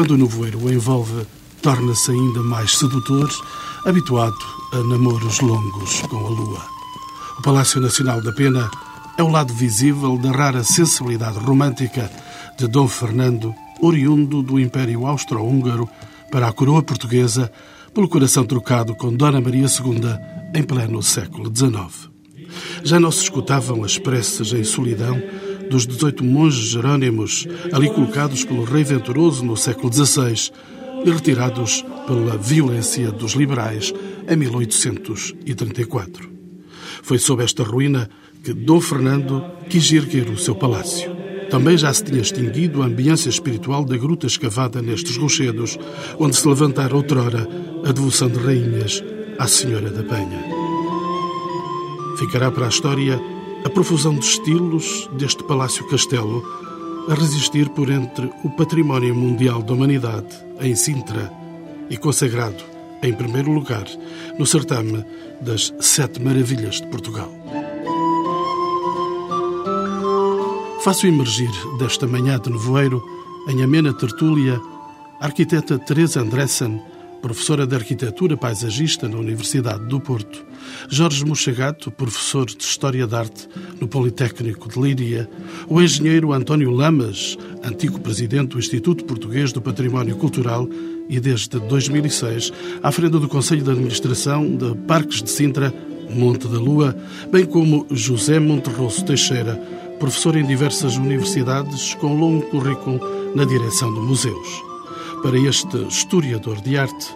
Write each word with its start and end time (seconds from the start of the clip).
quando 0.00 0.12
o 0.12 0.16
nevoeiro 0.16 0.64
o 0.64 0.72
envolve, 0.72 1.26
torna-se 1.60 2.10
ainda 2.10 2.42
mais 2.42 2.78
sedutor, 2.78 3.28
habituado 3.84 4.34
a 4.72 4.78
namoros 4.78 5.40
longos 5.40 6.00
com 6.08 6.16
a 6.16 6.30
lua. 6.30 6.62
O 7.38 7.42
Palácio 7.42 7.82
Nacional 7.82 8.22
da 8.22 8.32
Pena 8.32 8.70
é 9.18 9.22
o 9.22 9.28
lado 9.28 9.52
visível 9.52 10.16
da 10.16 10.32
rara 10.32 10.64
sensibilidade 10.64 11.38
romântica 11.38 12.10
de 12.58 12.66
Dom 12.66 12.88
Fernando, 12.88 13.54
oriundo 13.78 14.42
do 14.42 14.58
Império 14.58 15.06
Austro-Húngaro, 15.06 15.86
para 16.32 16.48
a 16.48 16.52
coroa 16.54 16.82
portuguesa, 16.82 17.52
pelo 17.92 18.08
coração 18.08 18.46
trocado 18.46 18.94
com 18.94 19.14
Dona 19.14 19.38
Maria 19.38 19.66
II 19.66 20.00
em 20.54 20.62
pleno 20.62 21.02
século 21.02 21.54
XIX. 21.54 22.08
Já 22.82 22.98
não 22.98 23.12
se 23.12 23.24
escutavam 23.24 23.84
as 23.84 23.98
preces 23.98 24.50
em 24.54 24.64
solidão 24.64 25.22
dos 25.70 25.86
18 25.86 26.24
monges 26.24 26.70
jerônimos 26.70 27.46
ali 27.72 27.88
colocados 27.88 28.44
pelo 28.44 28.64
rei 28.64 28.82
venturoso 28.82 29.44
no 29.44 29.56
século 29.56 29.92
XVI 29.92 30.50
e 31.04 31.10
retirados 31.10 31.84
pela 32.08 32.36
violência 32.36 33.12
dos 33.12 33.32
liberais 33.34 33.94
em 34.28 34.36
1834. 34.36 36.28
Foi 37.02 37.18
sob 37.18 37.44
esta 37.44 37.62
ruína 37.62 38.10
que 38.42 38.52
Dom 38.52 38.80
Fernando 38.80 39.44
quis 39.68 39.92
erguer 39.92 40.28
o 40.28 40.36
seu 40.36 40.56
palácio. 40.56 41.16
Também 41.48 41.78
já 41.78 41.92
se 41.92 42.02
tinha 42.04 42.20
extinguido 42.20 42.82
a 42.82 42.86
ambiência 42.86 43.28
espiritual 43.28 43.84
da 43.84 43.96
gruta 43.96 44.26
escavada 44.26 44.82
nestes 44.82 45.16
rochedos, 45.16 45.78
onde 46.18 46.36
se 46.36 46.46
levantara 46.46 46.94
outrora 46.94 47.48
a 47.84 47.92
devoção 47.92 48.28
de 48.28 48.38
rainhas 48.38 49.02
à 49.38 49.46
Senhora 49.46 49.90
da 49.90 50.02
Penha. 50.02 50.44
Ficará 52.18 52.50
para 52.50 52.66
a 52.66 52.68
história 52.68 53.20
a 53.64 53.68
profusão 53.68 54.14
de 54.14 54.24
estilos 54.24 55.08
deste 55.18 55.44
palácio-castelo 55.44 56.42
a 57.08 57.14
resistir 57.14 57.68
por 57.70 57.90
entre 57.90 58.30
o 58.44 58.50
património 58.50 59.14
mundial 59.14 59.62
da 59.62 59.74
humanidade 59.74 60.28
em 60.60 60.74
Sintra 60.74 61.30
e 61.88 61.96
consagrado, 61.96 62.62
em 63.02 63.12
primeiro 63.12 63.52
lugar, 63.52 63.84
no 64.38 64.46
certame 64.46 65.04
das 65.40 65.74
Sete 65.80 66.22
Maravilhas 66.22 66.80
de 66.80 66.86
Portugal. 66.86 67.30
Faço 70.82 71.06
emergir 71.06 71.50
desta 71.78 72.06
manhã 72.06 72.38
de 72.38 72.50
nevoeiro, 72.50 73.02
em 73.48 73.62
amena 73.62 73.92
tertúlia, 73.92 74.60
a 75.20 75.26
arquiteta 75.26 75.78
Teresa 75.78 76.20
Andressen, 76.20 76.80
professora 77.20 77.66
de 77.66 77.74
arquitetura 77.74 78.36
paisagista 78.36 79.08
na 79.08 79.16
Universidade 79.16 79.84
do 79.86 80.00
Porto, 80.00 80.44
Jorge 80.88 81.24
Mochagato, 81.24 81.90
professor 81.90 82.46
de 82.46 82.62
História 82.62 83.06
da 83.06 83.20
Arte 83.20 83.48
no 83.80 83.86
Politécnico 83.86 84.68
de 84.68 84.80
Líria, 84.80 85.28
o 85.68 85.80
engenheiro 85.80 86.32
António 86.32 86.70
Lamas, 86.70 87.36
antigo 87.62 88.00
presidente 88.00 88.50
do 88.50 88.58
Instituto 88.58 89.04
Português 89.04 89.52
do 89.52 89.60
Património 89.60 90.16
Cultural. 90.16 90.68
E 91.08 91.18
desde 91.18 91.58
2006 91.58 92.52
à 92.84 92.92
frente 92.92 93.10
do 93.10 93.28
Conselho 93.28 93.64
de 93.64 93.70
Administração 93.70 94.56
de 94.56 94.76
Parques 94.86 95.20
de 95.20 95.28
Sintra, 95.28 95.74
Monte 96.08 96.46
da 96.46 96.58
Lua, 96.58 96.96
bem 97.32 97.44
como 97.44 97.86
José 97.90 98.38
Monterroso 98.38 99.04
Teixeira, 99.04 99.56
professor 99.98 100.36
em 100.36 100.46
diversas 100.46 100.96
universidades 100.96 101.94
com 101.94 102.18
longo 102.18 102.46
currículo 102.46 103.00
na 103.34 103.44
direção 103.44 103.92
de 103.92 104.00
museus. 104.00 104.69
Para 105.22 105.38
este 105.38 105.76
historiador 105.88 106.60
de 106.62 106.78
arte, 106.78 107.06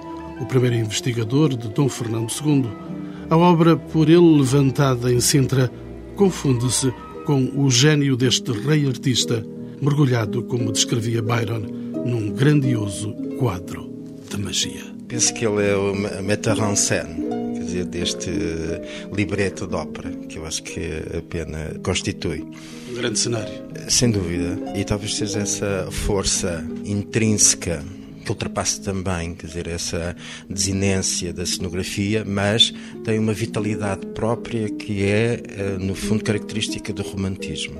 o 0.40 0.46
primeiro 0.46 0.76
investigador 0.76 1.56
de 1.56 1.68
Dom 1.68 1.88
Fernando 1.88 2.30
II, 2.30 2.64
a 3.30 3.36
obra 3.36 3.76
por 3.76 4.08
ele 4.10 4.38
levantada 4.38 5.10
em 5.12 5.20
Sintra 5.20 5.70
confunde-se 6.14 6.92
com 7.24 7.50
o 7.56 7.70
gênio 7.70 8.16
deste 8.16 8.52
rei 8.52 8.86
artista, 8.86 9.44
mergulhado, 9.80 10.42
como 10.44 10.70
descrevia 10.70 11.22
Byron, 11.22 11.60
num 12.04 12.30
grandioso 12.30 13.14
quadro 13.38 13.90
de 14.30 14.36
magia. 14.36 14.84
Penso 15.08 15.32
que 15.32 15.46
ele 15.46 15.66
é 15.66 15.76
o 15.76 15.94
metteur 16.22 16.58
en 16.58 16.76
scène 16.76 17.24
dizer, 17.74 17.86
deste 17.86 18.30
libreto 19.12 19.66
de 19.66 19.74
ópera, 19.74 20.10
que 20.28 20.38
eu 20.38 20.46
acho 20.46 20.62
que 20.62 20.80
a 21.16 21.22
pena 21.22 21.74
constitui. 21.82 22.44
Grande 22.94 23.18
cenário. 23.18 23.52
Sem 23.88 24.10
dúvida. 24.10 24.56
E 24.74 24.84
talvez 24.84 25.16
seja 25.16 25.40
essa 25.40 25.88
força 25.90 26.64
intrínseca 26.84 27.82
que 28.24 28.30
ultrapassa 28.30 28.80
também, 28.80 29.34
quer 29.34 29.46
dizer, 29.46 29.66
essa 29.68 30.16
desinência 30.48 31.32
da 31.32 31.44
cenografia, 31.44 32.24
mas 32.24 32.72
tem 33.04 33.18
uma 33.18 33.34
vitalidade 33.34 34.06
própria 34.06 34.70
que 34.70 35.02
é, 35.02 35.42
eh, 35.46 35.76
no 35.78 35.94
fundo, 35.94 36.24
característica 36.24 36.92
do 36.92 37.02
romantismo. 37.02 37.78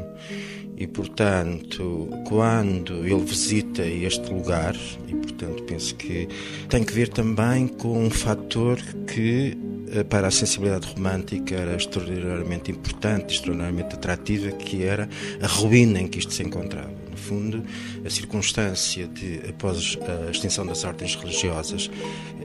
E, 0.77 0.87
portanto, 0.87 2.09
quando 2.27 3.07
ele 3.07 3.25
visita 3.25 3.83
este 3.87 4.33
lugar, 4.33 4.75
e, 5.07 5.15
portanto, 5.15 5.63
penso 5.65 5.95
que 5.95 6.29
tem 6.69 6.83
que 6.83 6.93
ver 6.93 7.09
também 7.09 7.69
com 7.69 8.07
um 8.07 8.11
fator 8.11 8.79
que 9.07 9.57
eh, 9.93 10.03
para 10.03 10.27
a 10.27 10.31
sensibilidade 10.31 10.93
romântica 10.93 11.55
era 11.55 11.77
extraordinariamente 11.77 12.73
importante, 12.73 13.35
extraordinariamente 13.35 13.95
atrativa, 13.95 14.51
que 14.51 14.83
era 14.83 15.09
a 15.41 15.47
ruína 15.47 16.01
em 16.01 16.09
que 16.09 16.19
isto 16.19 16.33
se 16.33 16.43
encontrava. 16.43 17.04
Fundo, 17.25 17.65
a 18.05 18.11
circunstância 18.11 19.07
de, 19.07 19.41
após 19.49 19.99
a 20.03 20.31
extinção 20.31 20.67
das 20.67 20.85
ordens 20.85 21.15
religiosas 21.15 21.91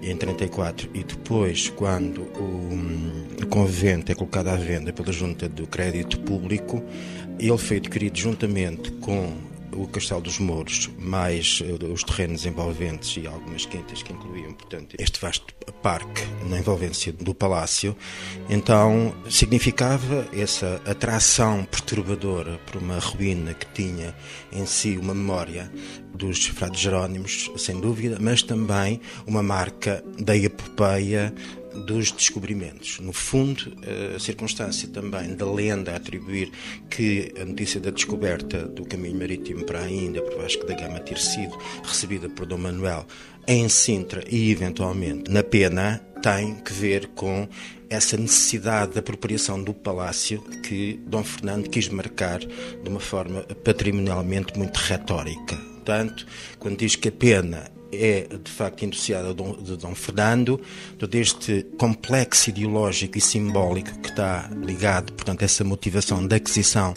em 0.01 0.15
34 0.15 0.89
e 0.93 1.03
depois, 1.03 1.69
quando 1.69 2.21
o, 2.21 3.43
o 3.43 3.47
convento 3.47 4.11
é 4.11 4.15
colocado 4.15 4.47
à 4.47 4.55
venda 4.55 4.93
pela 4.93 5.11
Junta 5.11 5.49
do 5.49 5.67
Crédito 5.67 6.19
Público, 6.19 6.83
ele 7.37 7.57
foi 7.57 7.77
adquirido 7.77 8.17
juntamente 8.17 8.91
com 8.93 9.48
o 9.73 9.87
Castelo 9.87 10.21
dos 10.21 10.39
Mouros, 10.39 10.89
mais 10.97 11.61
uh, 11.61 11.85
os 11.91 12.03
terrenos 12.03 12.45
envolventes 12.45 13.15
e 13.17 13.27
algumas 13.27 13.65
quintas 13.65 14.03
que 14.03 14.13
incluíam, 14.13 14.53
portanto, 14.53 14.95
este 14.99 15.19
vasto 15.19 15.53
parque 15.81 16.23
na 16.47 16.59
envolvência 16.59 17.13
do 17.13 17.33
palácio, 17.33 17.95
então 18.49 19.13
significava 19.29 20.27
essa 20.33 20.81
atração 20.85 21.63
perturbadora 21.65 22.59
por 22.65 22.81
uma 22.81 22.99
ruína 22.99 23.53
que 23.53 23.67
tinha 23.67 24.15
em 24.51 24.65
si 24.65 24.97
uma 24.97 25.13
memória 25.13 25.71
dos 26.13 26.47
frades 26.47 26.81
jerónimos, 26.81 27.49
sem 27.57 27.79
dúvida, 27.79 28.17
mas 28.19 28.41
também 28.43 28.99
uma 29.25 29.41
marca 29.41 30.03
da 30.17 30.35
epopeia 30.35 31.33
dos 31.85 32.11
descobrimentos. 32.11 32.99
No 32.99 33.13
fundo, 33.13 33.73
a 34.15 34.19
circunstância 34.19 34.87
também 34.87 35.35
da 35.35 35.49
lenda 35.49 35.95
atribuir 35.95 36.51
que 36.89 37.33
a 37.39 37.45
notícia 37.45 37.79
da 37.79 37.89
descoberta 37.89 38.65
do 38.67 38.85
caminho 38.85 39.17
marítimo 39.17 39.63
para 39.63 39.81
a 39.81 39.89
Índia, 39.89 40.21
por 40.21 40.37
Vasco 40.37 40.65
da 40.65 40.75
Gama 40.75 40.99
ter 40.99 41.17
sido 41.17 41.57
recebida 41.83 42.29
por 42.29 42.45
Dom 42.45 42.57
Manuel 42.57 43.05
em 43.47 43.67
Sintra 43.67 44.23
e 44.29 44.51
eventualmente 44.51 45.31
na 45.31 45.43
Pena, 45.43 46.01
tem 46.21 46.55
que 46.55 46.73
ver 46.73 47.07
com 47.15 47.47
essa 47.89 48.15
necessidade 48.17 48.93
de 48.93 48.99
apropriação 48.99 49.63
do 49.63 49.73
palácio 49.73 50.41
que 50.63 50.99
Dom 51.07 51.23
Fernando 51.23 51.69
quis 51.69 51.89
marcar 51.89 52.39
de 52.39 52.87
uma 52.89 52.99
forma 52.99 53.41
patrimonialmente 53.63 54.57
muito 54.57 54.77
retórica. 54.77 55.55
Portanto, 55.55 56.27
quando 56.59 56.77
diz 56.77 56.95
que 56.95 57.07
a 57.07 57.11
pena 57.11 57.71
é 57.91 58.27
de 58.43 58.51
facto 58.51 58.83
indiciada 58.83 59.33
de 59.33 59.77
Dom 59.77 59.95
Fernando, 59.95 60.61
todo 60.97 61.15
este 61.15 61.63
complexo 61.77 62.49
ideológico 62.49 63.17
e 63.17 63.21
simbólico 63.21 63.97
que 63.99 64.09
está 64.09 64.49
ligado, 64.63 65.13
portanto, 65.13 65.41
a 65.41 65.45
essa 65.45 65.63
motivação 65.63 66.25
da 66.25 66.35
aquisição 66.35 66.93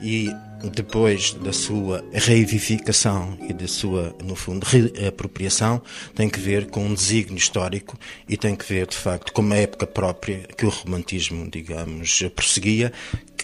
e 0.00 0.30
depois 0.72 1.32
da 1.32 1.52
sua 1.52 2.04
reivificação 2.12 3.36
e 3.48 3.52
da 3.52 3.68
sua, 3.68 4.14
no 4.22 4.34
fundo, 4.34 4.64
reapropriação, 4.64 5.82
tem 6.14 6.28
que 6.28 6.40
ver 6.40 6.66
com 6.66 6.84
um 6.84 6.94
desígnio 6.94 7.38
histórico 7.38 7.98
e 8.28 8.36
tem 8.36 8.54
que 8.54 8.64
ver, 8.64 8.86
de 8.86 8.96
facto, 8.96 9.32
com 9.32 9.42
uma 9.42 9.56
época 9.56 9.86
própria 9.86 10.40
que 10.56 10.66
o 10.66 10.68
romantismo, 10.68 11.48
digamos, 11.50 12.22
prosseguia, 12.34 12.92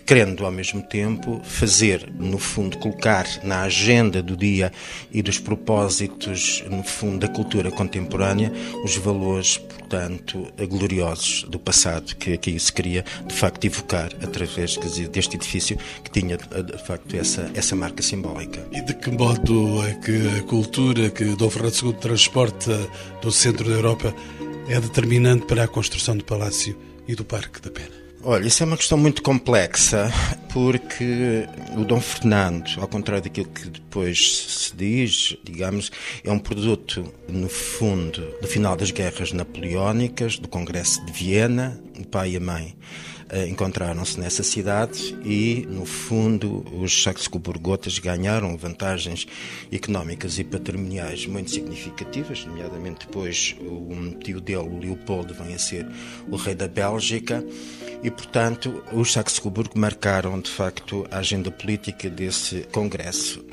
querendo 0.07 0.45
ao 0.45 0.51
mesmo 0.51 0.83
tempo 0.83 1.41
fazer, 1.45 2.13
no 2.19 2.39
fundo, 2.39 2.77
colocar 2.79 3.27
na 3.43 3.63
agenda 3.63 4.23
do 4.23 4.37
dia 4.37 4.73
e 5.13 5.23
dos 5.23 5.39
propósitos, 5.39 6.63
no 6.69 6.83
fundo, 6.83 7.19
da 7.19 7.29
cultura 7.29 7.71
contemporânea, 7.71 8.53
os 8.85 8.97
valores, 8.97 9.59
portanto, 9.59 10.53
gloriosos 10.69 11.45
do 11.45 11.59
passado 11.59 12.17
que 12.17 12.33
aqui 12.33 12.59
se 12.59 12.73
queria, 12.73 13.05
de 13.27 13.35
facto, 13.35 13.65
evocar 13.65 14.11
através 14.23 14.73
dizer, 14.73 15.09
deste 15.09 15.37
edifício 15.37 15.79
que 16.03 16.11
tinha, 16.11 16.37
de 16.37 16.85
facto, 16.85 17.02
essa, 17.13 17.51
essa 17.55 17.77
marca 17.77 18.03
simbólica. 18.03 18.67
E 18.73 18.81
de 18.81 18.95
que 18.95 19.11
modo 19.11 19.83
é 19.85 19.95
que 19.95 20.39
a 20.39 20.43
cultura 20.43 21.11
que 21.11 21.25
Dom 21.37 21.51
Fernando 21.51 21.75
II 21.83 21.93
transporta 21.95 22.91
do 23.21 23.31
centro 23.31 23.69
da 23.69 23.75
Europa 23.75 24.15
é 24.69 24.81
determinante 24.81 25.47
para 25.47 25.65
a 25.65 25.69
construção 25.69 26.17
do 26.17 26.25
Palácio 26.25 26.77
e 27.07 27.15
do 27.15 27.25
Parque 27.25 27.61
da 27.61 27.71
Pena? 27.71 28.03
Olha, 28.25 28.47
isso 28.47 28.63
é 28.63 28.67
uma 28.67 28.77
questão 28.77 28.97
muito 28.97 29.21
complexa, 29.21 30.09
porque 30.53 31.45
o 31.77 31.85
Dom 31.85 32.01
Fernando, 32.01 32.71
ao 32.79 32.87
contrário 32.87 33.25
daquilo 33.25 33.49
que 33.49 33.69
depois 33.69 34.45
se 34.47 34.77
diz, 34.77 35.37
digamos, 35.43 35.91
é 36.23 36.31
um 36.31 36.39
produto, 36.39 37.05
no 37.29 37.49
fundo, 37.49 38.25
do 38.41 38.47
final 38.47 38.77
das 38.77 38.93
guerras 38.93 39.33
napoleónicas, 39.33 40.39
do 40.39 40.47
Congresso 40.47 41.05
de 41.05 41.13
Viena, 41.13 41.81
o 41.99 42.07
pai 42.07 42.31
e 42.31 42.37
a 42.37 42.41
mãe 42.41 42.77
encontraram-se 43.49 44.21
nessa 44.21 44.43
cidade 44.43 45.17
e, 45.25 45.67
no 45.69 45.87
fundo, 45.87 46.65
os 46.79 47.03
Saxe-Coburg-Gotas 47.03 47.99
ganharam 47.99 48.57
vantagens 48.57 49.27
económicas 49.73 50.39
e 50.39 50.45
patrimoniais 50.45 51.27
muito 51.27 51.51
significativas, 51.51 52.45
nomeadamente 52.45 53.07
depois 53.07 53.57
o 53.61 54.15
tio 54.19 54.41
dele, 54.41 54.69
o 54.69 54.79
Leopoldo, 54.79 55.35
vem 55.35 55.55
a 55.55 55.59
ser 55.59 55.87
o 56.29 56.37
rei 56.37 56.55
da 56.55 56.69
Bélgica 56.69 57.45
e, 58.03 58.11
portanto, 58.11 58.83
os 58.93 59.13
Saxe-Coburg 59.13 59.79
marcaram, 59.79 60.39
de 60.41 60.51
facto, 60.51 61.07
a 61.11 61.19
agenda 61.19 61.51
política 61.51 62.11
desse 62.11 62.67
Congresso. 62.73 63.45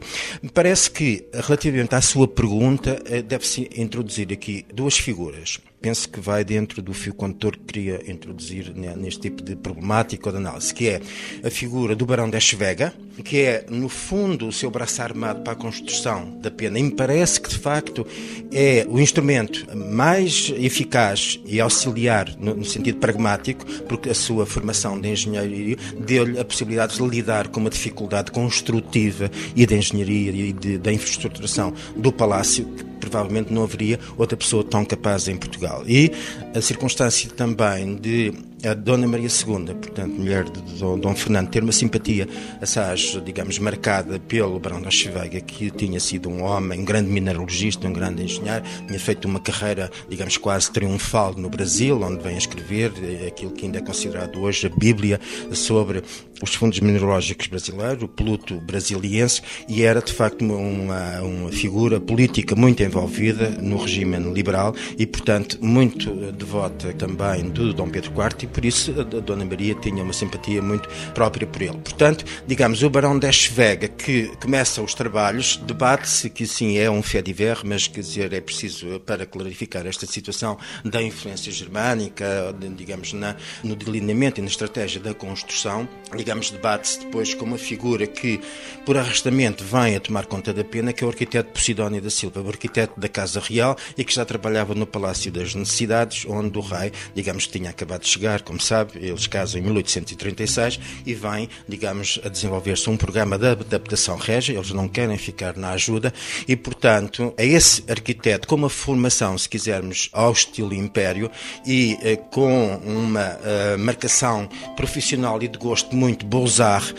Me 0.41 0.49
parece 0.49 0.91
que, 0.91 1.25
relativamente 1.33 1.95
à 1.95 2.01
sua 2.01 2.27
pergunta, 2.27 3.01
eh, 3.05 3.21
deve-se 3.21 3.69
introduzir 3.75 4.33
aqui 4.33 4.65
duas 4.73 4.97
figuras 4.97 5.59
penso 5.81 6.09
que 6.09 6.19
vai 6.19 6.43
dentro 6.43 6.81
do 6.81 6.93
fio 6.93 7.13
condutor 7.13 7.55
que 7.55 7.63
queria 7.63 8.11
introduzir 8.11 8.73
neste 8.75 9.21
tipo 9.21 9.41
de 9.41 9.55
problemática 9.55 10.29
ou 10.29 10.33
de 10.33 10.37
análise, 10.37 10.73
que 10.73 10.89
é 10.89 11.01
a 11.43 11.49
figura 11.49 11.95
do 11.95 12.05
Barão 12.05 12.29
de 12.29 12.37
Eschwega, 12.37 12.93
que 13.23 13.41
é, 13.41 13.65
no 13.69 13.89
fundo, 13.89 14.47
o 14.47 14.51
seu 14.51 14.69
braço 14.71 15.01
armado 15.01 15.41
para 15.41 15.53
a 15.53 15.55
construção 15.55 16.37
da 16.39 16.49
pena. 16.49 16.79
E 16.79 16.83
me 16.83 16.91
parece 16.91 17.39
que, 17.39 17.49
de 17.49 17.57
facto, 17.57 18.05
é 18.51 18.85
o 18.89 18.99
instrumento 18.99 19.65
mais 19.75 20.53
eficaz 20.57 21.39
e 21.45 21.59
auxiliar 21.59 22.33
no, 22.37 22.63
sentido 22.63 22.97
pragmático, 22.97 23.65
porque 23.87 24.09
a 24.09 24.13
sua 24.13 24.45
formação 24.45 24.99
de 24.99 25.09
engenharia 25.09 25.75
deu-lhe 25.99 26.39
a 26.39 26.45
possibilidade 26.45 26.95
de 26.95 27.03
lidar 27.03 27.47
com 27.49 27.59
uma 27.59 27.69
dificuldade 27.69 28.31
construtiva 28.31 29.29
e 29.55 29.65
de 29.65 29.75
engenharia 29.75 30.31
e 30.31 30.77
da 30.77 30.91
infraestruturação 30.91 31.73
do 31.95 32.11
palácio, 32.11 32.65
provavelmente 32.99 33.53
não 33.53 33.63
haveria 33.63 33.99
outra 34.17 34.37
pessoa 34.37 34.63
tão 34.63 34.85
capaz 34.85 35.27
em 35.27 35.37
Portugal. 35.37 35.83
E 35.87 36.11
a 36.55 36.61
circunstância 36.61 37.29
também 37.29 37.95
de 37.95 38.33
a 38.63 38.73
Dona 38.73 39.07
Maria 39.07 39.27
II, 39.27 39.73
portanto, 39.75 40.13
mulher 40.15 40.43
de 40.43 40.61
Dom, 40.79 41.15
Fernando, 41.15 41.49
ter 41.49 41.63
uma 41.63 41.71
simpatia 41.71 42.27
assaz, 42.61 43.17
digamos, 43.23 43.57
marcada 43.57 44.19
pelo 44.19 44.59
Barão 44.59 44.81
da 44.81 44.91
Chiveiga, 44.91 45.39
que 45.39 45.71
tinha 45.71 45.99
sido 45.99 46.29
um 46.29 46.43
homem, 46.43 46.79
um 46.79 46.85
grande 46.85 47.09
mineralogista, 47.09 47.87
um 47.87 47.93
grande 47.93 48.23
engenheiro, 48.23 48.63
tinha 48.85 48.99
feito 48.99 49.25
uma 49.25 49.39
carreira, 49.39 49.89
digamos, 50.09 50.37
quase 50.37 50.71
triunfal 50.71 51.33
no 51.35 51.49
Brasil, 51.49 52.01
onde 52.01 52.21
vem 52.21 52.35
a 52.35 52.37
escrever 52.37 52.91
aquilo 53.27 53.51
que 53.51 53.65
ainda 53.65 53.77
é 53.77 53.81
considerado 53.81 54.39
hoje 54.41 54.67
a 54.67 54.69
Bíblia 54.69 55.19
sobre 55.53 56.03
os 56.41 56.53
fundos 56.53 56.79
mineralógicos 56.79 57.47
brasileiros, 57.47 58.03
o 58.03 58.07
Pluto 58.07 58.59
brasiliense, 58.61 59.41
e 59.67 59.83
era, 59.83 60.01
de 60.01 60.11
facto, 60.11 60.43
uma, 60.43 61.21
uma 61.21 61.51
figura 61.51 61.99
política 61.99 62.55
muito 62.55 62.83
envolvida 62.83 63.49
no 63.49 63.77
regime 63.77 64.17
liberal 64.33 64.75
e, 64.97 65.05
portanto, 65.05 65.57
muito 65.61 66.09
devota 66.31 66.93
também 66.93 67.49
do 67.49 67.73
Dom 67.73 67.89
Pedro 67.89 68.11
IV 68.11 68.48
por 68.53 68.65
isso 68.65 68.91
a 68.99 69.03
Dona 69.03 69.45
Maria 69.45 69.75
tinha 69.75 70.03
uma 70.03 70.13
simpatia 70.13 70.61
muito 70.61 70.89
própria 71.13 71.47
por 71.47 71.61
ele. 71.61 71.77
Portanto, 71.77 72.25
digamos, 72.47 72.83
o 72.83 72.89
Barão 72.89 73.17
de 73.17 73.27
Eschwega, 73.27 73.87
que 73.87 74.27
começa 74.41 74.81
os 74.81 74.93
trabalhos, 74.93 75.57
debate-se 75.57 76.29
que 76.29 76.45
sim 76.45 76.77
é 76.77 76.89
um 76.89 77.01
fait 77.01 77.23
divers, 77.23 77.63
mas 77.63 77.87
quer 77.87 78.01
dizer, 78.01 78.33
é 78.33 78.41
preciso, 78.41 78.99
para 79.01 79.25
clarificar 79.25 79.85
esta 79.85 80.05
situação 80.05 80.57
da 80.83 81.01
influência 81.01 81.51
germânica, 81.51 82.55
digamos, 82.75 83.13
na, 83.13 83.35
no 83.63 83.75
delineamento 83.75 84.39
e 84.39 84.41
na 84.41 84.49
estratégia 84.49 84.99
da 84.99 85.13
construção, 85.13 85.87
digamos, 86.15 86.49
debate-se 86.49 86.99
depois 86.99 87.33
com 87.33 87.45
uma 87.45 87.57
figura 87.57 88.07
que, 88.07 88.39
por 88.85 88.97
arrastamento, 88.97 89.63
vem 89.63 89.95
a 89.95 89.99
tomar 89.99 90.25
conta 90.25 90.53
da 90.53 90.63
pena, 90.63 90.93
que 90.93 91.03
é 91.03 91.07
o 91.07 91.09
arquiteto 91.09 91.51
Posidónio 91.51 92.01
da 92.01 92.09
Silva, 92.09 92.41
o 92.41 92.47
arquiteto 92.47 92.99
da 92.99 93.09
Casa 93.09 93.39
Real 93.39 93.75
e 93.97 94.03
que 94.03 94.13
já 94.13 94.25
trabalhava 94.25 94.73
no 94.75 94.85
Palácio 94.85 95.31
das 95.31 95.55
Necessidades, 95.55 96.25
onde 96.27 96.57
o 96.57 96.61
rei, 96.61 96.91
digamos, 97.13 97.47
tinha 97.47 97.69
acabado 97.69 98.01
de 98.01 98.07
chegar 98.07 98.38
como 98.43 98.59
sabe, 98.59 98.93
eles 98.95 99.27
casam 99.27 99.59
em 99.61 99.63
1836 99.63 100.79
e 101.05 101.13
vem, 101.13 101.49
digamos, 101.67 102.19
a 102.23 102.29
desenvolver-se 102.29 102.89
um 102.89 102.97
programa 102.97 103.37
de 103.37 103.47
adaptação 103.47 104.17
régia, 104.17 104.53
eles 104.53 104.71
não 104.71 104.87
querem 104.87 105.17
ficar 105.17 105.55
na 105.55 105.71
ajuda 105.71 106.13
e, 106.47 106.55
portanto, 106.55 107.33
é 107.37 107.45
esse 107.45 107.83
arquiteto 107.89 108.47
com 108.47 108.55
uma 108.55 108.69
formação, 108.69 109.37
se 109.37 109.47
quisermos, 109.47 110.09
ao 110.13 110.31
estilo 110.31 110.73
império 110.73 111.29
e 111.65 111.97
eh, 112.01 112.15
com 112.15 112.77
uma 112.77 113.39
eh, 113.43 113.77
marcação 113.77 114.49
profissional 114.75 115.41
e 115.41 115.47
de 115.47 115.57
gosto 115.57 115.95
muito 115.95 116.25
Beaux-Arts, 116.25 116.93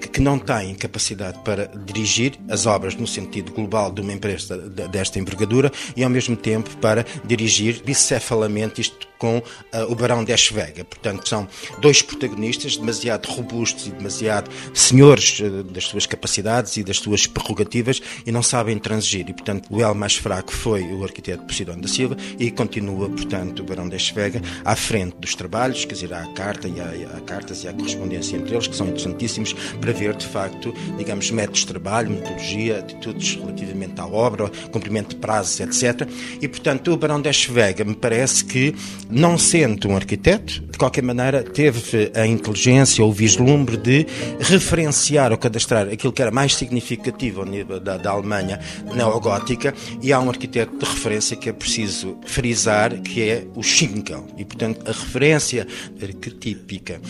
que 0.00 0.20
não 0.20 0.38
têm 0.38 0.74
capacidade 0.74 1.38
para 1.40 1.66
dirigir 1.66 2.38
as 2.48 2.66
obras 2.66 2.94
no 2.94 3.06
sentido 3.06 3.52
global 3.52 3.92
de 3.92 4.00
uma 4.00 4.12
empresa 4.12 4.56
desta 4.56 5.18
envergadura 5.18 5.70
e, 5.96 6.02
ao 6.02 6.10
mesmo 6.10 6.36
tempo, 6.36 6.74
para 6.78 7.04
dirigir 7.24 7.82
bicefalamente 7.84 8.80
isto 8.80 9.11
com 9.22 9.38
uh, 9.38 9.42
o 9.88 9.94
Barão 9.94 10.24
de 10.24 10.32
Eschwege. 10.32 10.82
Portanto, 10.82 11.28
são 11.28 11.46
dois 11.78 12.02
protagonistas 12.02 12.76
demasiado 12.76 13.26
robustos 13.26 13.86
e 13.86 13.90
demasiado 13.90 14.50
senhores 14.74 15.38
uh, 15.38 15.62
das 15.62 15.84
suas 15.84 16.06
capacidades 16.06 16.76
e 16.76 16.82
das 16.82 16.96
suas 16.96 17.24
prerrogativas 17.24 18.02
e 18.26 18.32
não 18.32 18.42
sabem 18.42 18.76
transigir. 18.80 19.30
E, 19.30 19.32
portanto, 19.32 19.68
o 19.70 19.80
elo 19.80 19.94
mais 19.94 20.16
fraco 20.16 20.52
foi 20.52 20.82
o 20.92 21.04
arquiteto 21.04 21.44
Posidónio 21.44 21.82
da 21.82 21.88
Silva 21.88 22.16
e 22.36 22.50
continua, 22.50 23.08
portanto, 23.08 23.60
o 23.60 23.64
Barão 23.64 23.88
de 23.88 23.94
Eschwege 23.94 24.42
à 24.64 24.74
frente 24.74 25.14
dos 25.18 25.36
trabalhos, 25.36 25.84
quer 25.84 25.94
dizer, 25.94 26.12
há 26.12 26.26
carta 26.32 26.66
e 26.66 26.80
há, 26.80 27.16
há 27.16 27.20
cartas 27.20 27.62
e 27.62 27.68
há 27.68 27.72
correspondência 27.72 28.36
entre 28.36 28.52
eles 28.52 28.66
que 28.66 28.74
são 28.74 28.88
interessantíssimos 28.88 29.52
para 29.80 29.92
ver, 29.92 30.16
de 30.16 30.26
facto, 30.26 30.74
digamos, 30.98 31.30
métodos 31.30 31.60
de 31.60 31.68
trabalho, 31.68 32.10
metodologia, 32.10 32.80
atitudes 32.80 33.36
relativamente 33.36 34.00
à 34.00 34.06
obra, 34.06 34.48
cumprimento 34.72 35.10
de 35.10 35.16
prazos, 35.16 35.60
etc. 35.60 36.08
E, 36.40 36.48
portanto, 36.48 36.92
o 36.92 36.96
Barão 36.96 37.20
de 37.20 37.28
Eschwege 37.28 37.84
me 37.84 37.94
parece 37.94 38.44
que 38.44 38.74
não 39.12 39.36
sendo 39.36 39.88
um 39.88 39.96
arquiteto, 39.96 40.62
de 40.62 40.78
qualquer 40.78 41.02
maneira 41.02 41.42
teve 41.42 42.10
a 42.14 42.26
inteligência 42.26 43.04
ou 43.04 43.10
o 43.10 43.12
vislumbre 43.12 43.76
de 43.76 44.06
referenciar 44.40 45.30
ou 45.30 45.38
cadastrar 45.38 45.86
aquilo 45.88 46.12
que 46.12 46.22
era 46.22 46.30
mais 46.30 46.54
significativo 46.54 47.40
ao 47.40 47.46
nível 47.46 47.78
da, 47.78 47.98
da 47.98 48.10
Alemanha 48.10 48.58
neogótica 48.94 49.74
e 50.00 50.12
há 50.12 50.18
um 50.18 50.30
arquiteto 50.30 50.78
de 50.78 50.84
referência 50.84 51.36
que 51.36 51.50
é 51.50 51.52
preciso 51.52 52.16
frisar, 52.24 53.00
que 53.00 53.22
é 53.22 53.46
o 53.54 53.62
Schinkel. 53.62 54.26
E, 54.38 54.44
portanto, 54.44 54.82
a 54.88 54.92
referência 54.92 55.66
arquetípica 56.00 57.00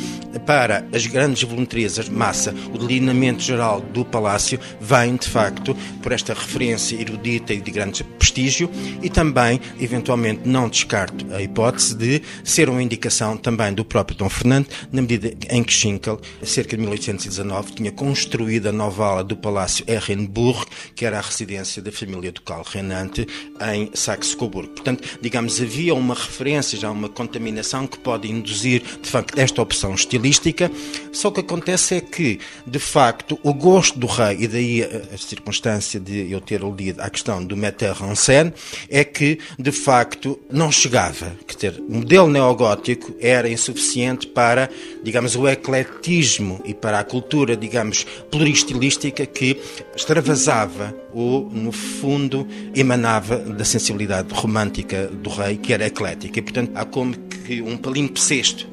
para 0.45 0.85
as 0.93 1.07
grandes 1.07 1.45
voluntarias, 1.45 1.99
a 1.99 2.11
massa, 2.11 2.53
o 2.75 2.79
delineamento 2.79 3.43
geral 3.43 3.81
do 3.81 4.05
palácio 4.05 4.59
vem, 4.81 5.17
de 5.17 5.29
facto, 5.29 5.77
por 6.03 6.11
esta 6.11 6.35
referência 6.35 7.01
erudita 7.01 7.55
e 7.55 7.61
de 7.61 7.71
grande 7.71 8.03
prestígio 8.19 8.69
e 9.03 9.09
também, 9.09 9.61
eventualmente, 9.81 10.43
não 10.45 10.69
descarto 10.69 11.27
a 11.33 11.41
hipótese 11.41 11.92
de 11.95 12.23
ser 12.45 12.69
uma 12.69 12.83
indicação 12.83 13.37
também 13.37 13.73
do 13.73 13.85
próprio 13.85 14.17
Dom 14.17 14.29
Fernando, 14.29 14.67
na 14.91 15.03
medida 15.03 15.33
em 15.51 15.63
que 15.63 15.73
Schinkel, 15.73 16.21
cerca 16.43 16.77
de 16.77 16.83
1819, 16.83 17.73
tinha 17.73 17.93
construído 17.93 18.69
a 18.69 18.73
nova 18.73 19.07
ala 19.07 19.25
do 19.25 19.37
Palácio 19.37 19.85
Ehrenburg, 19.89 20.67
que 20.95 21.05
era 21.05 21.19
a 21.19 21.21
residência 21.21 21.83
da 21.83 21.93
família 21.93 22.33
ducal 22.33 22.63
reinante 22.63 23.27
em 23.75 23.91
Saxe-Coburg. 23.95 24.69
Portanto, 24.69 25.19
digamos, 25.21 25.61
havia 25.61 25.95
uma 25.95 26.15
referência, 26.15 26.79
já 26.79 26.91
uma 26.91 27.09
contaminação 27.09 27.87
que 27.87 27.99
pode 27.99 28.31
induzir, 28.31 28.83
de 29.01 29.09
facto, 29.09 29.39
esta 29.39 29.63
opção 29.63 29.95
estilística, 29.95 30.71
só 31.13 31.31
que 31.31 31.41
acontece 31.41 31.97
é 31.97 32.01
que, 32.01 32.41
de 32.67 32.79
facto, 32.79 33.39
o 33.43 33.53
gosto 33.53 33.99
do 33.99 34.07
rei, 34.07 34.39
e 34.41 34.49
daí 34.49 34.83
a, 34.83 35.17
circunstância 35.17 36.01
de 36.01 36.31
eu 36.31 36.41
ter 36.41 36.61
lido 36.61 37.01
a 37.01 37.11
questão 37.11 37.45
do 37.45 37.57
Metteur 37.57 37.97
en 38.03 38.15
scène, 38.15 38.53
é 38.89 39.05
que, 39.05 39.39
de 39.59 39.73
facto, 39.73 40.39
não 40.51 40.71
chegava, 40.71 41.37
quer 41.47 41.55
dizer, 41.55 41.82
o 41.89 41.95
modelo 41.97 42.29
neogótico 42.29 43.15
era 43.21 43.49
insuficiente 43.49 44.27
para, 44.27 44.71
digamos, 45.03 45.37
o 45.37 45.49
ecletismo 45.49 46.61
e 46.65 46.75
para 46.75 47.01
a 47.01 47.05
cultura, 47.05 47.57
digamos, 47.57 48.07
pluristilística 48.31 49.27
que 49.27 49.61
extravasava 49.95 50.95
ou, 51.13 51.49
no 51.51 51.73
fundo, 51.73 52.47
emanava 52.75 53.39
da 53.39 53.65
sensibilidade 53.65 54.33
romântica 54.33 55.07
do 55.09 55.31
rei, 55.31 55.57
que 55.57 55.73
era 55.73 55.87
eclética. 55.87 56.39
E, 56.39 56.43
portanto, 56.43 56.71
há 56.75 56.85
como 56.85 57.15
que 57.15 57.61
um 57.61 57.77
palimpsesto 57.77 58.67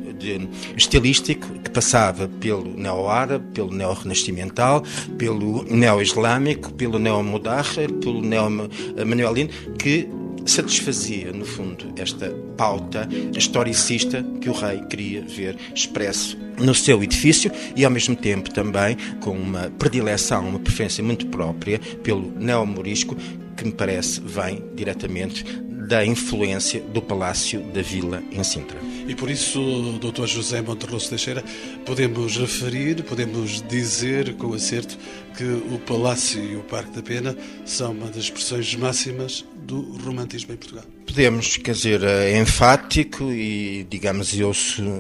estilístico 0.75 1.47
que 1.59 1.69
passava 1.69 2.27
pelo 2.27 2.77
neo-árabe, 2.77 3.45
pelo 3.53 3.71
neo-renascimental, 3.71 4.83
pelo 5.17 5.63
neo-islâmico, 5.63 6.73
pelo 6.73 6.99
neo-mudacher, 6.99 7.91
pelo 7.93 8.21
neo-manuelino, 8.21 9.49
que 9.77 10.09
satisfazia, 10.45 11.31
no 11.31 11.45
fundo, 11.45 11.93
esta 11.97 12.29
pauta 12.57 13.07
historicista 13.35 14.23
que 14.41 14.49
o 14.49 14.53
rei 14.53 14.81
queria 14.89 15.21
ver 15.21 15.57
expresso 15.73 16.37
no 16.57 16.75
seu 16.75 17.01
edifício 17.03 17.51
e, 17.75 17.85
ao 17.85 17.91
mesmo 17.91 18.15
tempo, 18.15 18.51
também 18.51 18.97
com 19.21 19.31
uma 19.31 19.71
predileção, 19.77 20.47
uma 20.47 20.59
preferência 20.59 21.03
muito 21.03 21.27
própria 21.27 21.79
pelo 22.03 22.31
neomorisco, 22.37 23.15
que 23.55 23.65
me 23.65 23.71
parece 23.71 24.21
vem 24.21 24.63
diretamente 24.75 25.43
da 25.89 26.05
influência 26.05 26.81
do 26.81 27.01
Palácio 27.01 27.61
da 27.73 27.81
Vila 27.81 28.21
em 28.31 28.43
Sintra. 28.43 28.77
E 29.07 29.15
por 29.15 29.27
isso, 29.27 29.59
Dr. 29.99 30.27
José 30.27 30.61
Monterroso 30.61 31.09
Teixeira, 31.09 31.43
podemos 31.83 32.37
referir, 32.37 33.03
podemos 33.03 33.63
dizer 33.67 34.35
com 34.35 34.53
acerto 34.53 34.95
que 35.35 35.43
o 35.43 35.79
Palácio 35.79 36.43
e 36.43 36.55
o 36.55 36.59
Parque 36.59 36.91
da 36.91 37.01
Pena 37.01 37.35
são 37.65 37.91
uma 37.91 38.05
das 38.05 38.25
expressões 38.25 38.75
máximas 38.75 39.43
do 39.69 39.81
romantismo 40.03 40.53
em 40.53 40.57
Portugal? 40.57 40.83
Podemos, 41.05 41.57
quer 41.57 41.73
dizer, 41.73 42.03
é 42.03 42.39
enfático 42.39 43.31
e, 43.31 43.85
digamos, 43.87 44.37
eu 44.37 44.51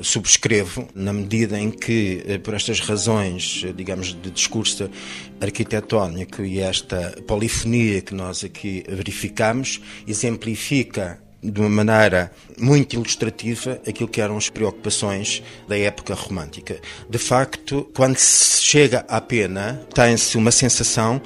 subscrevo, 0.03 0.87
na 0.93 1.11
medida 1.11 1.59
em 1.59 1.71
que, 1.71 2.23
eh, 2.27 2.37
por 2.37 2.53
estas 2.53 2.79
razões, 2.79 3.63
eh, 3.65 3.73
digamos, 3.75 4.13
de 4.13 4.29
discurso 4.29 4.89
arquitetónico 5.41 6.43
e 6.43 6.59
esta 6.59 7.15
polifonia 7.27 8.01
que 8.01 8.13
nós 8.13 8.43
aqui 8.43 8.83
verificamos, 8.87 9.81
exemplifica 10.07 11.19
de 11.41 11.59
uma 11.59 11.69
maneira 11.69 12.31
muito 12.57 12.95
ilustrativa 12.95 13.81
aquilo 13.87 14.09
que 14.09 14.21
eram 14.21 14.37
as 14.37 14.49
preocupações 14.49 15.41
da 15.67 15.77
época 15.77 16.13
romântica. 16.13 16.79
De 17.09 17.17
facto, 17.17 17.89
quando 17.95 18.17
se 18.17 18.61
chega 18.61 19.05
à 19.07 19.21
pena, 19.21 19.81
tem-se 19.93 20.37
uma 20.37 20.51
sensação 20.51 21.21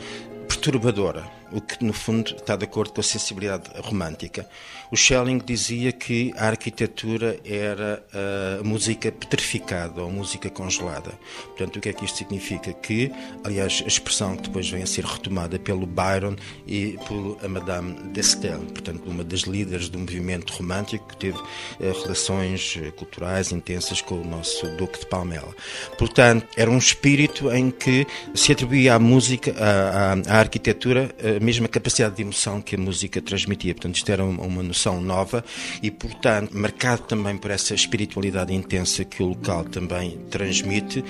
perturbadora 0.47 1.32
o 1.53 1.61
que 1.61 1.83
no 1.83 1.93
fundo 1.93 2.35
está 2.35 2.55
de 2.55 2.65
acordo 2.65 2.93
com 2.93 3.01
a 3.01 3.03
sensibilidade 3.03 3.69
romântica. 3.81 4.47
O 4.91 4.95
Schelling 4.95 5.39
dizia 5.43 5.91
que 5.91 6.33
a 6.37 6.47
arquitetura 6.47 7.39
era 7.43 8.03
a 8.13 8.63
música 8.63 9.11
petrificada 9.11 10.03
ou 10.03 10.11
música 10.11 10.49
congelada. 10.49 11.11
Portanto, 11.45 11.77
o 11.77 11.79
que 11.81 11.89
é 11.89 11.93
que 11.93 12.05
isto 12.05 12.17
significa? 12.17 12.71
Que, 12.73 13.11
aliás, 13.43 13.81
a 13.83 13.87
expressão 13.87 14.35
que 14.35 14.43
depois 14.43 14.69
vem 14.69 14.83
a 14.83 14.85
ser 14.85 15.03
retomada 15.03 15.57
pelo 15.57 15.87
Byron 15.87 16.35
e 16.67 16.97
pelo 17.07 17.37
Madame 17.49 17.93
d'Estel, 18.11 18.59
portanto, 18.59 19.03
uma 19.07 19.23
das 19.23 19.41
líderes 19.41 19.89
do 19.89 19.97
movimento 19.97 20.53
romântico 20.53 21.07
que 21.07 21.17
teve 21.17 21.39
eh, 21.79 21.91
relações 22.03 22.77
eh, 22.79 22.91
culturais 22.91 23.51
intensas 23.51 24.01
com 24.01 24.21
o 24.21 24.23
nosso 24.23 24.67
Duque 24.77 24.99
de 24.99 25.05
Palmela. 25.07 25.55
Portanto, 25.97 26.47
era 26.55 26.69
um 26.69 26.77
espírito 26.77 27.51
em 27.51 27.71
que 27.71 28.05
se 28.35 28.51
atribuía 28.51 28.95
à 28.95 28.99
música, 28.99 29.55
à, 29.57 30.13
à, 30.13 30.37
à 30.37 30.39
arquitetura, 30.39 31.13
mesma 31.43 31.67
capacidade 31.67 32.15
de 32.15 32.21
emoção 32.21 32.61
que 32.61 32.75
a 32.75 32.79
música 32.79 33.21
transmitia. 33.21 33.73
Portanto, 33.73 33.95
isto 33.95 34.11
era 34.11 34.23
uma 34.23 34.63
noção 34.63 35.01
nova 35.01 35.43
e, 35.81 35.91
portanto, 35.91 36.57
marcado 36.57 37.03
também 37.03 37.37
por 37.37 37.51
essa 37.51 37.75
espiritualidade 37.75 38.53
intensa 38.53 39.03
que 39.03 39.21
o 39.21 39.27
local 39.27 39.65
também 39.65 40.17
transmite, 40.29 41.03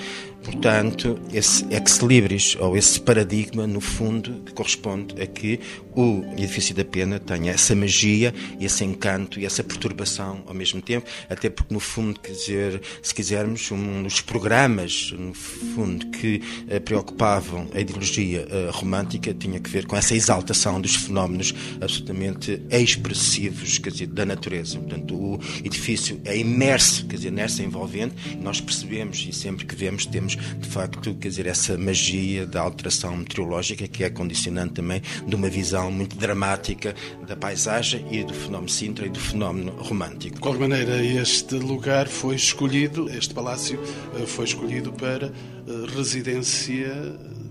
Portanto, 0.44 1.18
esse 1.32 1.64
ex-libris, 1.70 2.56
ou 2.60 2.76
esse 2.76 3.00
paradigma, 3.00 3.66
no 3.66 3.80
fundo, 3.80 4.44
corresponde 4.54 5.20
a 5.20 5.26
que 5.26 5.58
o 5.96 6.22
edifício 6.32 6.74
da 6.74 6.84
pena 6.84 7.18
tenha 7.18 7.52
essa 7.52 7.74
magia, 7.74 8.34
esse 8.60 8.84
encanto 8.84 9.40
e 9.40 9.46
essa 9.46 9.64
perturbação 9.64 10.42
ao 10.46 10.54
mesmo 10.54 10.82
tempo, 10.82 11.06
até 11.30 11.48
porque, 11.48 11.72
no 11.72 11.80
fundo, 11.80 12.20
quer 12.20 12.32
dizer, 12.32 12.82
se 13.02 13.14
quisermos, 13.14 13.70
um 13.70 14.02
dos 14.02 14.20
programas, 14.20 15.12
no 15.12 15.32
fundo, 15.32 16.06
que 16.08 16.42
uh, 16.70 16.80
preocupavam 16.80 17.68
a 17.74 17.80
ideologia 17.80 18.46
uh, 18.46 18.70
romântica 18.70 19.32
tinha 19.32 19.58
que 19.58 19.70
ver 19.70 19.86
com 19.86 19.96
essa 19.96 20.14
exaltação 20.14 20.80
dos 20.80 20.94
fenómenos 20.94 21.54
absolutamente 21.80 22.60
expressivos, 22.70 23.78
quer 23.78 23.90
dizer, 23.90 24.08
da 24.08 24.26
natureza. 24.26 24.78
Portanto, 24.78 25.14
o 25.14 25.40
edifício 25.64 26.20
é 26.24 26.36
imerso, 26.36 27.06
quer 27.06 27.16
dizer, 27.16 27.32
nessa 27.32 27.62
envolvente, 27.62 28.14
nós 28.42 28.60
percebemos 28.60 29.26
e 29.28 29.32
sempre 29.32 29.64
que 29.64 29.74
vemos 29.74 30.04
temos 30.04 30.33
de 30.36 30.68
facto, 30.68 31.14
quer 31.14 31.28
dizer, 31.28 31.46
essa 31.46 31.76
magia 31.76 32.46
da 32.46 32.60
alteração 32.60 33.16
meteorológica 33.16 33.86
que 33.88 34.04
é 34.04 34.10
condicionante 34.10 34.74
também 34.74 35.02
de 35.26 35.34
uma 35.34 35.48
visão 35.48 35.90
muito 35.90 36.16
dramática 36.16 36.94
da 37.26 37.36
paisagem 37.36 38.06
e 38.10 38.24
do 38.24 38.34
fenómeno 38.34 38.68
Sintra 38.68 39.06
e 39.06 39.10
do 39.10 39.20
fenómeno 39.20 39.72
romântico. 39.72 40.36
De 40.36 40.40
qualquer 40.40 40.60
maneira, 40.60 41.04
este 41.04 41.54
lugar 41.56 42.08
foi 42.08 42.36
escolhido, 42.36 43.08
este 43.10 43.34
palácio 43.34 43.80
eh, 44.18 44.26
foi 44.26 44.44
escolhido 44.44 44.92
para 44.92 45.26
eh, 45.26 45.32
residência 45.94 46.92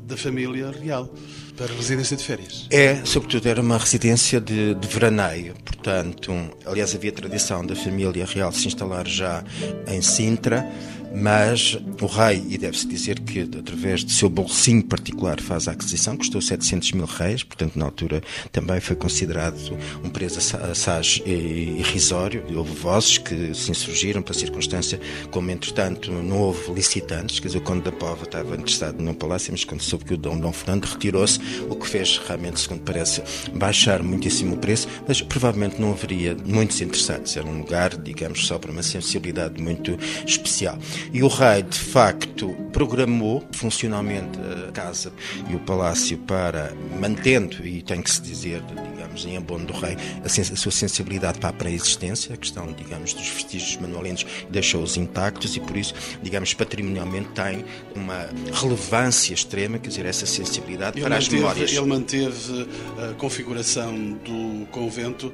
da 0.06 0.18
família 0.18 0.72
real 0.72 1.10
para 1.56 1.68
residência 1.68 2.18
de 2.18 2.24
férias. 2.24 2.68
É, 2.72 3.04
sobretudo, 3.06 3.48
era 3.48 3.62
uma 3.62 3.78
residência 3.78 4.42
de, 4.42 4.74
de 4.74 4.88
veraneio. 4.88 5.54
Portanto, 5.64 6.32
aliás, 6.66 6.96
havia 6.96 7.12
tradição 7.12 7.66
da 7.66 7.76
família 7.76 8.26
real 8.26 8.52
se 8.52 8.68
instalar 8.68 9.08
já 9.08 9.44
em 9.88 10.02
Sintra 10.02 10.68
mas 11.14 11.78
o 12.02 12.06
rei, 12.08 12.44
e 12.50 12.58
deve-se 12.58 12.88
dizer 12.88 13.20
que 13.20 13.42
através 13.42 14.04
do 14.04 14.12
seu 14.12 14.30
bolsinho 14.30 14.84
particular 14.84 15.40
faz 15.40 15.68
a 15.68 15.72
aquisição, 15.72 16.18
custou 16.18 16.42
700 16.42 16.94
mil 16.94 17.06
reis, 17.06 17.44
portanto 17.44 17.78
na 17.78 17.86
altura 17.86 18.22
também 18.52 18.80
foi 18.80 18.96
considerado 18.96 19.78
um 20.04 20.10
preço 20.10 20.40
assaz 20.58 21.22
irrisório, 21.26 22.44
houve 22.56 22.74
vozes 22.74 23.20
que 23.20 23.54
se 23.54 23.70
insurgiram 23.70 24.22
para 24.22 24.34
a 24.34 24.38
circunstância, 24.38 25.00
como 25.30 25.52
entretanto 25.52 26.12
não 26.12 26.40
houve 26.40 26.74
licitantes, 26.74 27.40
quer 27.40 27.48
dizer, 27.48 27.60
o 27.60 27.62
Conde 27.62 27.84
da 27.84 27.92
Pova 27.92 28.24
estava 28.24 28.56
interessado 28.56 29.02
num 29.02 29.14
palácio, 29.14 29.52
mas 29.52 29.64
quando 29.64 29.82
soube 29.82 30.06
que 30.06 30.14
o 30.16 30.18
Dom, 30.18 30.40
Dom 30.40 30.52
Fernando 30.52 30.86
retirou-se, 30.86 31.40
o 31.70 31.76
que 31.76 31.88
fez 31.88 32.18
realmente, 32.18 32.60
segundo 32.60 32.82
parece, 32.82 33.22
baixar 33.54 34.02
muitíssimo 34.02 34.56
o 34.56 34.58
preço, 34.58 34.88
mas 35.08 35.22
provavelmente 35.22 35.80
não 35.80 35.92
haveria 35.92 36.36
muitos 36.46 36.82
interessados, 36.82 37.38
era 37.38 37.46
um 37.46 37.60
lugar, 37.60 37.96
digamos, 37.98 38.48
só 38.48 38.58
para 38.58 38.72
uma 38.72 38.84
sensibilidade 38.84 39.62
muito 39.62 39.98
especial. 40.26 40.78
E 41.12 41.24
o 41.24 41.28
rei, 41.28 41.64
de 41.64 41.80
facto, 41.80 42.50
programou 42.72 43.44
funcionalmente 43.54 44.40
a 44.68 44.72
casa 44.72 45.12
e 45.50 45.56
o 45.56 45.60
palácio 45.60 46.18
para, 46.18 46.74
mantendo, 47.00 47.66
e 47.66 47.82
tem 47.82 48.02
que 48.02 48.12
se 48.12 48.22
dizer, 48.22 48.62
digamos, 48.92 49.26
em 49.26 49.38
abono 49.38 49.66
do 49.66 49.74
rei, 49.74 49.96
a, 50.24 50.26
a 50.26 50.56
sua 50.56 50.72
sensibilidade 50.72 51.40
para 51.40 51.50
a 51.50 51.54
pré-existência, 51.54 52.34
a 52.34 52.38
questão, 52.38 52.72
digamos, 52.74 53.14
dos 53.14 53.28
vestígios 53.30 53.78
manuelinos 53.78 54.26
deixou-os 54.50 54.98
intactos 54.98 55.56
e, 55.56 55.60
por 55.60 55.78
isso, 55.78 55.94
digamos, 56.22 56.54
patrimonialmente 56.54 57.30
tem 57.30 57.66
uma 57.96 58.30
relevância 58.54 59.34
extrema, 59.34 59.78
quer 59.78 59.90
dizer, 59.90 60.06
essa 60.06 60.26
sensibilidade 60.26 60.98
ele 60.98 61.06
para 61.06 61.16
manteve, 61.16 61.36
as 61.36 61.42
memórias. 61.42 61.72
Ele 61.72 61.86
manteve 61.86 62.68
a 62.98 63.14
configuração 63.14 64.14
do 64.24 64.66
convento 64.72 65.32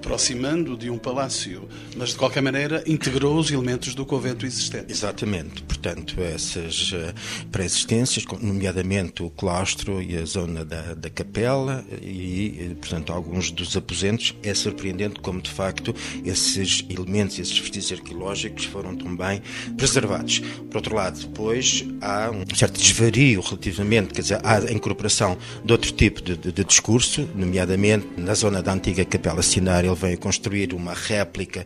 aproximando 0.00 0.78
de 0.78 0.88
um 0.88 0.96
palácio, 0.96 1.68
mas 1.94 2.10
de 2.10 2.16
qualquer 2.16 2.42
maneira 2.42 2.82
integrou 2.86 3.38
os 3.38 3.50
elementos 3.50 3.94
do 3.94 4.06
convento 4.06 4.46
existente. 4.46 4.90
Exatamente, 4.90 5.62
portanto, 5.62 6.18
essas 6.20 6.92
uh, 6.92 7.14
pré-existências, 7.52 8.24
nomeadamente 8.40 9.22
o 9.22 9.28
claustro 9.28 10.02
e 10.02 10.16
a 10.16 10.24
zona 10.24 10.64
da, 10.64 10.94
da 10.94 11.10
capela 11.10 11.84
e, 12.02 12.74
portanto, 12.80 13.12
alguns 13.12 13.50
dos 13.50 13.76
aposentos, 13.76 14.34
é 14.42 14.54
surpreendente 14.54 15.20
como, 15.20 15.40
de 15.40 15.50
facto, 15.50 15.94
esses 16.24 16.82
elementos, 16.88 17.38
esses 17.38 17.58
vestígios 17.58 18.00
arqueológicos 18.00 18.64
foram 18.64 18.96
também 18.96 19.42
preservados. 19.76 20.38
Por 20.70 20.76
outro 20.76 20.96
lado, 20.96 21.20
depois 21.20 21.84
há 22.00 22.30
um 22.30 22.42
certo 22.56 22.80
desvario 22.80 23.42
relativamente, 23.42 24.14
quer 24.14 24.22
dizer, 24.22 24.40
há 24.42 24.58
a 24.58 24.72
incorporação 24.72 25.36
de 25.62 25.72
outro 25.72 25.92
tipo 25.92 26.22
de, 26.22 26.36
de, 26.36 26.52
de 26.52 26.64
discurso, 26.64 27.28
nomeadamente 27.34 28.06
na 28.16 28.32
zona 28.32 28.62
da 28.62 28.72
antiga 28.72 29.04
capela 29.04 29.42
sinária 29.42 29.89
ele 29.90 30.00
vem 30.00 30.14
a 30.14 30.16
construir 30.16 30.72
uma 30.74 30.94
réplica 30.94 31.64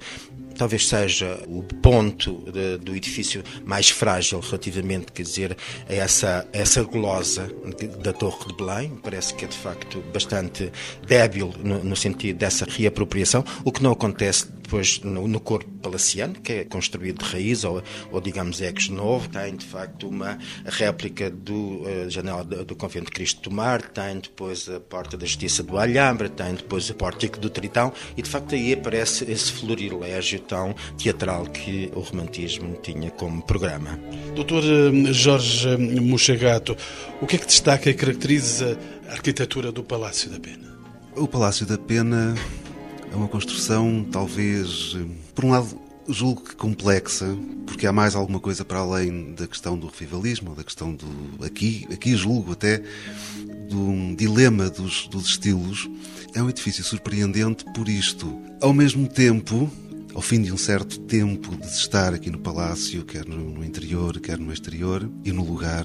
talvez 0.54 0.88
seja 0.88 1.42
o 1.46 1.62
ponto 1.62 2.44
de, 2.50 2.78
do 2.78 2.94
edifício 2.94 3.42
mais 3.64 3.90
frágil 3.90 4.40
relativamente, 4.40 5.12
quer 5.12 5.22
dizer, 5.22 5.56
a 5.88 5.92
essa, 5.92 6.48
a 6.52 6.56
essa 6.56 6.82
glosa 6.82 7.50
da 8.02 8.12
Torre 8.12 8.46
de 8.48 8.54
Belém. 8.54 8.98
Parece 9.02 9.34
que 9.34 9.44
é 9.44 9.48
de 9.48 9.56
facto 9.56 10.02
bastante 10.12 10.70
débil 11.06 11.52
no, 11.62 11.82
no 11.82 11.96
sentido 11.96 12.38
dessa 12.38 12.64
reapropriação, 12.68 13.44
o 13.64 13.72
que 13.72 13.82
não 13.82 13.92
acontece 13.92 14.46
depois 14.64 15.00
no, 15.00 15.28
no, 15.28 15.40
corpo 15.40 15.70
palaciano, 15.82 16.34
que 16.34 16.52
é 16.52 16.64
construído 16.64 17.22
de 17.22 17.30
raiz, 17.30 17.64
ou, 17.64 17.82
ou 18.10 18.20
digamos 18.20 18.60
ex 18.60 18.88
novo, 18.88 19.28
tem 19.28 19.54
de 19.54 19.64
facto 19.64 20.08
uma 20.08 20.38
réplica 20.64 21.30
do 21.30 21.82
uh, 21.82 22.08
janela 22.08 22.42
do, 22.42 22.64
do, 22.64 22.74
convento 22.74 23.06
de 23.06 23.12
Cristo 23.12 23.48
do 23.48 23.54
Mar, 23.54 23.82
tem 23.82 24.18
depois 24.18 24.68
a 24.68 24.80
porta 24.80 25.16
da 25.16 25.26
Justiça 25.26 25.62
do 25.62 25.78
Alhambra, 25.78 26.28
tem 26.28 26.54
depois 26.54 26.88
o 26.88 26.94
pórtico 26.94 27.38
do 27.38 27.50
Tritão, 27.50 27.92
e 28.16 28.22
de 28.22 28.28
facto 28.28 28.54
aí 28.54 28.72
aparece 28.72 29.30
esse 29.30 29.52
florilégio 29.52 30.40
tão 30.44 30.74
teatral 30.96 31.46
que 31.46 31.90
o 31.94 32.00
romantismo 32.00 32.76
tinha 32.82 33.10
como 33.10 33.42
programa. 33.42 33.98
Doutor 34.34 34.62
eh, 34.64 35.12
Jorge 35.12 35.76
Mochagato, 35.76 36.76
o 37.20 37.26
que 37.26 37.36
é 37.36 37.38
que 37.38 37.46
destaca 37.46 37.90
e 37.90 37.94
caracteriza 37.94 38.78
a 39.08 39.12
arquitetura 39.12 39.72
do 39.72 39.82
Palácio 39.82 40.30
da 40.30 40.38
Pena? 40.38 40.74
O 41.16 41.28
Palácio 41.28 41.64
da 41.66 41.78
Pena 41.78 42.34
é 43.12 43.16
uma 43.16 43.28
construção, 43.28 44.04
talvez, 44.10 44.96
por 45.34 45.44
um 45.44 45.50
lado, 45.50 45.80
julgo 46.08 46.42
que 46.42 46.56
complexa, 46.56 47.26
porque 47.66 47.86
há 47.86 47.92
mais 47.92 48.14
alguma 48.14 48.40
coisa 48.40 48.64
para 48.64 48.80
além 48.80 49.32
da 49.34 49.46
questão 49.46 49.78
do 49.78 49.86
revivalismo, 49.86 50.54
da 50.54 50.64
questão 50.64 50.92
do. 50.92 51.44
Aqui, 51.44 51.86
aqui 51.92 52.16
julgo 52.16 52.52
até 52.52 52.82
do 53.68 54.14
dilema 54.16 54.68
dos, 54.68 55.06
dos 55.08 55.26
estilos. 55.26 55.88
É 56.34 56.42
um 56.42 56.50
edifício 56.50 56.82
surpreendente 56.82 57.64
por 57.72 57.88
isto. 57.88 58.36
Ao 58.60 58.72
mesmo 58.72 59.08
tempo, 59.08 59.70
ao 60.14 60.22
fim 60.22 60.40
de 60.40 60.52
um 60.52 60.56
certo 60.56 61.00
tempo 61.00 61.56
de 61.56 61.66
estar 61.66 62.14
aqui 62.14 62.30
no 62.30 62.38
palácio, 62.38 63.04
quer 63.04 63.26
no 63.26 63.64
interior, 63.64 64.20
quer 64.20 64.38
no 64.38 64.52
exterior 64.52 65.10
e 65.24 65.32
no 65.32 65.44
lugar, 65.44 65.84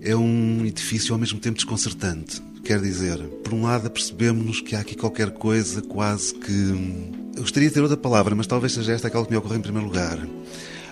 é 0.00 0.16
um 0.16 0.66
edifício 0.66 1.12
ao 1.14 1.18
mesmo 1.18 1.38
tempo 1.38 1.56
desconcertante 1.56 2.42
Quer 2.64 2.80
dizer, 2.80 3.18
por 3.42 3.52
um 3.52 3.64
lado 3.64 3.90
percebemos 3.90 4.60
que 4.60 4.76
há 4.76 4.80
aqui 4.80 4.94
qualquer 4.94 5.32
coisa 5.32 5.82
quase 5.82 6.32
que. 6.32 6.52
Eu 7.34 7.42
gostaria 7.42 7.68
de 7.68 7.74
ter 7.74 7.80
outra 7.80 7.96
palavra, 7.96 8.36
mas 8.36 8.46
talvez 8.46 8.72
seja 8.72 8.92
esta 8.92 9.08
aquela 9.08 9.24
que 9.24 9.32
me 9.32 9.36
ocorre 9.36 9.56
em 9.56 9.60
primeiro 9.60 9.88
lugar. 9.88 10.16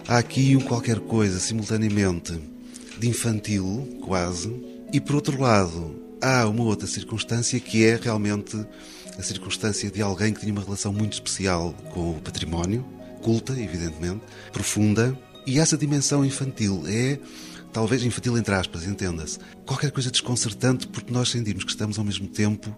Há 0.09 0.19
aqui 0.19 0.57
um 0.57 0.61
qualquer 0.61 0.99
coisa, 0.99 1.39
simultaneamente, 1.39 2.37
de 2.99 3.09
infantil, 3.09 4.01
quase, 4.03 4.53
e 4.93 5.01
por 5.01 5.15
outro 5.15 5.41
lado, 5.41 5.95
há 6.21 6.49
uma 6.49 6.65
outra 6.65 6.89
circunstância 6.89 7.61
que 7.61 7.85
é 7.85 7.95
realmente 7.95 8.59
a 9.21 9.23
circunstância 9.23 9.91
de 9.91 10.03
alguém 10.03 10.33
que 10.33 10.41
tinha 10.41 10.53
uma 10.53 10.63
relação 10.63 10.93
muito 10.93 11.13
especial 11.13 11.73
com 11.93 12.13
o 12.13 12.21
património, 12.21 12.85
culta, 13.23 13.53
evidentemente, 13.53 14.23
profunda, 14.53 15.17
e 15.47 15.59
essa 15.59 15.77
dimensão 15.77 16.25
infantil 16.25 16.83
é 16.87 17.19
talvez 17.73 18.03
infantil 18.03 18.37
entre 18.37 18.55
aspas, 18.55 18.85
entenda-se, 18.85 19.39
qualquer 19.65 19.91
coisa 19.93 20.11
desconcertante 20.11 20.89
porque 20.89 21.13
nós 21.13 21.29
sentimos 21.29 21.65
que 21.65 21.71
estamos 21.71 21.99
ao 21.99 22.05
mesmo 22.05 22.27
tempo 22.27 22.75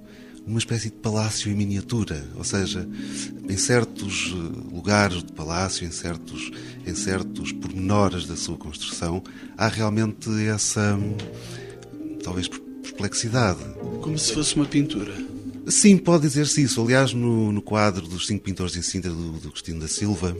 numa 0.46 0.58
espécie 0.58 0.90
de 0.90 0.96
palácio 0.96 1.50
em 1.50 1.54
miniatura, 1.54 2.24
ou 2.34 2.42
seja, 2.42 2.86
em 3.48 3.56
certos 3.56 4.34
eh, 4.34 4.74
lugares 4.74 5.22
do 5.22 5.32
palácio, 5.32 5.86
em 5.86 5.92
certos, 5.92 6.50
em 6.84 6.94
certos 6.96 7.52
pormenores 7.52 8.26
da 8.26 8.36
sua 8.36 8.56
construção, 8.56 9.22
há 9.56 9.68
realmente 9.68 10.28
essa, 10.48 10.98
talvez, 12.24 12.48
perplexidade. 12.48 13.60
Como 14.00 14.18
se 14.18 14.34
fosse 14.34 14.56
uma 14.56 14.66
pintura. 14.66 15.14
Sim, 15.66 15.96
pode 15.96 16.22
dizer-se 16.22 16.62
isso. 16.62 16.82
Aliás, 16.82 17.12
no, 17.12 17.52
no, 17.52 17.62
quadro 17.62 18.06
dos 18.06 18.26
cinco 18.26 18.44
pintores 18.44 18.76
em 18.76 18.82
Sintra 18.82 19.10
do, 19.10 19.32
do 19.32 19.48
Agostinho 19.48 19.78
da 19.78 19.88
Silva, 19.88 20.36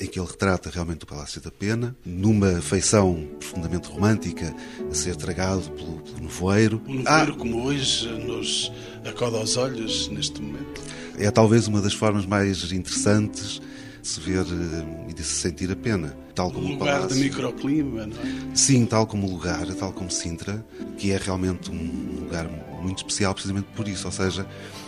em 0.00 0.06
que 0.06 0.18
ele 0.18 0.26
retrata 0.26 0.70
realmente 0.70 1.04
o 1.04 1.06
Palácio 1.06 1.40
da 1.40 1.50
Pena, 1.50 1.96
numa 2.04 2.60
feição 2.60 3.26
profundamente 3.38 3.88
romântica, 3.88 4.54
a 4.90 4.94
ser 4.94 5.16
tragado 5.16 5.62
pelo, 5.70 6.00
pelo 6.00 6.20
nevoeiro. 6.20 6.82
O 6.86 6.94
nevoeiro, 6.94 7.32
ah, 7.32 7.36
como 7.36 7.64
hoje, 7.64 8.08
nos 8.08 8.70
acoda 9.04 9.38
aos 9.38 9.56
olhos 9.56 10.08
neste 10.08 10.40
momento. 10.42 10.82
É 11.16 11.30
talvez 11.30 11.66
uma 11.66 11.80
das 11.80 11.94
formas 11.94 12.26
mais 12.26 12.70
interessantes 12.70 13.60
de 14.02 14.08
se 14.08 14.20
ver 14.20 14.42
eh, 14.42 15.10
e 15.10 15.14
de 15.14 15.22
se 15.22 15.34
sentir 15.34 15.70
a 15.72 15.76
pena. 15.76 16.16
Tal 16.38 16.52
como 16.52 16.68
um 16.68 16.70
lugar 16.74 17.08
de 17.08 17.14
microclima, 17.16 18.06
não 18.06 18.16
é? 18.16 18.54
Sim, 18.54 18.86
tal 18.86 19.08
como 19.08 19.26
o 19.26 19.30
lugar, 19.32 19.66
tal 19.74 19.92
como 19.92 20.08
Sintra, 20.08 20.64
que 20.96 21.10
é 21.10 21.16
realmente 21.16 21.68
um 21.68 22.20
lugar 22.20 22.48
muito 22.80 22.98
especial 22.98 23.34
precisamente 23.34 23.66
por 23.74 23.88
isso. 23.88 24.06
Ou 24.06 24.12
seja, 24.12 24.46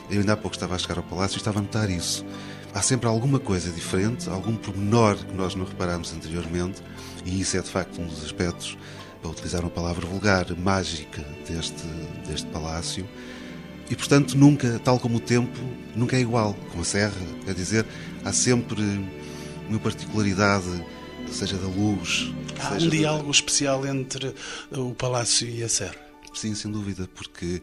eu 0.09 0.21
ainda 0.21 0.35
há 0.35 0.37
pouco 0.37 0.54
estava 0.54 0.76
a 0.76 0.78
chegar 0.78 0.99
ao 0.99 1.02
palácio 1.02 1.35
e 1.35 1.38
estava 1.38 1.59
a 1.59 1.62
notar 1.62 1.90
isso. 1.90 2.25
Há 2.73 2.80
sempre 2.83 3.09
alguma 3.09 3.40
coisa 3.40 3.73
diferente, 3.73 4.30
algum 4.30 4.54
pormenor 4.54 5.16
que 5.16 5.35
nós 5.35 5.57
não 5.57 5.64
reparamos 5.64 6.14
anteriormente, 6.14 6.83
e 7.26 7.40
isso 7.40 7.57
é 7.57 7.61
de 7.61 7.69
facto 7.69 8.00
um 8.00 8.07
dos 8.07 8.25
aspectos, 8.25 8.78
para 9.21 9.33
utilizar 9.33 9.62
uma 9.62 9.71
palavra 9.71 10.07
vulgar, 10.07 10.47
mágica 10.57 11.26
deste, 11.49 11.83
deste 12.28 12.47
palácio. 12.50 13.04
E 13.90 13.97
portanto, 13.97 14.38
nunca, 14.38 14.80
tal 14.85 15.00
como 15.00 15.16
o 15.16 15.21
tempo, 15.21 15.59
nunca 15.97 16.16
é 16.16 16.21
igual 16.21 16.54
com 16.73 16.80
a 16.80 16.85
Serra. 16.85 17.21
Quer 17.45 17.54
dizer, 17.54 17.85
há 18.25 18.33
sempre 18.33 19.04
uma 19.69 19.80
particularidade, 19.80 20.80
seja 21.28 21.56
da 21.56 21.66
luz. 21.66 22.32
Há 22.58 22.74
um 22.74 22.88
diálogo 22.88 23.24
da... 23.24 23.30
especial 23.30 23.86
entre 23.86 24.34
o 24.70 24.94
palácio 24.94 25.48
e 25.48 25.62
a 25.62 25.68
Serra. 25.68 25.96
Sim, 26.34 26.54
sem 26.54 26.70
dúvida, 26.70 27.08
porque 27.14 27.62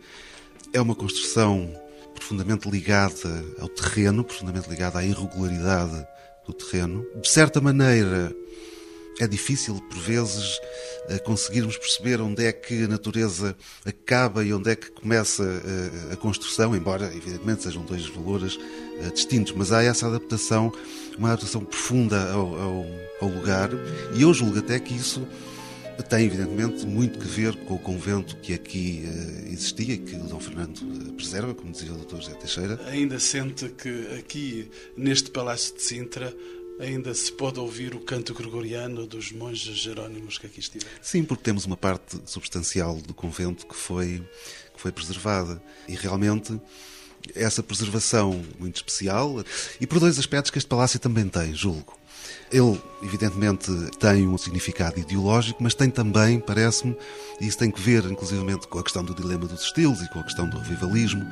é 0.73 0.81
uma 0.81 0.95
construção 0.95 1.71
profundamente 2.13 2.69
ligada 2.69 3.45
ao 3.59 3.69
terreno, 3.69 4.23
profundamente 4.23 4.69
ligada 4.69 4.99
à 4.99 5.05
irregularidade 5.05 6.05
do 6.45 6.53
terreno. 6.53 7.05
De 7.21 7.29
certa 7.29 7.61
maneira, 7.61 8.35
é 9.19 9.27
difícil, 9.27 9.81
por 9.89 9.97
vezes, 9.99 10.59
eh, 11.09 11.17
conseguirmos 11.19 11.77
perceber 11.77 12.21
onde 12.21 12.45
é 12.45 12.51
que 12.51 12.83
a 12.83 12.87
natureza 12.87 13.55
acaba 13.85 14.43
e 14.43 14.53
onde 14.53 14.69
é 14.69 14.75
que 14.75 14.91
começa 14.91 15.43
eh, 15.43 16.13
a 16.13 16.15
construção, 16.15 16.75
embora, 16.75 17.05
evidentemente, 17.15 17.63
sejam 17.63 17.83
dois 17.83 18.05
valores 18.07 18.59
eh, 19.01 19.09
distintos, 19.09 19.53
mas 19.53 19.71
há 19.71 19.81
essa 19.81 20.07
adaptação, 20.07 20.71
uma 21.17 21.29
adaptação 21.29 21.63
profunda 21.63 22.31
ao, 22.31 22.55
ao, 22.55 22.85
ao 23.21 23.29
lugar, 23.29 23.69
e 24.15 24.21
eu 24.21 24.33
julgo 24.33 24.59
até 24.59 24.79
que 24.79 24.93
isso 24.93 25.27
tem, 26.03 26.25
evidentemente, 26.25 26.85
muito 26.85 27.19
que 27.19 27.25
ver 27.25 27.55
com 27.65 27.75
o 27.75 27.79
convento 27.79 28.37
que 28.37 28.53
aqui 28.53 29.03
uh, 29.05 29.47
existia 29.51 29.95
e 29.95 29.97
que 29.97 30.15
o 30.15 30.23
Dom 30.23 30.39
Fernando 30.39 30.79
eh, 30.79 31.11
preserva, 31.13 31.53
como 31.53 31.71
dizia 31.71 31.91
o 31.91 31.97
Dr. 31.97 32.17
José 32.17 32.33
Teixeira. 32.35 32.79
Ainda 32.87 33.19
sente 33.19 33.69
que 33.69 34.07
aqui, 34.17 34.69
neste 34.95 35.31
Palácio 35.31 35.75
de 35.75 35.81
Sintra, 35.81 36.33
ainda 36.79 37.13
se 37.13 37.31
pode 37.31 37.59
ouvir 37.59 37.95
o 37.95 37.99
canto 37.99 38.33
gregoriano 38.33 39.07
dos 39.07 39.31
monges 39.31 39.75
jerónimos 39.77 40.37
que 40.37 40.45
aqui 40.45 40.59
estiveram? 40.59 40.91
Sim, 41.01 41.23
porque 41.23 41.43
temos 41.43 41.65
uma 41.65 41.77
parte 41.77 42.19
substancial 42.25 42.97
do 42.97 43.13
convento 43.13 43.65
que 43.65 43.75
foi, 43.75 44.23
que 44.73 44.79
foi 44.79 44.91
preservada. 44.91 45.61
E 45.87 45.95
realmente 45.95 46.59
essa 47.35 47.63
preservação 47.63 48.41
muito 48.59 48.77
especial, 48.77 49.43
e 49.79 49.87
por 49.87 49.99
dois 49.99 50.17
aspectos 50.19 50.51
que 50.51 50.57
este 50.57 50.67
palácio 50.67 50.99
também 50.99 51.27
tem, 51.27 51.53
julgo. 51.53 51.97
Ele, 52.51 52.79
evidentemente, 53.03 53.71
tem 53.99 54.27
um 54.27 54.37
significado 54.37 54.99
ideológico, 54.99 55.61
mas 55.61 55.73
tem 55.73 55.89
também, 55.89 56.39
parece-me, 56.39 56.95
e 57.41 57.47
isso 57.47 57.57
tem 57.57 57.69
que 57.69 57.81
ver, 57.81 58.05
inclusivamente, 58.05 58.67
com 58.67 58.79
a 58.79 58.83
questão 58.83 59.03
do 59.03 59.13
dilema 59.13 59.45
dos 59.45 59.63
estilos 59.63 60.01
e 60.01 60.09
com 60.09 60.19
a 60.19 60.23
questão 60.23 60.49
do 60.49 60.57
revivalismo, 60.57 61.25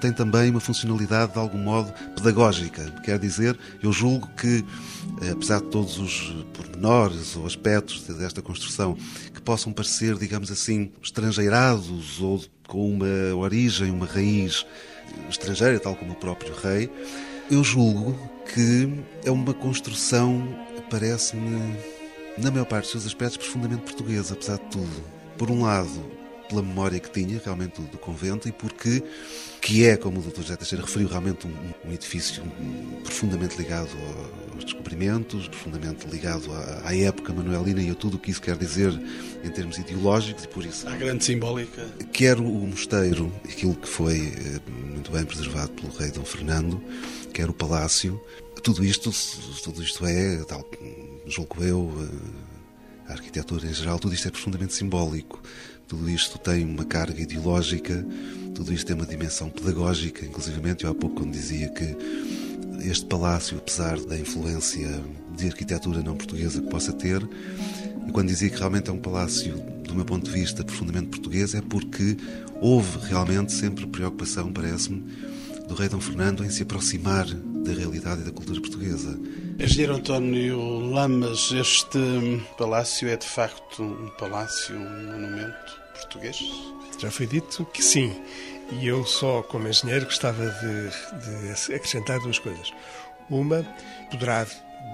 tem 0.00 0.12
também 0.12 0.50
uma 0.50 0.60
funcionalidade, 0.60 1.32
de 1.32 1.38
algum 1.38 1.58
modo, 1.58 1.92
pedagógica. 2.14 2.90
Quer 3.04 3.18
dizer, 3.18 3.58
eu 3.82 3.92
julgo 3.92 4.28
que, 4.36 4.64
eh, 5.22 5.30
apesar 5.30 5.60
de 5.60 5.66
todos 5.66 5.98
os 5.98 6.34
pormenores 6.52 7.36
ou 7.36 7.46
aspectos 7.46 8.02
desta 8.02 8.40
construção 8.40 8.96
que 9.34 9.40
possam 9.40 9.72
parecer, 9.72 10.16
digamos 10.16 10.50
assim, 10.50 10.92
estrangeirados 11.02 12.20
ou 12.20 12.44
com 12.68 12.88
uma 12.88 13.34
origem, 13.34 13.90
uma 13.90 14.06
raiz 14.06 14.64
estrangeira, 15.28 15.80
tal 15.80 15.96
como 15.96 16.12
o 16.12 16.14
próprio 16.14 16.54
rei, 16.54 16.88
eu 17.50 17.64
julgo 17.64 18.14
que 18.54 19.02
é 19.24 19.30
uma 19.30 19.54
construção, 19.54 20.46
parece-me, 20.88 21.76
na 22.36 22.50
maior 22.50 22.66
parte 22.66 22.84
dos 22.84 22.92
seus 22.92 23.06
aspectos, 23.06 23.38
profundamente 23.38 23.82
portuguesa, 23.82 24.34
apesar 24.34 24.58
de 24.58 24.66
tudo. 24.66 25.04
Por 25.36 25.50
um 25.50 25.62
lado, 25.62 26.17
pela 26.48 26.62
memória 26.62 26.98
que 26.98 27.10
tinha 27.10 27.40
realmente 27.44 27.80
do, 27.80 27.98
convento 27.98 28.48
e 28.48 28.52
porque 28.52 29.02
que 29.60 29.84
é, 29.84 29.96
como 29.96 30.20
o 30.20 30.22
Dr. 30.22 30.42
José 30.42 30.56
Teixeira 30.56 30.84
referiu, 30.84 31.08
realmente 31.08 31.46
um, 31.46 31.88
um 31.88 31.92
edifício 31.92 32.42
profundamente 33.02 33.56
ligado 33.58 33.90
aos 34.54 34.64
descobrimentos, 34.64 35.48
profundamente 35.48 36.06
ligado 36.06 36.52
à, 36.52 36.88
à, 36.88 36.96
época 36.96 37.32
manuelina 37.32 37.82
e 37.82 37.90
a 37.90 37.94
tudo 37.94 38.16
o 38.16 38.20
que 38.20 38.30
isso 38.30 38.40
quer 38.40 38.56
dizer 38.56 38.92
em 39.44 39.50
termos 39.50 39.76
ideológicos 39.76 40.44
e 40.44 40.48
por 40.48 40.64
isso... 40.64 40.88
A 40.88 40.96
grande 40.96 41.24
simbólica. 41.24 41.86
Quer 42.12 42.38
o 42.38 42.44
mosteiro, 42.44 43.32
aquilo 43.44 43.74
que 43.74 43.88
foi 43.88 44.18
eh, 44.18 44.60
muito 44.70 45.10
bem 45.10 45.24
preservado 45.24 45.72
pelo 45.72 45.92
rei 45.92 46.10
Dom 46.10 46.24
Fernando, 46.24 46.82
quer 47.32 47.50
o 47.50 47.52
palácio, 47.52 48.20
tudo 48.62 48.84
isto, 48.84 49.10
tudo 49.62 49.82
isto 49.82 50.06
é, 50.06 50.38
tal, 50.44 50.64
julgo 51.26 51.62
eu, 51.62 51.92
eh, 52.02 52.48
a 53.08 53.12
arquitetura 53.12 53.66
em 53.66 53.72
geral, 53.72 53.98
tudo 53.98 54.14
isto 54.14 54.28
é 54.28 54.30
profundamente 54.30 54.74
simbólico. 54.74 55.42
Tudo 55.88 56.10
isto 56.10 56.38
tem 56.38 56.66
uma 56.66 56.84
carga 56.84 57.18
ideológica, 57.18 58.06
tudo 58.54 58.74
isto 58.74 58.86
tem 58.86 58.94
uma 58.94 59.06
dimensão 59.06 59.48
pedagógica, 59.48 60.26
inclusivamente 60.26 60.84
eu 60.84 60.90
há 60.90 60.94
pouco 60.94 61.16
quando 61.16 61.32
dizia 61.32 61.66
que 61.70 61.96
este 62.86 63.06
palácio, 63.06 63.56
apesar 63.56 63.98
da 64.00 64.18
influência 64.18 65.02
de 65.34 65.46
arquitetura 65.46 66.02
não 66.02 66.14
portuguesa 66.14 66.60
que 66.60 66.68
possa 66.68 66.92
ter, 66.92 67.26
e 68.06 68.12
quando 68.12 68.28
dizia 68.28 68.50
que 68.50 68.58
realmente 68.58 68.90
é 68.90 68.92
um 68.92 68.98
palácio, 68.98 69.54
do 69.84 69.94
meu 69.94 70.04
ponto 70.04 70.30
de 70.30 70.38
vista, 70.38 70.62
profundamente 70.62 71.08
português, 71.08 71.54
é 71.54 71.62
porque 71.62 72.18
houve 72.60 72.98
realmente 73.06 73.52
sempre 73.52 73.86
preocupação, 73.86 74.52
parece-me, 74.52 75.02
do 75.66 75.74
rei 75.74 75.88
Dom 75.88 76.00
Fernando 76.00 76.44
em 76.44 76.50
se 76.50 76.64
aproximar 76.64 77.24
da 77.24 77.72
realidade 77.72 78.20
e 78.20 78.24
da 78.24 78.30
cultura 78.30 78.60
portuguesa. 78.60 79.18
Engenheiro 79.58 79.96
António 79.96 80.80
Lamas, 80.90 81.50
este 81.52 81.98
palácio 82.58 83.08
é 83.08 83.16
de 83.16 83.26
facto 83.26 83.82
um 83.82 84.08
palácio, 84.18 84.76
um 84.76 85.12
monumento 85.12 85.77
português? 85.98 86.38
Já 86.98 87.10
foi 87.10 87.26
dito 87.26 87.64
que 87.66 87.82
sim. 87.82 88.14
E 88.72 88.86
eu 88.86 89.04
só, 89.04 89.42
como 89.42 89.68
engenheiro, 89.68 90.04
gostava 90.04 90.44
de, 90.44 91.66
de 91.66 91.74
acrescentar 91.74 92.20
duas 92.20 92.38
coisas. 92.38 92.72
Uma, 93.30 93.66
poderá 94.10 94.46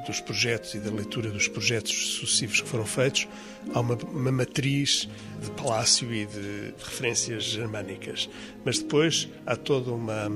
dos 0.06 0.20
projetos 0.20 0.74
e 0.74 0.78
da 0.78 0.90
leitura 0.90 1.30
dos 1.30 1.48
projetos 1.48 2.14
sucessivos 2.14 2.60
que 2.60 2.68
foram 2.68 2.84
feitos, 2.84 3.26
há 3.72 3.80
uma, 3.80 3.94
uma, 3.94 4.32
matriz 4.32 5.08
de 5.40 5.50
palácio 5.52 6.12
e 6.12 6.26
de 6.26 6.74
referências 6.78 7.44
germânicas. 7.44 8.28
Mas 8.64 8.78
depois 8.78 9.28
há 9.46 9.56
toda 9.56 9.90
uma 9.90 10.30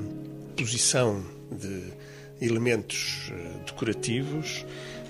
posição 0.55 1.23
de 1.51 1.93
elementos 2.41 3.31
eh, 3.31 3.65
decorativos 3.65 4.65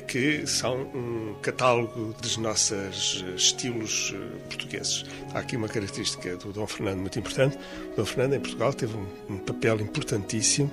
que 0.09 0.45
são 0.47 0.81
um 0.95 1.35
catálogo 1.39 2.15
dos 2.19 2.35
nossos 2.37 3.23
eh, 3.23 3.35
estilos 3.35 4.11
eh, 4.15 4.37
portugueses. 4.49 5.05
Há 5.35 5.39
aqui 5.39 5.55
uma 5.55 5.67
característica 5.67 6.35
do 6.35 6.51
Dom 6.51 6.65
Fernando 6.65 6.97
muito 6.97 7.19
importante. 7.19 7.59
O 7.93 7.95
Dom 7.95 8.05
Fernando 8.05 8.33
em 8.33 8.39
Portugal 8.39 8.73
teve 8.73 8.97
um, 9.29 9.37
papel 9.37 9.79
importantíssimo 9.79 10.71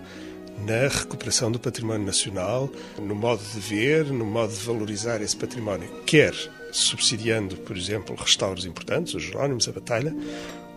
na 0.64 0.88
recuperação 0.88 1.52
do 1.52 1.60
património 1.60 2.06
nacional, 2.06 2.70
no 2.98 3.14
modo 3.14 3.42
de 3.52 3.60
ver, 3.60 4.06
no 4.06 4.24
modo 4.24 4.54
de 4.54 4.64
valorizar 4.64 5.20
esse 5.20 5.36
património, 5.36 5.86
quer 6.06 6.34
subsidiando, 6.72 7.58
por 7.58 7.76
exemplo, 7.76 8.16
restauros 8.16 8.64
importantes, 8.64 9.12
os 9.12 9.22
Jerónimos, 9.22 9.68
a 9.68 9.72
Batalha, 9.72 10.16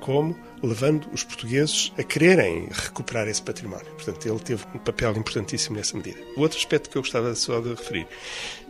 como 0.09 0.35
levando 0.63 1.07
os 1.13 1.23
portugueses 1.23 1.93
a 1.95 2.01
quererem 2.01 2.67
recuperar 2.71 3.27
esse 3.27 3.43
património. 3.43 3.85
Portanto, 3.91 4.27
ele 4.27 4.39
teve 4.39 4.63
um 4.73 4.79
papel 4.79 5.15
importantíssimo 5.15 5.75
nessa 5.75 5.95
medida. 5.95 6.17
O 6.35 6.41
outro 6.41 6.57
aspecto 6.57 6.89
que 6.89 6.97
eu 6.97 7.03
gostava 7.03 7.35
só 7.35 7.61
de 7.61 7.69
referir 7.69 8.07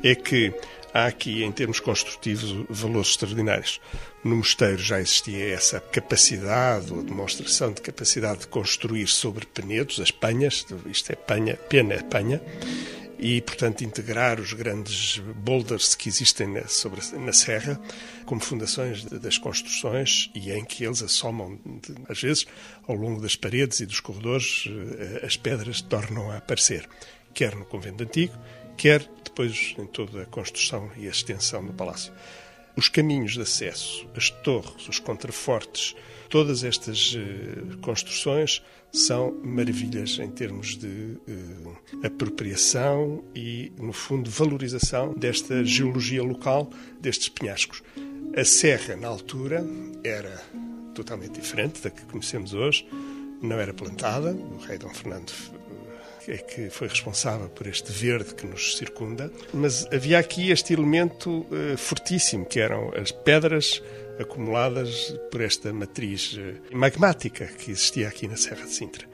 é 0.04 0.13
que 0.15 0.54
há 0.93 1.06
aqui, 1.06 1.41
em 1.41 1.52
termos 1.54 1.80
construtivos, 1.80 2.67
valores 2.69 3.12
extraordinários. 3.12 3.80
No 4.21 4.36
mosteiro 4.36 4.80
já 4.80 4.99
existia 4.99 5.54
essa 5.54 5.80
capacidade, 5.80 6.91
ou 6.91 7.02
demonstração 7.02 7.71
de 7.71 7.82
capacidade 7.82 8.41
de 8.41 8.47
construir 8.47 9.08
sobre 9.08 9.45
penedos, 9.45 9.97
as 10.02 10.12
penhas, 10.12 10.65
isto 10.88 11.13
é 11.13 11.15
penha, 11.15 11.56
pena 11.56 11.93
é 11.93 12.04
penha, 12.04 12.41
e, 13.19 13.41
portanto, 13.41 13.84
integrar 13.84 14.39
os 14.39 14.53
grandes 14.53 15.17
boulders 15.36 15.93
que 15.93 16.08
existem 16.08 16.47
na, 16.47 16.67
sobre, 16.67 17.01
na 17.17 17.34
serra 17.34 17.79
como 18.25 18.39
fundações 18.39 19.03
das 19.03 19.38
construções 19.38 20.32
e 20.34 20.51
em 20.51 20.63
que 20.63 20.86
eles 20.86 21.01
assomam, 21.01 21.60
às 22.08 22.21
vezes, 22.21 22.47
ao 22.88 22.95
longo 22.95 23.21
das 23.21 23.36
paredes 23.36 23.82
e 23.82 23.86
dos 23.86 23.99
corredores, 23.99 24.65
eh, 24.67 25.25
as 25.25 25.36
pedras 25.36 25.82
tornam 25.82 26.32
a 26.32 26.38
aparecer, 26.38 26.88
quer 27.34 27.55
no 27.55 27.65
convento 27.65 28.03
antigo, 28.03 28.34
quer 28.77 29.05
depois 29.23 29.75
em 29.77 29.86
toda 29.86 30.21
a 30.21 30.25
construção 30.25 30.89
e 30.95 31.05
a 31.05 31.12
extensão 31.12 31.65
do 31.65 31.73
palácio. 31.73 32.13
Os 32.77 32.88
caminhos 32.88 33.34
de 33.34 33.41
acesso, 33.41 34.08
as 34.15 34.29
torres, 34.29 34.88
os 34.88 34.99
contrafortes, 34.99 35.93
todas 36.29 36.63
estas 36.63 37.15
uh, 37.15 37.77
construções 37.81 38.63
são 38.91 39.35
maravilhas 39.43 40.17
em 40.19 40.29
termos 40.29 40.77
de 40.77 40.87
uh, 40.87 41.77
apropriação 42.03 43.23
e, 43.35 43.71
no 43.77 43.91
fundo, 43.91 44.29
valorização 44.29 45.13
desta 45.13 45.63
geologia 45.65 46.23
local, 46.23 46.69
destes 47.01 47.29
penhascos. 47.29 47.83
A 48.37 48.45
serra, 48.45 48.95
na 48.95 49.07
altura, 49.07 49.65
era 50.03 50.41
totalmente 50.93 51.39
diferente 51.39 51.81
da 51.81 51.89
que 51.89 52.05
conhecemos 52.05 52.53
hoje, 52.53 52.87
não 53.41 53.59
era 53.59 53.73
plantada, 53.73 54.33
o 54.33 54.57
rei 54.57 54.77
Dom 54.77 54.93
Fernando 54.93 55.31
é 56.27 56.37
que 56.37 56.69
foi 56.69 56.87
responsável 56.87 57.49
por 57.49 57.65
este 57.65 57.91
verde 57.91 58.35
que 58.35 58.45
nos 58.45 58.77
circunda, 58.77 59.31
mas 59.51 59.87
havia 59.91 60.19
aqui 60.19 60.51
este 60.51 60.73
elemento 60.73 61.43
fortíssimo, 61.77 62.45
que 62.45 62.59
eram 62.59 62.91
as 62.95 63.11
pedras 63.11 63.81
acumuladas 64.19 65.17
por 65.32 65.41
esta 65.41 65.71
matriz 65.71 66.34
uh, 66.34 66.75
magmática 66.75 67.45
que 67.45 67.71
existia 67.71 68.08
aqui 68.08 68.27
na 68.27 68.36
Serra 68.36 68.65
de 68.65 68.71
Sintra. 68.71 69.08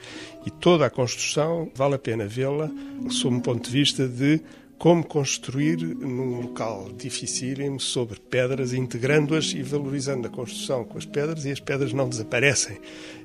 E 0.45 0.51
toda 0.51 0.85
a 0.85 0.89
construção 0.89 1.71
vale 1.75 1.95
a 1.95 1.99
pena 1.99 2.25
vê-la 2.25 2.69
sob 3.09 3.35
um 3.35 3.39
ponto 3.39 3.69
de 3.69 3.71
vista 3.71 4.07
de 4.07 4.41
como 4.77 5.05
construir 5.05 5.77
num 5.77 6.41
local 6.41 6.91
dificílimo 6.97 7.79
sobre 7.79 8.19
pedras, 8.19 8.73
integrando-as 8.73 9.53
e 9.53 9.63
valorizando 9.63 10.27
a 10.27 10.29
construção 10.29 10.83
com 10.83 10.97
as 10.97 11.05
pedras, 11.05 11.45
e 11.45 11.51
as 11.51 11.59
pedras 11.59 11.93
não 11.93 12.09
desaparecem. 12.09 12.77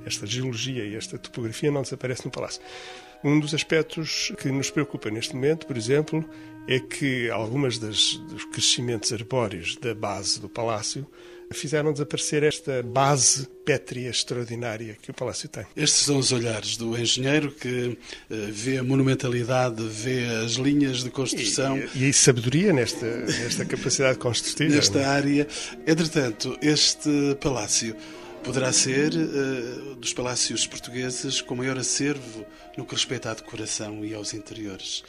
Esta 0.06 0.26
geologia 0.26 0.84
e 0.84 0.94
esta 0.94 1.18
topografia 1.18 1.70
não 1.70 1.82
desaparecem 1.82 2.26
no 2.26 2.30
palácio. 2.30 2.62
Um 3.22 3.38
dos 3.38 3.52
aspectos 3.52 4.32
que 4.38 4.50
nos 4.50 4.70
preocupa 4.70 5.10
neste 5.10 5.34
momento, 5.34 5.66
por 5.66 5.76
exemplo, 5.76 6.24
é 6.66 6.78
que 6.78 7.28
algumas 7.30 7.78
das, 7.78 8.14
dos 8.30 8.44
crescimentos 8.46 9.12
arbóreos 9.12 9.76
da 9.76 9.94
base 9.94 10.40
do 10.40 10.48
palácio 10.48 11.06
fizeram 11.52 11.92
desaparecer 11.92 12.42
esta 12.42 12.82
base 12.82 13.46
pétrea 13.64 14.10
extraordinária 14.10 14.96
que 15.02 15.10
o 15.10 15.14
palácio 15.14 15.48
tem. 15.48 15.66
Estes 15.76 16.04
são 16.04 16.18
os 16.18 16.32
olhares 16.32 16.76
do 16.76 16.96
engenheiro 16.96 17.50
que 17.50 17.88
uh, 17.88 18.52
vê 18.52 18.78
a 18.78 18.84
monumentalidade, 18.84 19.82
vê 19.88 20.24
as 20.44 20.52
linhas 20.52 21.02
de 21.02 21.10
construção. 21.10 21.76
E, 21.94 22.06
e 22.06 22.10
a 22.10 22.12
sabedoria 22.12 22.72
nesta, 22.72 23.06
nesta 23.06 23.64
capacidade 23.64 24.18
construtiva. 24.18 24.76
Nesta 24.76 25.06
área. 25.06 25.46
Entretanto, 25.86 26.56
este 26.62 27.10
palácio 27.40 27.96
poderá 28.44 28.72
ser 28.72 29.12
uh, 29.12 29.94
dos 29.96 30.12
palácios 30.12 30.66
portugueses 30.66 31.40
com 31.40 31.56
maior 31.56 31.78
acervo 31.78 32.46
no 32.76 32.84
que 32.84 32.94
respeita 32.94 33.30
à 33.30 33.34
decoração 33.34 34.04
e 34.04 34.14
aos 34.14 34.34
interiores. 34.34 35.02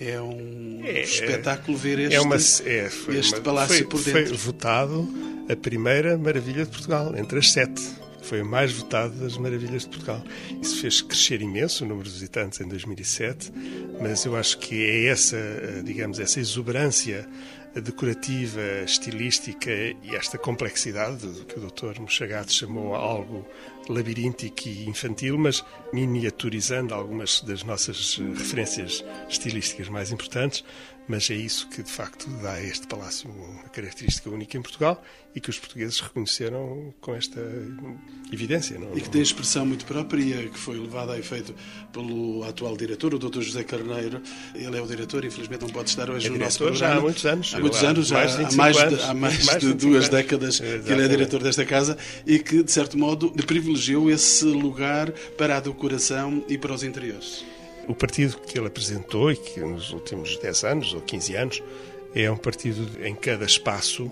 É 0.00 0.20
um 0.20 0.80
é, 0.84 1.02
espetáculo 1.02 1.76
ver 1.76 1.98
este, 2.00 2.16
é 2.16 2.20
uma, 2.20 2.34
é, 2.34 2.38
este 2.38 3.34
uma, 3.34 3.40
palácio 3.40 3.76
foi, 3.76 3.86
por 3.86 4.02
dentro. 4.02 4.36
Foi 4.36 4.52
votado 4.52 5.08
a 5.48 5.56
primeira 5.56 6.18
maravilha 6.18 6.64
de 6.64 6.70
Portugal, 6.70 7.16
entre 7.16 7.38
as 7.38 7.52
sete. 7.52 7.82
Foi 8.22 8.40
o 8.40 8.46
mais 8.46 8.72
votado 8.72 9.14
das 9.16 9.36
maravilhas 9.36 9.82
de 9.82 9.88
Portugal. 9.88 10.22
Isso 10.60 10.80
fez 10.80 11.02
crescer 11.02 11.42
imenso 11.42 11.84
o 11.84 11.88
número 11.88 12.08
de 12.08 12.14
visitantes 12.14 12.58
em 12.60 12.66
2007, 12.66 13.52
mas 14.00 14.24
eu 14.24 14.34
acho 14.34 14.58
que 14.58 14.82
é 14.82 15.06
essa, 15.06 15.36
eh, 15.36 15.82
digamos, 15.84 16.18
essa 16.18 16.40
exuberância 16.40 17.28
decorativa, 17.80 18.60
estilística 18.84 19.70
e 19.70 20.14
esta 20.14 20.38
complexidade 20.38 21.26
que 21.46 21.58
o 21.58 21.66
Dr. 21.68 22.00
Mochagato 22.00 22.52
chamou 22.52 22.94
algo 22.94 23.46
labiríntico 23.88 24.68
e 24.68 24.88
infantil, 24.88 25.38
mas 25.38 25.64
miniaturizando 25.92 26.94
algumas 26.94 27.40
das 27.40 27.62
nossas 27.62 28.16
referências 28.36 29.04
estilísticas 29.28 29.88
mais 29.88 30.10
importantes, 30.10 30.64
mas 31.06 31.30
é 31.30 31.34
isso 31.34 31.68
que 31.68 31.82
de 31.82 31.90
facto 31.90 32.28
dá 32.42 32.52
a 32.52 32.62
este 32.62 32.86
palácio 32.86 33.28
uma 33.30 33.64
característica 33.64 34.30
única 34.30 34.56
em 34.56 34.62
Portugal 34.62 35.02
e 35.34 35.40
que 35.40 35.50
os 35.50 35.58
portugueses 35.58 35.98
reconheceram 36.00 36.94
com 37.00 37.14
esta 37.14 37.40
evidência. 38.32 38.78
Não? 38.78 38.96
E 38.96 39.00
que 39.00 39.10
tem 39.10 39.20
expressão 39.20 39.66
muito 39.66 39.84
própria, 39.84 40.48
que 40.48 40.58
foi 40.58 40.78
levada 40.78 41.12
a 41.12 41.18
efeito 41.18 41.54
pelo 41.92 42.44
atual 42.44 42.76
diretor, 42.76 43.14
o 43.14 43.18
Dr. 43.18 43.40
José 43.40 43.64
Carneiro. 43.64 44.22
Ele 44.54 44.78
é 44.78 44.80
o 44.80 44.86
diretor, 44.86 45.24
infelizmente 45.24 45.62
não 45.62 45.70
pode 45.70 45.90
estar 45.90 46.08
hoje 46.08 46.28
é 46.28 46.30
no 46.30 46.38
nosso 46.38 46.58
programa. 46.58 46.78
Já 46.78 46.96
há 46.96 47.00
muitos 47.00 47.26
anos. 47.26 47.54
Há 47.54 47.60
muitos 47.60 47.84
anos, 47.84 48.06
já, 48.06 48.22
há 48.22 48.52
mais 48.52 48.76
de, 48.76 49.02
há 49.02 49.14
mais 49.14 49.44
mais 49.44 49.60
de 49.60 49.74
duas 49.74 49.96
anos. 49.96 50.08
décadas 50.08 50.54
Exatamente. 50.60 50.86
que 50.86 50.92
ele 50.92 51.02
é 51.02 51.08
diretor 51.08 51.42
desta 51.42 51.66
casa 51.66 51.98
e 52.24 52.38
que, 52.38 52.62
de 52.62 52.70
certo 52.70 52.96
modo, 52.96 53.30
privilegiou 53.74 54.10
esse 54.10 54.44
lugar 54.44 55.10
para 55.36 55.56
a 55.56 55.60
decoração 55.60 56.44
e 56.48 56.56
para 56.56 56.72
os 56.72 56.82
interiores. 56.82 57.44
O 57.88 57.94
partido 57.94 58.38
que 58.38 58.56
ele 58.56 58.68
apresentou 58.68 59.30
e 59.30 59.36
que 59.36 59.60
nos 59.60 59.90
últimos 59.90 60.36
10 60.38 60.64
anos 60.64 60.94
ou 60.94 61.00
15 61.00 61.36
anos 61.36 61.62
é 62.14 62.30
um 62.30 62.36
partido 62.36 62.88
em 63.04 63.14
cada 63.14 63.44
espaço 63.44 64.10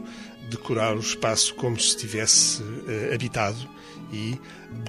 decorar 0.50 0.96
o 0.96 1.00
espaço 1.00 1.54
como 1.54 1.78
se 1.80 1.88
estivesse 1.88 2.62
uh, 2.62 3.14
habitado 3.14 3.68
e 4.12 4.38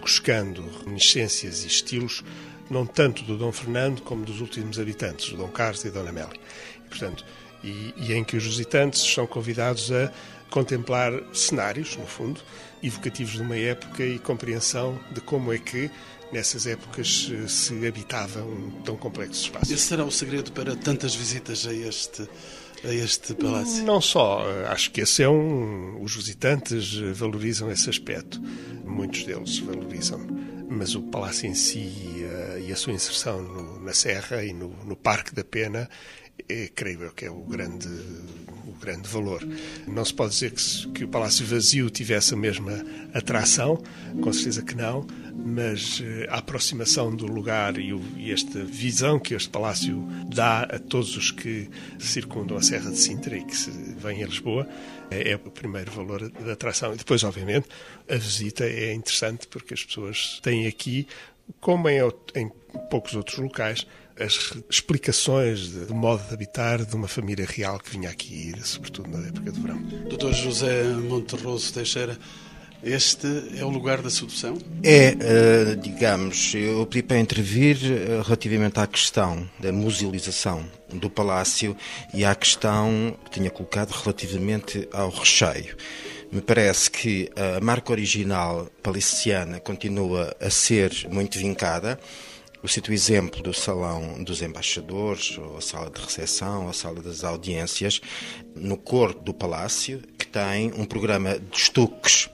buscando 0.01 0.63
reminiscências 0.83 1.63
e 1.63 1.67
estilos 1.67 2.23
não 2.69 2.85
tanto 2.85 3.23
do 3.23 3.37
Dom 3.37 3.51
Fernando 3.51 4.01
como 4.01 4.25
dos 4.25 4.41
últimos 4.41 4.79
habitantes, 4.79 5.31
o 5.31 5.37
Dom 5.37 5.49
Carlos 5.49 5.85
e 5.85 5.89
a 5.89 5.91
Dona 5.91 6.09
Amélia. 6.09 6.39
E, 6.85 6.89
portanto, 6.89 7.23
e, 7.63 7.93
e 7.95 8.13
em 8.13 8.23
que 8.23 8.35
os 8.35 8.43
visitantes 8.43 9.01
são 9.01 9.27
convidados 9.27 9.91
a 9.91 10.11
contemplar 10.49 11.13
cenários, 11.33 11.95
no 11.95 12.07
fundo, 12.07 12.41
evocativos 12.83 13.33
de 13.33 13.41
uma 13.41 13.55
época 13.55 14.03
e 14.03 14.19
compreensão 14.19 14.99
de 15.11 15.21
como 15.21 15.53
é 15.53 15.57
que 15.57 15.89
nessas 16.31 16.67
épocas 16.67 17.31
eh, 17.31 17.47
se 17.47 17.87
habitava 17.87 18.43
um 18.43 18.71
tão 18.83 18.97
complexo 18.97 19.43
espaço. 19.43 19.73
Esse 19.73 19.83
será 19.83 20.03
o 20.03 20.11
segredo 20.11 20.51
para 20.51 20.75
tantas 20.75 21.15
visitas 21.15 21.65
a 21.65 21.73
este 21.73 22.27
a 22.83 22.93
este 22.93 23.33
palácio? 23.35 23.85
Não 23.85 24.01
só, 24.01 24.43
eh, 24.45 24.67
acho 24.67 24.91
que 24.91 25.01
esse 25.01 25.23
é 25.23 25.29
um. 25.29 26.03
Os 26.03 26.15
visitantes 26.15 26.99
eh, 27.01 27.13
valorizam 27.13 27.71
esse 27.71 27.89
aspecto, 27.89 28.41
muitos 28.83 29.23
deles 29.23 29.59
valorizam, 29.59 30.19
mas 30.69 30.93
o 30.95 31.03
palácio 31.03 31.47
em 31.47 31.53
si 31.53 31.79
e 31.79 32.25
a, 32.25 32.59
e 32.59 32.71
a 32.73 32.75
sua 32.75 32.91
inserção 32.91 33.41
no, 33.41 33.79
na 33.79 33.93
Serra 33.93 34.43
e 34.43 34.51
no, 34.51 34.69
no 34.83 34.95
Parque 34.95 35.33
da 35.33 35.43
Pena 35.43 35.89
é, 36.49 36.67
creio 36.73 37.03
eu 37.03 37.11
que 37.11 37.25
é 37.25 37.31
o 37.31 37.41
grande, 37.41 37.87
o 38.67 38.71
grande 38.73 39.07
valor. 39.07 39.45
Não 39.87 40.03
se 40.03 40.13
pode 40.13 40.33
dizer 40.33 40.51
que, 40.51 40.87
que 40.89 41.03
o 41.03 41.07
Palácio 41.07 41.45
Vazio 41.45 41.89
tivesse 41.89 42.33
a 42.33 42.37
mesma 42.37 42.83
atração, 43.13 43.81
com 44.21 44.33
certeza 44.33 44.61
que 44.61 44.75
não, 44.75 45.05
mas 45.35 46.01
eh, 46.03 46.27
a 46.29 46.37
aproximação 46.37 47.13
do 47.13 47.25
lugar 47.25 47.77
e, 47.77 47.93
o, 47.93 48.01
e, 48.15 48.31
esta 48.31 48.63
visão 48.63 49.19
que 49.19 49.33
este 49.33 49.49
palácio 49.49 50.07
dá 50.27 50.61
a 50.63 50.79
todos 50.79 51.17
os 51.17 51.31
que 51.31 51.69
circundam 51.99 52.55
a 52.55 52.61
Serra 52.61 52.91
de 52.91 52.97
Sintra 52.97 53.35
e 53.35 53.43
que 53.43 53.55
vêm 53.97 54.23
a 54.23 54.27
Lisboa 54.27 54.67
é, 55.09 55.31
é 55.31 55.35
o 55.35 55.51
primeiro 55.51 55.91
valor 55.91 56.29
da 56.29 56.53
atração. 56.53 56.93
E 56.93 56.97
depois, 56.97 57.23
obviamente, 57.23 57.67
a 58.09 58.15
visita 58.15 58.63
é 58.63 58.93
interessante 58.93 59.47
porque 59.47 59.73
as 59.73 59.83
pessoas 59.83 60.39
têm 60.41 60.67
aqui, 60.67 61.07
como 61.59 61.89
em, 61.89 61.99
em 62.35 62.49
poucos 62.89 63.15
outros 63.15 63.37
locais, 63.37 63.85
as 64.19 64.53
explicações 64.69 65.69
do 65.69 65.95
modo 65.95 66.23
de 66.27 66.33
habitar 66.33 66.85
de 66.85 66.95
uma 66.95 67.07
família 67.07 67.45
real 67.45 67.79
que 67.79 67.91
vinha 67.91 68.09
aqui, 68.09 68.53
sobretudo 68.63 69.09
na 69.09 69.27
época 69.27 69.51
do 69.51 69.61
verão. 69.61 69.81
Dr. 69.81 70.33
José 70.33 70.83
Monterroso 70.83 71.73
Teixeira, 71.73 72.17
este 72.83 73.27
é 73.57 73.63
o 73.63 73.69
lugar 73.69 74.01
da 74.01 74.09
sedução? 74.09 74.57
É, 74.83 75.13
uh, 75.13 75.75
digamos, 75.77 76.53
eu 76.53 76.85
pedi 76.85 77.01
para 77.01 77.17
intervir 77.17 77.77
uh, 77.77 78.21
relativamente 78.23 78.77
à 78.77 78.85
questão 78.85 79.49
da 79.57 79.71
musealização 79.71 80.65
do 80.91 81.09
palácio 81.09 81.77
e 82.13 82.25
à 82.25 82.35
questão 82.35 83.17
que 83.23 83.31
tinha 83.31 83.49
colocado 83.49 83.91
relativamente 83.91 84.85
ao 84.91 85.09
recheio. 85.09 85.77
Me 86.29 86.41
parece 86.41 86.91
que 86.91 87.29
a 87.37 87.63
marca 87.63 87.91
original 87.93 88.67
palestiniana 88.81 89.61
continua 89.61 90.35
a 90.41 90.49
ser 90.49 90.91
muito 91.09 91.39
vincada. 91.39 91.97
Eu 92.63 92.69
cito 92.69 92.91
o 92.91 92.93
exemplo 92.93 93.43
do 93.43 93.53
Salão 93.53 94.23
dos 94.23 94.41
Embaixadores, 94.41 95.37
ou 95.37 95.57
a 95.57 95.61
Sala 95.61 95.91
de 95.91 95.99
Recepção, 95.99 96.63
ou 96.63 96.69
a 96.69 96.73
Sala 96.73 97.01
das 97.01 97.21
Audiências, 97.21 97.99
no 98.55 98.77
corpo 98.77 99.21
do 99.21 99.33
Palácio, 99.33 100.01
que 100.17 100.25
tem 100.25 100.71
um 100.77 100.85
programa 100.85 101.37
de 101.37 101.57
estuques 101.57 102.29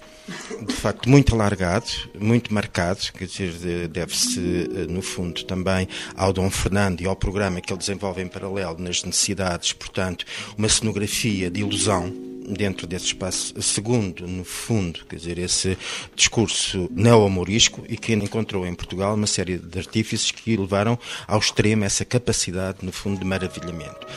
de 0.62 0.74
facto 0.76 1.10
muito 1.10 1.34
alargado, 1.34 1.88
muito 2.14 2.54
marcado, 2.54 3.00
quer 3.18 3.26
dizer, 3.26 3.88
deve-se, 3.88 4.40
eh, 4.40 4.86
no 4.88 5.02
fundo, 5.02 5.44
também 5.44 5.88
ao 6.16 6.32
Dom 6.32 6.52
Fernando 6.52 7.02
e 7.02 7.08
ao 7.08 7.16
programa 7.16 7.60
que 7.60 7.74
ele 7.74 7.80
desenvolve 7.80 8.22
em 8.22 8.28
paralelo 8.28 8.78
nas 8.78 9.04
necessidades, 9.04 9.74
portanto, 9.74 10.24
uma 10.56 10.70
cenografia 10.70 11.50
de 11.50 11.62
ilusão 11.62 12.29
dentro 12.54 12.88
desse 12.88 13.08
espaço, 13.08 13.54
segundo, 13.62 14.28
no 14.28 14.44
fundo, 14.44 15.06
quer 15.08 15.18
dizer, 15.18 15.38
esse 15.38 15.78
discurso 16.16 16.90
neo-amorisco 16.92 17.84
e 17.88 17.98
que 17.98 18.14
encontrou 18.14 18.66
em 18.66 18.74
Portugal 18.74 19.16
uma 19.16 19.28
série 19.28 19.58
de 19.58 19.80
artífices 19.80 20.32
que 20.32 20.58
levaram 20.58 20.98
ao 21.28 21.40
extremo 21.40 21.84
essa 21.84 22.04
capacidade, 22.04 22.80
no 22.82 22.92
fundo, 22.92 23.20
de 23.20 23.26
maravilhamento. 23.26 24.08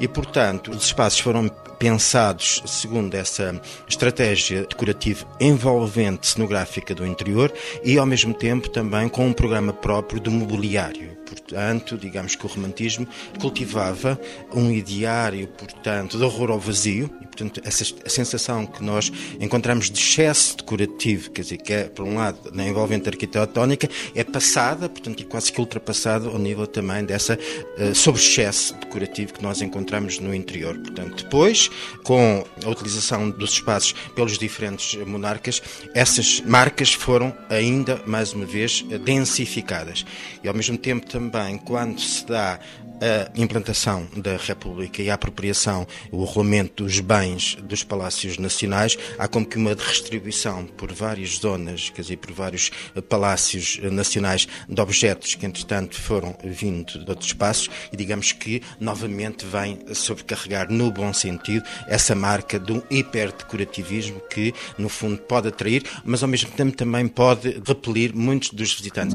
E, 0.00 0.06
portanto, 0.08 0.70
os 0.70 0.84
espaços 0.84 1.20
foram 1.20 1.48
pensados 1.78 2.62
segundo 2.66 3.14
essa 3.14 3.60
estratégia 3.88 4.62
decorativa 4.62 5.26
envolvente 5.40 6.26
cenográfica 6.26 6.94
do 6.94 7.06
interior 7.06 7.52
e, 7.82 7.98
ao 7.98 8.06
mesmo 8.06 8.34
tempo, 8.34 8.68
também 8.68 9.08
com 9.08 9.26
um 9.26 9.32
programa 9.32 9.72
próprio 9.72 10.20
de 10.20 10.30
mobiliário 10.30 11.19
portanto, 11.30 11.96
digamos 11.96 12.34
que 12.34 12.44
o 12.44 12.48
romantismo 12.48 13.06
cultivava 13.40 14.20
um 14.52 14.70
ideário, 14.72 15.46
portanto, 15.46 16.18
de 16.18 16.24
horror 16.24 16.50
ao 16.50 16.58
vazio, 16.58 17.08
e, 17.20 17.26
portanto, 17.26 17.60
essa 17.64 17.84
sensação 18.06 18.66
que 18.66 18.82
nós 18.82 19.12
encontramos 19.38 19.88
de 19.90 20.00
excesso 20.00 20.56
decorativo, 20.56 21.30
quer 21.30 21.42
dizer, 21.42 21.58
que 21.58 21.72
é, 21.72 21.84
por 21.84 22.04
um 22.04 22.16
lado, 22.16 22.50
na 22.52 22.66
envolvente 22.66 23.08
arquitetónica, 23.08 23.88
é 24.14 24.24
passada, 24.24 24.88
portanto, 24.88 25.20
e 25.20 25.24
quase 25.24 25.52
que 25.52 25.60
ultrapassada 25.60 26.28
ao 26.28 26.38
nível 26.38 26.66
também 26.66 27.04
dessa 27.04 27.38
uh, 27.78 27.94
sobre-excesso 27.94 28.74
decorativo 28.74 29.34
que 29.34 29.42
nós 29.42 29.62
encontramos 29.62 30.18
no 30.18 30.34
interior. 30.34 30.76
Portanto, 30.78 31.22
depois, 31.22 31.70
com 32.02 32.44
a 32.64 32.68
utilização 32.68 33.30
dos 33.30 33.52
espaços 33.52 33.94
pelos 34.14 34.36
diferentes 34.36 34.96
monarcas, 35.06 35.62
essas 35.94 36.40
marcas 36.40 36.92
foram 36.92 37.32
ainda, 37.48 38.00
mais 38.06 38.32
uma 38.32 38.46
vez, 38.46 38.82
densificadas. 39.04 40.04
E, 40.42 40.48
ao 40.48 40.54
mesmo 40.54 40.76
tempo, 40.76 41.06
também 41.20 41.58
quando 41.58 42.00
se 42.00 42.24
dá 42.24 42.58
a 43.02 43.30
implantação 43.38 44.06
da 44.16 44.36
República 44.36 45.02
e 45.02 45.10
a 45.10 45.14
apropriação, 45.14 45.86
o 46.10 46.24
rolamento 46.24 46.84
dos 46.84 47.00
bens 47.00 47.56
dos 47.62 47.82
palácios 47.84 48.38
nacionais, 48.38 48.96
há 49.18 49.26
como 49.28 49.46
que 49.46 49.56
uma 49.56 49.70
redistribuição 49.70 50.64
por 50.64 50.92
várias 50.92 51.38
zonas, 51.38 51.90
quer 51.90 52.02
dizer, 52.02 52.16
por 52.16 52.32
vários 52.32 52.70
palácios 53.08 53.78
nacionais 53.90 54.46
de 54.68 54.80
objetos 54.80 55.34
que, 55.34 55.46
entretanto, 55.46 55.98
foram 55.98 56.36
vindo 56.42 57.02
de 57.04 57.10
outros 57.10 57.28
espaços 57.28 57.70
e, 57.92 57.96
digamos 57.96 58.32
que, 58.32 58.62
novamente 58.78 59.46
vem 59.46 59.78
sobrecarregar, 59.94 60.70
no 60.70 60.90
bom 60.90 61.12
sentido, 61.12 61.64
essa 61.86 62.14
marca 62.14 62.58
do 62.58 62.82
hiperdecorativismo 62.90 64.20
que, 64.30 64.54
no 64.76 64.88
fundo, 64.88 65.18
pode 65.18 65.48
atrair, 65.48 65.84
mas, 66.04 66.22
ao 66.22 66.28
mesmo 66.28 66.50
tempo, 66.50 66.76
também 66.76 67.08
pode 67.08 67.62
repelir 67.66 68.14
muitos 68.14 68.50
dos 68.50 68.74
visitantes. 68.74 69.14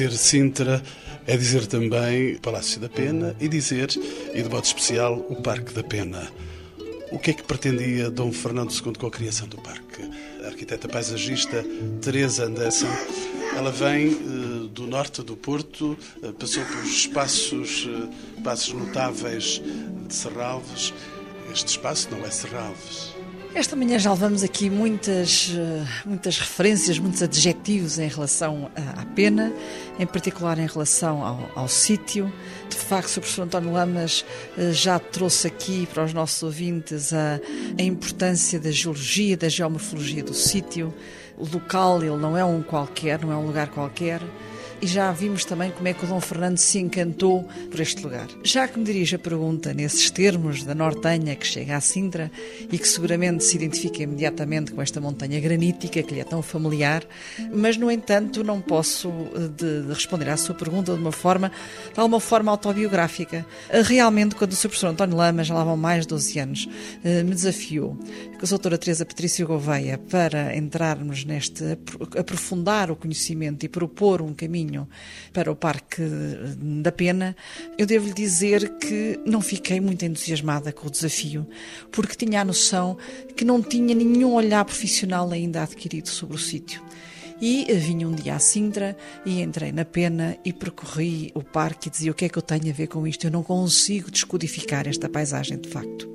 Dizer 0.00 0.16
Sintra 0.16 0.82
é 1.26 1.36
dizer 1.36 1.66
também 1.66 2.38
Palácio 2.38 2.80
da 2.80 2.88
Pena 2.88 3.36
e 3.38 3.46
dizer, 3.46 3.90
e 4.32 4.42
de 4.42 4.48
modo 4.48 4.64
especial, 4.64 5.18
o 5.28 5.42
Parque 5.42 5.74
da 5.74 5.82
Pena. 5.82 6.26
O 7.12 7.18
que 7.18 7.32
é 7.32 7.34
que 7.34 7.42
pretendia 7.42 8.08
Dom 8.08 8.32
Fernando 8.32 8.72
II 8.72 8.94
com 8.94 9.06
a 9.08 9.10
criação 9.10 9.46
do 9.46 9.58
parque? 9.58 10.10
A 10.42 10.46
arquiteta 10.46 10.88
paisagista 10.88 11.62
Teresa 12.00 12.46
Anderson, 12.46 12.88
ela 13.54 13.70
vem 13.70 14.14
uh, 14.14 14.68
do 14.68 14.86
norte 14.86 15.22
do 15.22 15.36
Porto, 15.36 15.98
uh, 16.22 16.32
passou 16.32 16.64
por 16.64 16.82
espaços, 16.82 17.86
espaços 18.38 18.72
notáveis 18.72 19.60
de 20.08 20.14
Serralves. 20.14 20.94
Este 21.52 21.68
espaço 21.68 22.08
não 22.10 22.24
é 22.24 22.30
Serralves. 22.30 23.19
Esta 23.52 23.74
manhã 23.74 23.98
já 23.98 24.12
levamos 24.12 24.44
aqui 24.44 24.70
muitas, 24.70 25.50
muitas 26.06 26.38
referências, 26.38 27.00
muitos 27.00 27.20
adjetivos 27.20 27.98
em 27.98 28.08
relação 28.08 28.70
à 28.96 29.04
pena, 29.04 29.52
em 29.98 30.06
particular 30.06 30.56
em 30.58 30.66
relação 30.66 31.24
ao, 31.24 31.50
ao 31.56 31.68
sítio. 31.68 32.32
De 32.68 32.76
facto, 32.76 33.16
o 33.16 33.20
professor 33.20 33.42
António 33.42 33.72
Lamas 33.72 34.24
já 34.70 35.00
trouxe 35.00 35.48
aqui 35.48 35.88
para 35.92 36.04
os 36.04 36.14
nossos 36.14 36.40
ouvintes 36.44 37.12
a, 37.12 37.40
a 37.76 37.82
importância 37.82 38.60
da 38.60 38.70
geologia, 38.70 39.36
da 39.36 39.48
geomorfologia 39.48 40.22
do 40.22 40.32
sítio. 40.32 40.94
O 41.36 41.44
local, 41.44 42.02
ele 42.04 42.16
não 42.16 42.36
é 42.36 42.44
um 42.44 42.62
qualquer, 42.62 43.20
não 43.20 43.32
é 43.32 43.36
um 43.36 43.46
lugar 43.46 43.68
qualquer 43.68 44.22
e 44.82 44.86
já 44.86 45.12
vimos 45.12 45.44
também 45.44 45.70
como 45.70 45.86
é 45.88 45.92
que 45.92 46.04
o 46.04 46.08
Dom 46.08 46.20
Fernando 46.20 46.56
se 46.56 46.78
encantou 46.78 47.46
por 47.70 47.80
este 47.80 48.02
lugar. 48.02 48.26
Já 48.42 48.66
que 48.66 48.78
me 48.78 48.84
dirige 48.84 49.16
a 49.16 49.18
pergunta 49.18 49.74
nesses 49.74 50.10
termos 50.10 50.64
da 50.64 50.74
Nortenha 50.74 51.36
que 51.36 51.46
chega 51.46 51.76
à 51.76 51.80
Sintra 51.80 52.30
e 52.70 52.78
que 52.78 52.88
seguramente 52.88 53.44
se 53.44 53.56
identifica 53.56 54.02
imediatamente 54.02 54.72
com 54.72 54.80
esta 54.80 55.00
montanha 55.00 55.38
granítica 55.38 56.02
que 56.02 56.14
lhe 56.14 56.20
é 56.20 56.24
tão 56.24 56.40
familiar, 56.40 57.04
mas 57.52 57.76
no 57.76 57.90
entanto 57.90 58.42
não 58.42 58.60
posso 58.60 59.10
eh, 59.10 59.48
de, 59.48 59.82
de 59.82 59.92
responder 59.92 60.30
à 60.30 60.36
sua 60.36 60.54
pergunta 60.54 60.94
de 60.94 61.00
uma 61.00 61.12
forma, 61.12 61.52
de 61.92 62.00
alguma 62.00 62.20
forma 62.20 62.50
autobiográfica. 62.50 63.44
Eh, 63.68 63.82
realmente, 63.82 64.34
quando 64.34 64.52
o 64.52 64.56
Sr. 64.56 64.68
Professor 64.68 64.88
António 64.88 65.16
Lama, 65.16 65.44
já 65.44 65.54
lá 65.54 65.64
vão 65.64 65.76
mais 65.76 66.02
de 66.02 66.08
12 66.08 66.38
anos, 66.38 66.68
eh, 67.04 67.22
me 67.22 67.34
desafiou 67.34 67.98
com 68.38 68.46
a 68.46 68.48
doutora 68.48 68.78
Teresa 68.78 69.04
Patrícia 69.04 69.44
Gouveia 69.44 69.98
para 69.98 70.56
entrarmos 70.56 71.24
neste, 71.24 71.64
aprofundar 72.18 72.90
o 72.90 72.96
conhecimento 72.96 73.64
e 73.64 73.68
propor 73.68 74.22
um 74.22 74.32
caminho 74.32 74.69
caminho 74.70 74.88
para 75.32 75.50
o 75.50 75.56
Parque 75.56 76.02
da 76.82 76.92
Pena, 76.92 77.36
eu 77.76 77.86
devo-lhe 77.86 78.14
dizer 78.14 78.78
que 78.78 79.18
não 79.26 79.40
fiquei 79.40 79.80
muito 79.80 80.04
entusiasmada 80.04 80.72
com 80.72 80.86
o 80.86 80.90
desafio, 80.90 81.46
porque 81.90 82.14
tinha 82.14 82.40
a 82.40 82.44
noção 82.44 82.96
que 83.36 83.44
não 83.44 83.60
tinha 83.62 83.94
nenhum 83.94 84.34
olhar 84.34 84.64
profissional 84.64 85.30
ainda 85.30 85.62
adquirido 85.62 86.08
sobre 86.08 86.36
o 86.36 86.38
sítio. 86.38 86.82
E 87.40 87.64
vinha 87.72 88.06
um 88.06 88.12
dia 88.12 88.34
à 88.34 88.38
Sintra 88.38 88.94
e 89.24 89.40
entrei 89.40 89.72
na 89.72 89.84
pena 89.84 90.36
e 90.44 90.52
percorri 90.52 91.32
o 91.34 91.42
parque 91.42 91.88
e 91.88 91.90
dizia 91.90 92.10
o 92.10 92.14
que 92.14 92.26
é 92.26 92.28
que 92.28 92.36
eu 92.36 92.42
tenho 92.42 92.68
a 92.68 92.72
ver 92.72 92.86
com 92.86 93.06
isto? 93.06 93.26
Eu 93.26 93.30
não 93.30 93.42
consigo 93.42 94.10
descodificar 94.10 94.86
esta 94.86 95.08
paisagem 95.08 95.58
de 95.58 95.70
facto. 95.70 96.06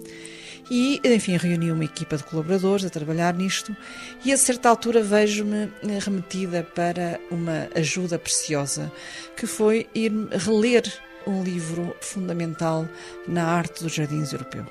E, 0.69 0.99
enfim, 1.03 1.37
reuni 1.37 1.71
uma 1.71 1.85
equipa 1.85 2.17
de 2.17 2.23
colaboradores 2.23 2.85
a 2.85 2.89
trabalhar 2.89 3.33
nisto 3.33 3.75
e 4.23 4.33
a 4.33 4.37
certa 4.37 4.67
altura 4.67 5.03
vejo-me 5.03 5.71
remetida 5.99 6.63
para 6.63 7.19
uma 7.29 7.69
ajuda 7.75 8.17
preciosa, 8.17 8.91
que 9.37 9.45
foi 9.45 9.87
ir 9.93 10.11
reler 10.31 10.83
um 11.27 11.43
livro 11.43 11.95
fundamental 12.01 12.87
na 13.27 13.45
arte 13.45 13.83
dos 13.83 13.93
jardins 13.93 14.31
europeus. 14.31 14.65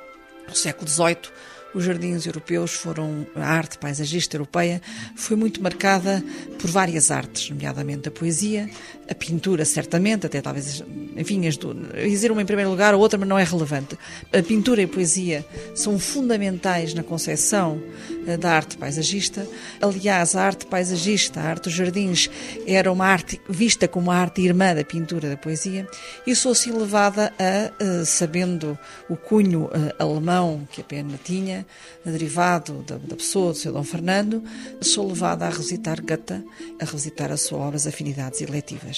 No 0.48 0.54
século 0.54 0.88
XVIII, 0.88 1.30
os 1.74 1.84
jardins 1.84 2.24
europeus 2.26 2.72
foram 2.72 3.26
a 3.34 3.46
arte 3.46 3.78
paisagista 3.78 4.36
europeia 4.36 4.80
foi 5.16 5.36
muito 5.36 5.60
marcada 5.60 6.22
por 6.58 6.70
várias 6.70 7.10
artes, 7.10 7.50
nomeadamente 7.50 8.08
a 8.08 8.12
poesia, 8.12 8.70
a 9.08 9.14
pintura, 9.14 9.64
certamente, 9.64 10.26
até 10.26 10.40
talvez, 10.40 10.82
enfim, 11.16 11.46
as 11.46 11.56
do, 11.56 11.74
dizer 11.94 12.30
uma 12.30 12.42
em 12.42 12.46
primeiro 12.46 12.70
lugar, 12.70 12.94
a 12.94 12.96
outra, 12.96 13.18
mas 13.18 13.28
não 13.28 13.38
é 13.38 13.44
relevante. 13.44 13.98
A 14.32 14.42
pintura 14.42 14.80
e 14.80 14.84
a 14.84 14.88
poesia 14.88 15.44
são 15.74 15.98
fundamentais 15.98 16.94
na 16.94 17.02
concepção 17.02 17.80
eh, 18.26 18.36
da 18.36 18.52
arte 18.52 18.76
paisagista. 18.76 19.46
Aliás, 19.80 20.34
a 20.34 20.42
arte 20.42 20.66
paisagista, 20.66 21.40
a 21.40 21.44
arte 21.44 21.64
dos 21.64 21.72
jardins, 21.72 22.30
era 22.66 22.90
uma 22.90 23.06
arte 23.06 23.40
vista 23.48 23.86
como 23.86 24.10
a 24.10 24.16
arte 24.16 24.42
irmã 24.42 24.74
da 24.74 24.84
pintura 24.84 25.28
da 25.28 25.36
poesia, 25.36 25.86
e 26.26 26.34
sou 26.34 26.52
assim 26.52 26.72
levada 26.72 27.32
a, 27.38 27.42
eh, 27.42 28.04
sabendo 28.04 28.78
o 29.08 29.16
cunho 29.16 29.68
eh, 29.72 29.94
alemão 29.98 30.66
que 30.70 30.80
a 30.80 30.84
pena 30.84 31.18
tinha, 31.22 31.66
derivado 32.04 32.84
da, 32.86 33.16
pessoa 33.16 33.52
do 33.52 33.58
seu 33.58 33.72
Dom 33.72 33.84
Fernando, 33.84 34.42
sou 34.80 35.08
levada 35.08 35.46
a 35.46 35.50
revisitar 35.50 36.00
Goethe, 36.00 36.42
a 36.80 36.84
revisitar 36.84 37.30
a 37.30 37.36
sua 37.36 37.58
obra 37.58 37.76
As 37.76 37.86
Afinidades 37.86 38.40
Eletivas. 38.40 38.93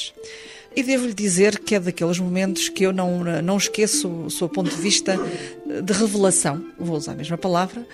E 0.74 0.82
devo-lhe 0.82 1.14
dizer 1.14 1.58
que 1.58 1.74
é 1.74 1.80
daqueles 1.80 2.18
momentos 2.18 2.68
que 2.68 2.84
eu 2.84 2.92
não, 2.92 3.24
não 3.42 3.56
esqueço 3.56 4.08
o 4.08 4.30
seu 4.30 4.48
ponto 4.48 4.68
de 4.68 4.76
vista 4.76 5.18
de 5.82 5.92
revelação, 5.92 6.62
vou 6.78 6.96
usar 6.96 7.12
a 7.12 7.14
mesma 7.14 7.38
palavra, 7.38 7.86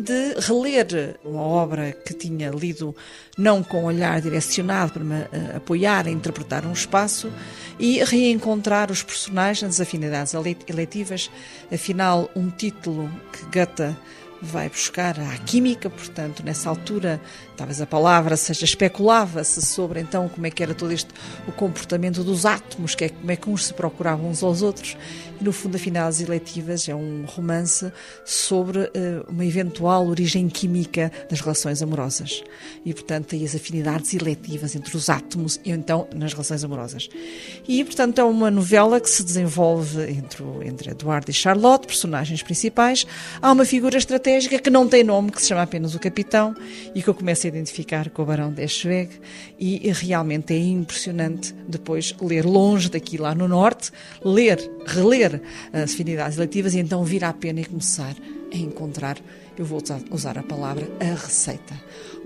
de 0.00 0.34
reler 0.40 1.16
uma 1.22 1.42
obra 1.42 1.92
que 1.92 2.14
tinha 2.14 2.50
lido 2.50 2.96
não 3.36 3.62
com 3.62 3.84
olhar 3.84 4.20
direcionado 4.20 4.92
para 4.92 5.04
me 5.04 5.14
uh, 5.14 5.56
apoiar 5.56 6.06
a 6.06 6.10
interpretar 6.10 6.64
um 6.64 6.72
espaço 6.72 7.30
e 7.78 8.02
reencontrar 8.04 8.90
os 8.90 9.02
personagens 9.02 9.62
nas 9.62 9.80
afinidades 9.80 10.32
eletivas. 10.68 11.30
Afinal, 11.70 12.30
um 12.34 12.48
título 12.48 13.10
que 13.30 13.44
Goethe 13.44 13.94
vai 14.42 14.68
buscar 14.68 15.18
a 15.20 15.36
química, 15.38 15.90
portanto, 15.90 16.42
nessa 16.42 16.70
altura, 16.70 17.20
talvez 17.56 17.80
a 17.80 17.86
palavra 17.86 18.36
seja 18.36 18.64
especulava-se 18.64 19.60
sobre 19.60 20.00
então 20.00 20.28
como 20.28 20.46
é 20.46 20.50
que 20.50 20.62
era 20.62 20.74
todo 20.74 20.92
este 20.92 21.10
o 21.46 21.52
comportamento 21.52 22.24
dos 22.24 22.46
átomos, 22.46 22.94
que 22.94 23.04
é, 23.04 23.08
como 23.10 23.30
é 23.30 23.36
que 23.36 23.50
uns 23.50 23.66
se 23.66 23.74
procuravam 23.74 24.30
uns 24.30 24.42
aos 24.42 24.62
outros. 24.62 24.96
E 25.40 25.44
no 25.44 25.52
fundo, 25.52 25.76
afinal, 25.76 26.08
as 26.08 26.20
eletivas 26.20 26.88
é 26.88 26.94
um 26.94 27.24
romance 27.26 27.92
sobre 28.24 28.80
uh, 28.80 28.90
uma 29.28 29.44
eventual 29.44 30.06
origem 30.06 30.48
química 30.48 31.12
das 31.28 31.40
relações 31.40 31.82
amorosas. 31.82 32.42
E, 32.84 32.94
portanto, 32.94 33.26
tem 33.26 33.44
as 33.44 33.54
afinidades 33.54 34.14
eletivas 34.14 34.74
entre 34.74 34.96
os 34.96 35.08
átomos 35.08 35.60
e 35.64 35.70
então 35.70 36.08
nas 36.14 36.32
relações 36.32 36.64
amorosas. 36.64 37.08
E, 37.68 37.82
portanto, 37.84 38.20
é 38.20 38.24
uma 38.24 38.50
novela 38.50 39.00
que 39.00 39.10
se 39.10 39.22
desenvolve 39.22 40.02
entre, 40.10 40.44
entre 40.64 40.90
Eduardo 40.90 41.30
e 41.30 41.34
Charlotte, 41.34 41.86
personagens 41.86 42.42
principais. 42.42 43.06
Há 43.40 43.52
uma 43.52 43.64
figura 43.64 43.98
estratégica 43.98 44.29
que 44.62 44.70
não 44.70 44.88
tem 44.88 45.02
nome, 45.02 45.30
que 45.30 45.40
se 45.40 45.48
chama 45.48 45.62
apenas 45.62 45.94
o 45.94 45.98
Capitão, 45.98 46.54
e 46.94 47.02
que 47.02 47.08
eu 47.08 47.14
começo 47.14 47.46
a 47.46 47.48
identificar 47.48 48.10
com 48.10 48.22
o 48.22 48.24
Barão 48.26 48.52
de 48.52 48.62
Eschweg, 48.62 49.10
e, 49.58 49.90
realmente 49.92 50.54
é 50.54 50.58
impressionante 50.58 51.54
depois 51.66 52.14
ler 52.20 52.44
longe 52.44 52.90
daqui, 52.90 53.16
lá 53.16 53.34
no 53.34 53.48
Norte, 53.48 53.90
ler, 54.24 54.58
reler 54.86 55.42
as 55.72 55.92
afinidades 55.92 56.36
eletivas 56.36 56.74
e 56.74 56.78
então 56.78 57.04
vir 57.04 57.24
à 57.24 57.32
pena 57.32 57.60
e 57.60 57.64
começar 57.64 58.14
a 58.52 58.56
encontrar, 58.56 59.18
eu 59.56 59.64
vou 59.64 59.82
usar 60.10 60.38
a 60.38 60.42
palavra, 60.42 60.88
a 61.00 61.14
receita 61.14 61.74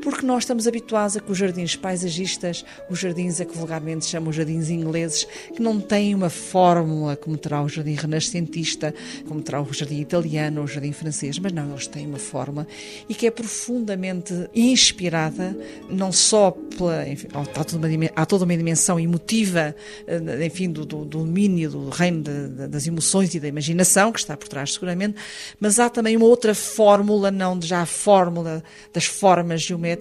porque 0.05 0.27
nós 0.27 0.43
estamos 0.43 0.69
habituados 0.69 1.17
a 1.17 1.21
que 1.21 1.33
os 1.33 1.39
jardins 1.39 1.75
paisagistas, 1.75 2.63
os 2.91 2.99
jardins 2.99 3.41
a 3.41 3.47
que 3.47 3.57
vulgarmente 3.57 4.05
chamam 4.05 4.29
os 4.29 4.37
jardins 4.37 4.69
ingleses, 4.69 5.27
que 5.55 5.63
não 5.63 5.81
têm 5.81 6.15
uma 6.15 6.29
fórmula 6.29 7.17
como 7.17 7.39
terá 7.39 7.63
o 7.63 7.69
jardim 7.69 7.95
renascentista, 7.95 8.95
como 9.27 9.41
terá 9.41 9.63
o 9.63 9.73
jardim 9.73 10.01
italiano 10.01 10.61
ou 10.61 10.67
o 10.67 10.69
jardim 10.69 10.93
francês, 10.93 11.39
mas 11.39 11.53
não, 11.53 11.71
eles 11.71 11.87
têm 11.87 12.07
uma 12.07 12.19
fórmula 12.19 12.67
e 13.09 13.15
que 13.15 13.27
é 13.27 13.31
profundamente 13.31 14.35
inspirada, 14.55 15.57
não 15.89 16.13
só 16.13 16.51
pela. 16.51 17.09
Enfim, 17.09 17.29
há, 17.33 17.65
toda 17.65 17.89
uma, 17.89 18.11
há 18.15 18.27
toda 18.27 18.45
uma 18.45 18.57
dimensão 18.57 19.01
emotiva, 19.01 19.75
eh, 20.07 20.47
enfim, 20.47 20.71
do, 20.71 20.85
do, 20.85 21.05
do 21.05 21.21
domínio, 21.21 21.71
do 21.71 21.89
reino 21.89 22.23
de, 22.23 22.49
de, 22.49 22.69
das 22.69 22.87
emoções 22.87 23.35
e 23.35 23.41
da 23.41 23.49
imaginação, 23.49 24.13
que 24.13 24.19
está 24.19 24.37
por 24.37 24.49
trás 24.49 24.75
seguramente, 24.75 25.17
mas 25.59 25.79
há 25.79 25.89
também 25.89 26.15
uma 26.15 26.27
outra 26.27 26.55
fórmula, 26.55 27.31
não 27.31 27.59
já 27.63 27.81
a 27.81 27.87
fórmula 27.87 28.63
das 28.93 29.07
formas 29.07 29.63
geométricas 29.63 29.94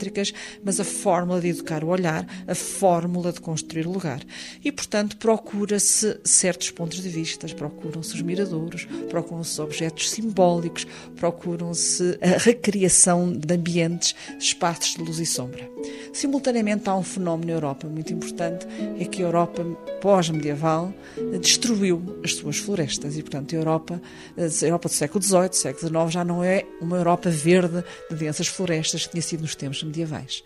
mas 0.63 0.79
a 0.79 0.83
fórmula 0.83 1.39
de 1.41 1.49
educar 1.49 1.83
o 1.83 1.87
olhar, 1.87 2.25
a 2.47 2.55
fórmula 2.55 3.31
de 3.31 3.41
construir 3.41 3.87
o 3.87 3.91
lugar. 3.91 4.21
E, 4.63 4.71
portanto, 4.71 5.17
procura-se 5.17 6.19
certos 6.23 6.69
pontos 6.71 7.01
de 7.01 7.09
vista, 7.09 7.47
procuram-se 7.47 8.15
os 8.15 8.21
miradouros, 8.21 8.87
procuram-se 9.09 9.59
objetos 9.61 10.09
simbólicos, 10.09 10.87
procuram-se 11.15 12.17
a 12.21 12.37
recriação 12.37 13.31
de 13.31 13.53
ambientes, 13.53 14.15
espaços 14.39 14.95
de 14.95 15.01
luz 15.01 15.19
e 15.19 15.25
sombra. 15.25 15.69
Simultaneamente, 16.11 16.89
há 16.89 16.95
um 16.95 17.03
fenómeno 17.03 17.47
na 17.47 17.53
Europa 17.53 17.87
muito 17.87 18.13
importante, 18.13 18.67
é 18.99 19.05
que 19.05 19.21
a 19.21 19.25
Europa 19.25 19.63
pós-medieval 20.01 20.93
destruiu 21.41 22.19
as 22.23 22.35
suas 22.35 22.57
florestas 22.57 23.17
e, 23.17 23.21
portanto, 23.21 23.53
a 23.53 23.57
Europa, 23.57 24.01
a 24.37 24.65
Europa 24.65 24.89
do 24.89 24.93
século 24.93 25.23
XVIII, 25.23 25.53
século 25.53 25.87
XIX, 25.87 26.13
já 26.13 26.23
não 26.23 26.43
é 26.43 26.65
uma 26.81 26.97
Europa 26.97 27.29
verde 27.29 27.83
de 28.09 28.15
densas 28.15 28.47
florestas 28.47 29.05
que 29.05 29.11
tinha 29.11 29.21
sido 29.21 29.41
nos 29.41 29.55
tempos 29.55 29.82
medievais. 29.83 30.43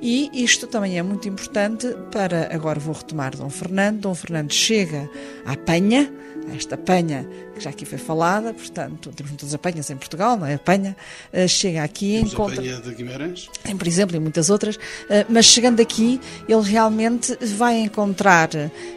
E 0.00 0.30
isto 0.32 0.66
também 0.66 0.98
é 0.98 1.02
muito 1.02 1.28
importante 1.28 1.86
para, 2.10 2.52
agora 2.52 2.80
vou 2.80 2.94
retomar 2.94 3.36
Dom 3.36 3.48
Fernando, 3.48 4.00
Dom 4.00 4.14
Fernando 4.14 4.50
chega 4.50 5.08
à 5.46 5.56
Penha, 5.56 6.12
esta 6.56 6.76
Penha 6.76 7.28
que 7.54 7.60
já 7.60 7.70
aqui 7.70 7.84
foi 7.84 7.98
falada, 7.98 8.52
portanto, 8.52 9.12
temos 9.14 9.30
muitas 9.30 9.54
apanhas 9.54 9.90
em 9.90 9.96
Portugal, 9.96 10.36
não 10.36 10.46
é? 10.46 10.54
A 10.54 10.58
Penha 10.58 10.96
uh, 11.32 11.46
chega 11.46 11.84
aqui 11.84 12.16
temos 12.16 12.32
encontra... 12.32 12.60
a 12.60 12.62
Penha 12.62 12.80
de 12.80 12.94
Guimarães? 12.94 13.48
Tem, 13.62 13.76
por 13.76 13.86
exemplo, 13.86 14.16
e 14.16 14.18
muitas 14.18 14.50
outras, 14.50 14.74
uh, 14.76 14.80
mas 15.28 15.46
chegando 15.46 15.80
aqui, 15.80 16.20
ele 16.48 16.62
realmente 16.62 17.36
vai 17.54 17.78
encontrar 17.78 18.50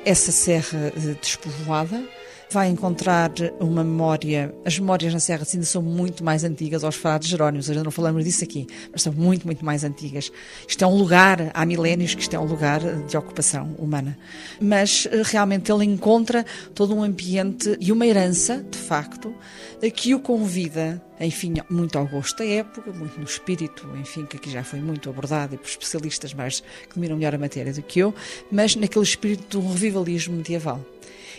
essa 0.04 0.32
serra 0.32 0.92
uh, 0.96 1.16
despovoada, 1.22 2.02
vai 2.50 2.70
encontrar 2.70 3.32
uma 3.60 3.84
memória. 3.84 4.54
As 4.66 4.78
memórias 4.80 5.14
na 5.14 5.20
Serra 5.20 5.44
de 5.44 5.50
Sintra 5.50 5.66
são 5.66 5.82
muito 5.82 6.24
mais 6.24 6.44
antigas 6.44 6.84
aos 6.84 6.96
frades 6.96 7.28
Jerónimos, 7.30 7.70
ainda 7.70 7.84
não 7.84 7.92
falamos 7.92 8.24
disso 8.24 8.44
aqui, 8.44 8.68
mas 8.92 9.02
são 9.02 9.14
muito, 9.14 9.46
muito 9.46 9.64
mais 9.64 9.84
antigas. 9.84 10.32
Isto 10.68 10.84
é 10.84 10.88
um 10.88 10.96
lugar, 10.96 11.52
há 11.54 11.66
milénios 11.66 12.16
que 12.16 12.22
isto 12.22 12.36
é 12.36 12.40
um 12.40 12.46
lugar 12.46 12.80
de 12.80 13.18
ocupação 13.18 13.76
humana. 13.78 14.18
Mas 14.60 15.08
eh, 15.12 15.22
realmente 15.24 15.72
ele 15.72 15.86
encontra 15.86 16.46
todo 16.74 16.96
um 16.96 17.04
ambiente 17.04 17.76
e 17.80 17.92
uma 17.92 18.06
herança, 18.06 18.64
de 18.70 18.78
facto, 18.78 19.34
eh, 19.82 19.90
que 19.90 20.14
o 20.14 20.20
convida 20.20 21.02
enfim, 21.20 21.54
muito 21.70 21.98
ao 21.98 22.06
gosto 22.06 22.40
da 22.40 22.46
época, 22.46 22.92
muito 22.92 23.18
no 23.18 23.24
espírito, 23.24 23.88
enfim, 23.98 24.26
que 24.26 24.38
aqui 24.38 24.50
já 24.50 24.64
foi 24.64 24.80
muito 24.80 25.10
abordado 25.10 25.56
e 25.56 25.58
por 25.58 25.68
especialistas 25.68 26.34
mais 26.34 26.60
que 26.60 26.96
dominam 26.96 27.18
melhor 27.18 27.34
a 27.36 27.38
matéria 27.38 27.72
do 27.72 27.82
que 27.82 28.00
eu, 28.00 28.14
mas 28.52 28.76
naquele 28.76 29.06
espírito 29.06 29.60
do 29.60 29.68
revivalismo 29.68 30.36
medieval. 30.36 30.82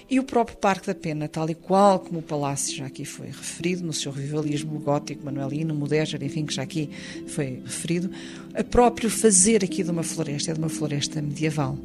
E 0.09 0.21
o 0.21 0.23
próprio 0.23 0.57
Parque 0.57 0.87
da 0.87 0.95
Pena, 0.95 1.27
tal 1.27 1.51
e 1.51 1.55
qual 1.55 1.99
como 1.99 2.21
o 2.21 2.23
Palácio 2.23 2.77
já 2.77 2.87
aqui 2.87 3.05
foi 3.05 3.27
referido, 3.27 3.85
no 3.85 3.93
seu 3.93 4.13
revivalismo 4.13 4.79
gótico, 4.79 5.25
manuelino, 5.25 5.75
moderno, 5.75 6.25
enfim, 6.25 6.47
que 6.47 6.55
já 6.55 6.63
aqui 6.63 6.89
foi 7.27 7.61
referido, 7.65 8.09
a 8.55 8.63
próprio 8.63 9.11
fazer 9.11 9.65
aqui 9.65 9.83
de 9.83 9.91
uma 9.91 10.05
floresta, 10.05 10.53
é 10.53 10.55
de 10.55 10.61
uma 10.61 10.69
floresta 10.69 11.21
medieval. 11.21 11.77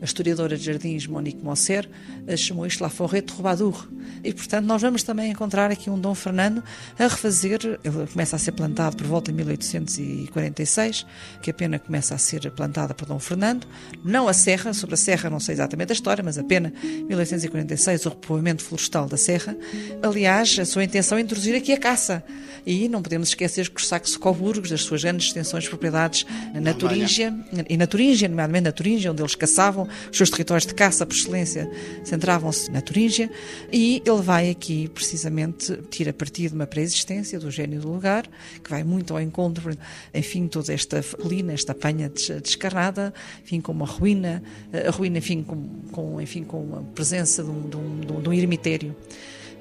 A 0.00 0.04
historiadora 0.04 0.56
de 0.56 0.64
jardins 0.64 1.06
Monique 1.06 1.42
Mosser 1.42 1.88
eh, 2.26 2.36
chamou 2.36 2.66
isto 2.66 2.82
La 2.82 2.88
Forêt 2.88 3.22
Troubadour. 3.22 3.88
E, 4.22 4.32
portanto, 4.32 4.66
nós 4.66 4.80
vamos 4.80 5.02
também 5.02 5.30
encontrar 5.30 5.70
aqui 5.70 5.90
um 5.90 5.98
Dom 5.98 6.14
Fernando 6.14 6.62
a 6.98 7.02
refazer, 7.04 7.60
ele 7.84 8.06
começa 8.12 8.36
a 8.36 8.38
ser 8.38 8.52
plantado 8.52 8.96
por 8.96 9.06
volta 9.06 9.32
de 9.32 9.36
1846, 9.36 11.06
que 11.42 11.50
a 11.50 11.54
pena 11.54 11.78
começa 11.78 12.14
a 12.14 12.18
ser 12.18 12.50
plantada 12.52 12.94
por 12.94 13.06
Dom 13.06 13.18
Fernando, 13.18 13.66
não 14.04 14.28
a 14.28 14.32
serra, 14.32 14.72
sobre 14.72 14.94
a 14.94 14.98
serra 14.98 15.28
não 15.30 15.40
sei 15.40 15.54
exatamente 15.54 15.90
a 15.90 15.94
história, 15.94 16.22
mas 16.22 16.38
a 16.38 16.44
pena 16.44 16.72
1846, 16.82 18.06
o 18.06 18.08
repovoamento 18.10 18.62
florestal 18.62 19.08
da 19.08 19.16
serra. 19.16 19.56
Aliás, 20.02 20.58
a 20.58 20.64
sua 20.64 20.84
intenção 20.84 21.18
é 21.18 21.20
introduzir 21.20 21.54
aqui 21.54 21.72
a 21.72 21.78
caça. 21.78 22.24
E 22.66 22.88
não 22.88 23.00
podemos 23.02 23.28
esquecer 23.28 23.68
que 23.68 23.80
os 23.80 23.88
saxo-coburgos, 23.88 24.70
das 24.70 24.82
suas 24.82 25.02
grandes 25.02 25.28
extensões 25.28 25.64
de 25.64 25.70
propriedades 25.70 26.26
na 26.54 26.74
Turíngia, 26.74 27.34
e 27.68 27.76
na 27.76 27.86
Turíngia, 27.86 28.28
nomeadamente 28.28 28.64
na 28.64 28.72
Turíngia, 28.72 29.10
onde 29.10 29.22
eles 29.22 29.34
caçavam, 29.34 29.87
os 30.10 30.16
seus 30.16 30.30
territórios 30.30 30.66
de 30.66 30.74
caça, 30.74 31.04
por 31.04 31.14
excelência, 31.14 31.70
centravam-se 32.04 32.70
na 32.70 32.80
Turíngia, 32.80 33.30
e 33.72 34.02
ele 34.04 34.22
vai 34.22 34.50
aqui, 34.50 34.88
precisamente, 34.88 35.76
tira 35.90 36.12
partido 36.12 36.50
de 36.50 36.54
uma 36.54 36.66
pré-existência 36.66 37.38
do 37.38 37.50
gênio 37.50 37.80
do 37.80 37.92
lugar, 37.92 38.26
que 38.62 38.70
vai 38.70 38.84
muito 38.84 39.12
ao 39.12 39.20
encontro, 39.20 39.76
enfim, 40.14 40.46
toda 40.46 40.72
esta 40.72 41.02
colina, 41.02 41.52
esta 41.52 41.74
panha 41.74 42.10
descarnada, 42.42 43.12
enfim, 43.42 43.60
com 43.60 43.72
uma 43.72 43.86
ruína, 43.86 44.42
a 44.86 44.90
ruína, 44.90 45.18
enfim, 45.18 45.42
com, 45.42 45.68
com 45.90 46.20
enfim, 46.20 46.44
com 46.44 46.76
a 46.76 46.82
presença 46.94 47.42
de 47.42 47.50
um, 47.50 47.68
de 47.68 47.76
um, 47.76 48.20
de 48.22 48.28
um 48.28 48.32
eremitério. 48.32 48.94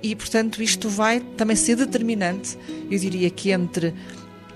E, 0.02 0.16
portanto, 0.16 0.62
isto 0.62 0.90
vai 0.90 1.20
também 1.20 1.56
ser 1.56 1.76
determinante, 1.76 2.58
eu 2.90 3.00
diria 3.00 3.30
que 3.30 3.52
entre 3.52 3.94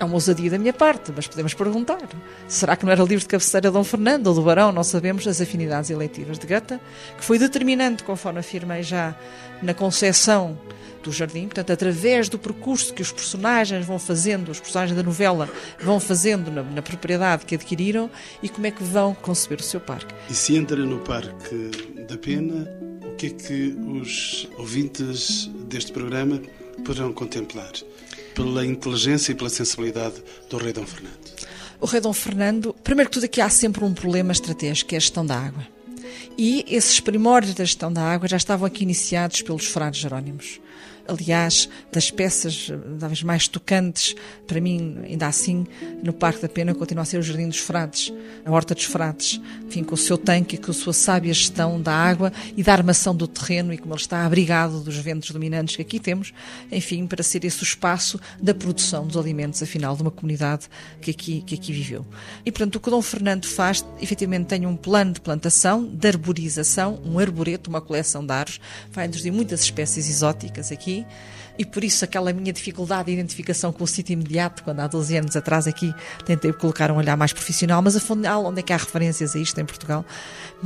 é 0.01 0.05
uma 0.05 0.15
ousadia 0.15 0.49
da 0.49 0.57
minha 0.57 0.73
parte, 0.73 1.11
mas 1.15 1.27
podemos 1.27 1.53
perguntar. 1.53 2.01
Será 2.47 2.75
que 2.75 2.83
não 2.83 2.91
era 2.91 3.03
o 3.03 3.05
livro 3.05 3.21
de 3.21 3.27
cabeceira 3.27 3.69
de 3.69 3.73
Dom 3.73 3.83
Fernando 3.83 4.27
ou 4.27 4.33
do 4.33 4.41
Barão? 4.41 4.71
Não 4.71 4.83
sabemos 4.83 5.27
as 5.27 5.39
afinidades 5.39 5.91
eleitivas 5.91 6.39
de 6.39 6.47
Goethe, 6.47 6.79
que 7.17 7.23
foi 7.23 7.37
determinante, 7.37 8.03
conforme 8.03 8.39
afirmei 8.39 8.81
já, 8.81 9.15
na 9.61 9.75
concepção 9.75 10.57
do 11.03 11.11
jardim, 11.11 11.43
portanto, 11.43 11.71
através 11.71 12.29
do 12.29 12.39
percurso 12.39 12.93
que 12.93 13.01
os 13.01 13.11
personagens 13.11 13.85
vão 13.85 13.99
fazendo, 13.99 14.49
os 14.49 14.59
personagens 14.59 14.95
da 14.95 15.03
novela 15.03 15.47
vão 15.79 15.99
fazendo 15.99 16.51
na, 16.51 16.63
na 16.63 16.81
propriedade 16.81 17.45
que 17.45 17.55
adquiriram 17.55 18.09
e 18.41 18.49
como 18.49 18.67
é 18.67 18.71
que 18.71 18.83
vão 18.83 19.13
conceber 19.13 19.59
o 19.59 19.63
seu 19.63 19.79
parque. 19.79 20.13
E 20.29 20.33
se 20.33 20.55
entra 20.55 20.77
no 20.77 20.99
Parque 20.99 21.71
da 22.07 22.17
Pena, 22.17 22.67
o 23.03 23.15
que 23.15 23.27
é 23.27 23.29
que 23.29 23.77
os 23.85 24.49
ouvintes 24.57 25.47
deste 25.67 25.91
programa 25.91 26.41
poderão 26.83 27.13
contemplar? 27.13 27.71
Pela 28.33 28.65
inteligência 28.65 29.31
e 29.31 29.35
pela 29.35 29.49
sensibilidade 29.49 30.15
do 30.49 30.57
rei 30.57 30.73
Dom 30.73 30.85
Fernando? 30.85 31.19
O 31.79 31.85
rei 31.85 32.01
Dom 32.01 32.13
Fernando, 32.13 32.75
primeiro 32.83 33.09
que 33.09 33.15
tudo 33.15 33.25
aqui 33.25 33.41
há 33.41 33.49
sempre 33.49 33.83
um 33.83 33.93
problema 33.93 34.31
estratégico, 34.31 34.89
que 34.89 34.95
é 34.95 34.97
a 34.97 35.01
gestão 35.01 35.25
da 35.25 35.37
água. 35.37 35.67
E 36.37 36.63
esses 36.67 36.99
primórdios 36.99 37.55
da 37.55 37.65
gestão 37.65 37.91
da 37.91 38.01
água 38.01 38.27
já 38.27 38.37
estavam 38.37 38.65
aqui 38.65 38.83
iniciados 38.83 39.41
pelos 39.41 39.65
frades 39.65 39.99
jerónimos 39.99 40.59
aliás, 41.13 41.69
das 41.91 42.09
peças 42.09 42.71
talvez 42.99 43.23
mais 43.23 43.47
tocantes, 43.47 44.15
para 44.47 44.59
mim, 44.59 44.99
ainda 45.03 45.27
assim, 45.27 45.65
no 46.03 46.13
Parque 46.13 46.41
da 46.41 46.49
Pena, 46.49 46.73
continua 46.73 47.03
a 47.03 47.05
ser 47.05 47.17
o 47.17 47.23
Jardim 47.23 47.47
dos 47.47 47.59
Frades, 47.59 48.13
a 48.45 48.51
Horta 48.51 48.73
dos 48.73 48.85
Frades, 48.85 49.39
enfim, 49.67 49.83
com 49.83 49.95
o 49.95 49.97
seu 49.97 50.17
tanque 50.17 50.57
com 50.57 50.71
a 50.71 50.73
sua 50.73 50.93
sábia 50.93 51.33
gestão 51.33 51.81
da 51.81 51.93
água 51.93 52.31
e 52.55 52.63
da 52.63 52.73
armação 52.73 53.15
do 53.15 53.27
terreno 53.27 53.73
e 53.73 53.77
como 53.77 53.93
ele 53.93 54.01
está 54.01 54.25
abrigado 54.25 54.81
dos 54.81 54.97
ventos 54.97 55.31
dominantes 55.31 55.75
que 55.75 55.81
aqui 55.81 55.99
temos, 55.99 56.33
enfim, 56.71 57.07
para 57.07 57.23
ser 57.23 57.43
esse 57.45 57.61
o 57.61 57.63
espaço 57.63 58.19
da 58.41 58.53
produção 58.53 59.05
dos 59.05 59.17
alimentos, 59.17 59.61
afinal, 59.61 59.95
de 59.95 60.01
uma 60.01 60.11
comunidade 60.11 60.67
que 61.01 61.11
aqui, 61.11 61.41
que 61.41 61.55
aqui 61.55 61.71
viveu. 61.71 62.05
E, 62.45 62.51
portanto, 62.51 62.75
o 62.75 62.79
que 62.79 62.87
o 62.87 62.91
Dom 62.91 63.01
Fernando 63.01 63.45
faz, 63.45 63.85
efetivamente, 64.01 64.47
tem 64.47 64.65
um 64.65 64.75
plano 64.75 65.13
de 65.13 65.21
plantação, 65.21 65.85
de 65.85 66.07
arborização, 66.07 66.99
um 67.05 67.19
arboreto, 67.19 67.69
uma 67.69 67.81
coleção 67.81 68.25
de 68.25 68.33
árvores, 68.33 68.59
vai 68.91 69.05
introduzir 69.05 69.31
muitas 69.31 69.61
espécies 69.61 70.09
exóticas 70.09 70.71
aqui, 70.71 71.00
e 71.57 71.65
por 71.65 71.83
isso 71.83 72.03
aquela 72.03 72.33
minha 72.33 72.51
dificuldade 72.51 73.07
de 73.07 73.13
identificação 73.13 73.71
com 73.71 73.83
o 73.83 73.87
sítio 73.87 74.13
imediato, 74.13 74.63
quando 74.63 74.79
há 74.79 74.87
12 74.87 75.17
anos 75.17 75.35
atrás 75.35 75.67
aqui 75.67 75.93
tentei 76.25 76.51
colocar 76.53 76.91
um 76.91 76.95
olhar 76.95 77.17
mais 77.17 77.33
profissional, 77.33 77.81
mas 77.81 77.95
afinal, 77.95 78.45
onde 78.45 78.59
é 78.59 78.63
que 78.63 78.73
há 78.73 78.77
referências 78.77 79.35
a 79.35 79.39
isto 79.39 79.59
em 79.59 79.65
Portugal? 79.65 80.05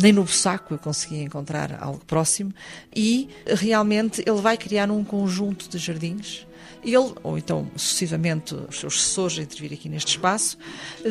Nem 0.02 0.14
no 0.14 0.24
Bussaco 0.24 0.74
eu 0.74 0.78
consegui 0.78 1.22
encontrar 1.22 1.78
algo 1.82 2.02
próximo 2.06 2.54
e 2.96 3.30
realmente 3.46 4.24
ele 4.26 4.42
vai 4.42 4.58
criar 4.58 4.90
um 4.92 5.04
conjunto 5.04 5.68
de 5.70 5.78
jardins 5.78 6.46
ele, 6.86 7.14
ou 7.24 7.38
então 7.38 7.68
sucessivamente 7.76 8.54
os 8.54 8.80
seus 8.80 9.02
sucessores 9.02 9.40
a 9.40 9.42
intervir 9.42 9.74
aqui 9.74 9.90
neste 9.90 10.12
espaço, 10.12 10.58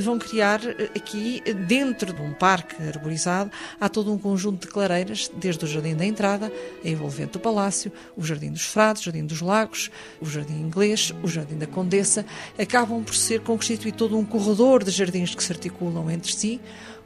vão 0.01 0.19
criar 0.19 0.65
eh, 0.65 0.91
aqui, 0.95 1.43
dentro 1.67 2.13
de 2.13 2.23
um 2.23 2.33
parque 2.33 2.83
arborizado, 2.83 3.51
há 3.81 3.89
todo 3.89 4.13
um 4.13 4.19
conjunto 4.19 4.67
de 4.67 4.73
clareiras, 4.73 5.31
desde 5.37 5.65
o 5.65 5.69
Jardim 5.69 5.95
da 5.95 6.05
Entrada, 6.05 6.53
a 6.85 6.89
envolvente 6.89 7.33
do 7.33 7.41
Palácio, 7.41 7.93
o 8.17 8.25
Jardim 8.25 8.53
dos 8.53 8.65
Frades, 8.65 9.03
o 9.03 9.05
Jardim 9.07 9.27
dos 9.27 9.41
Lagos, 9.41 9.91
o 10.21 10.27
Jardim 10.27 10.61
Inglês, 10.61 11.13
o 11.23 11.29
Jardim 11.29 11.59
da 11.59 11.67
Condessa, 11.67 12.25
acabam 12.59 13.03
por 13.03 13.15
ser 13.15 13.41
constituir 13.41 13.93
todo 13.93 14.17
um 14.17 14.25
corredor 14.25 14.85
de 14.85 14.91
jardins 14.91 15.35
que 15.35 15.43
se 15.43 15.53
articulam 15.53 16.11
entre 16.11 16.33
si, 16.33 16.61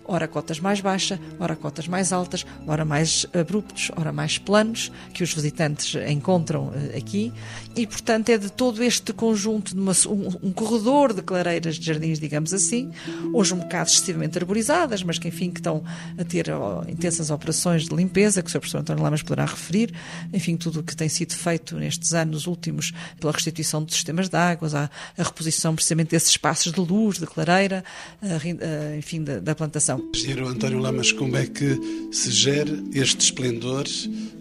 ora 0.09 0.26
cotas 0.26 0.59
mais 0.59 0.80
baixas, 0.80 1.20
ora 1.38 1.54
cotas 1.54 1.86
mais 1.86 2.12
altas, 2.12 2.46
ora 2.66 2.84
mais 2.84 3.26
abruptos, 3.38 3.90
ora 3.94 4.11
mais 4.11 4.38
planos, 4.38 4.90
que 5.12 5.22
os 5.22 5.32
visitantes 5.34 5.94
encontram 6.09 6.72
eh, 6.74 6.96
aqui, 6.96 7.32
e 7.76 7.86
portanto 7.86 8.30
é 8.30 8.38
de 8.38 8.50
todo 8.50 8.82
este 8.82 9.12
conjunto, 9.12 9.74
de 9.74 9.80
uma, 9.80 9.92
um, 10.09 10.48
um, 10.48 10.52
corredor 10.52 11.12
de 11.12 11.20
clareiras 11.20 11.78
de 11.78 11.84
jardins, 11.84 12.18
digamos 12.18 12.54
assim, 12.54 12.90
hoje 13.34 13.52
um 13.52 13.59
bocado 13.59 13.90
excessivamente 13.90 14.38
arborizadas, 14.38 15.02
mas 15.02 15.18
que 15.18 15.28
enfim 15.28 15.50
que 15.50 15.61
estão 15.61 15.84
a 16.18 16.24
ter 16.24 16.46
intensas 16.88 17.30
operações 17.30 17.84
de 17.84 17.94
limpeza, 17.94 18.42
que 18.42 18.48
o 18.48 18.50
Sr. 18.50 18.61
Professor 18.61 18.78
António 18.78 19.02
Lamas 19.02 19.22
poderá 19.22 19.44
referir, 19.44 19.92
enfim, 20.32 20.56
tudo 20.56 20.80
o 20.80 20.82
que 20.82 20.96
tem 20.96 21.09
sido 21.09 21.34
feito 21.34 21.76
nestes 21.76 22.14
anos 22.14 22.46
últimos 22.46 22.92
pela 23.20 23.32
restituição 23.32 23.84
de 23.84 23.92
sistemas 23.92 24.30
de 24.30 24.36
águas, 24.36 24.74
a, 24.74 24.90
a 25.18 25.22
reposição 25.22 25.74
precisamente 25.74 26.11
desses 26.11 26.30
espaços 26.30 26.72
de 26.72 26.80
luz, 26.80 27.18
de 27.18 27.26
clareira, 27.26 27.84
a, 28.22 28.26
a, 28.26 28.96
enfim, 28.96 29.22
da, 29.22 29.38
da 29.38 29.54
plantação 29.54 29.97
Engenheiro 30.14 30.49
António 30.49 30.78
Lamas, 30.78 31.12
como 31.12 31.36
é 31.36 31.46
que 31.46 31.78
se 32.12 32.30
gera 32.30 32.70
este 32.94 33.20
esplendor 33.20 33.84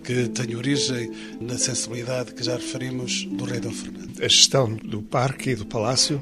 que 0.04 0.28
tem 0.30 0.56
origem 0.56 1.12
na 1.42 1.58
sensibilidade 1.58 2.34
que 2.34 2.44
já 2.44 2.56
referimos 2.56 3.26
do 3.26 3.46
rei 3.46 3.60
Dom 3.60 3.72
Fernando? 3.72 4.12
A 4.20 4.28
gestão 4.28 4.74
do 4.74 5.02
parque 5.02 5.52
e 5.52 5.56
do 5.56 5.66
palácio 5.66 6.22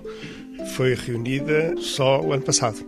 foi 0.75 0.95
reunida 0.95 1.75
só 1.79 2.21
o 2.21 2.33
ano 2.33 2.43
passado. 2.43 2.85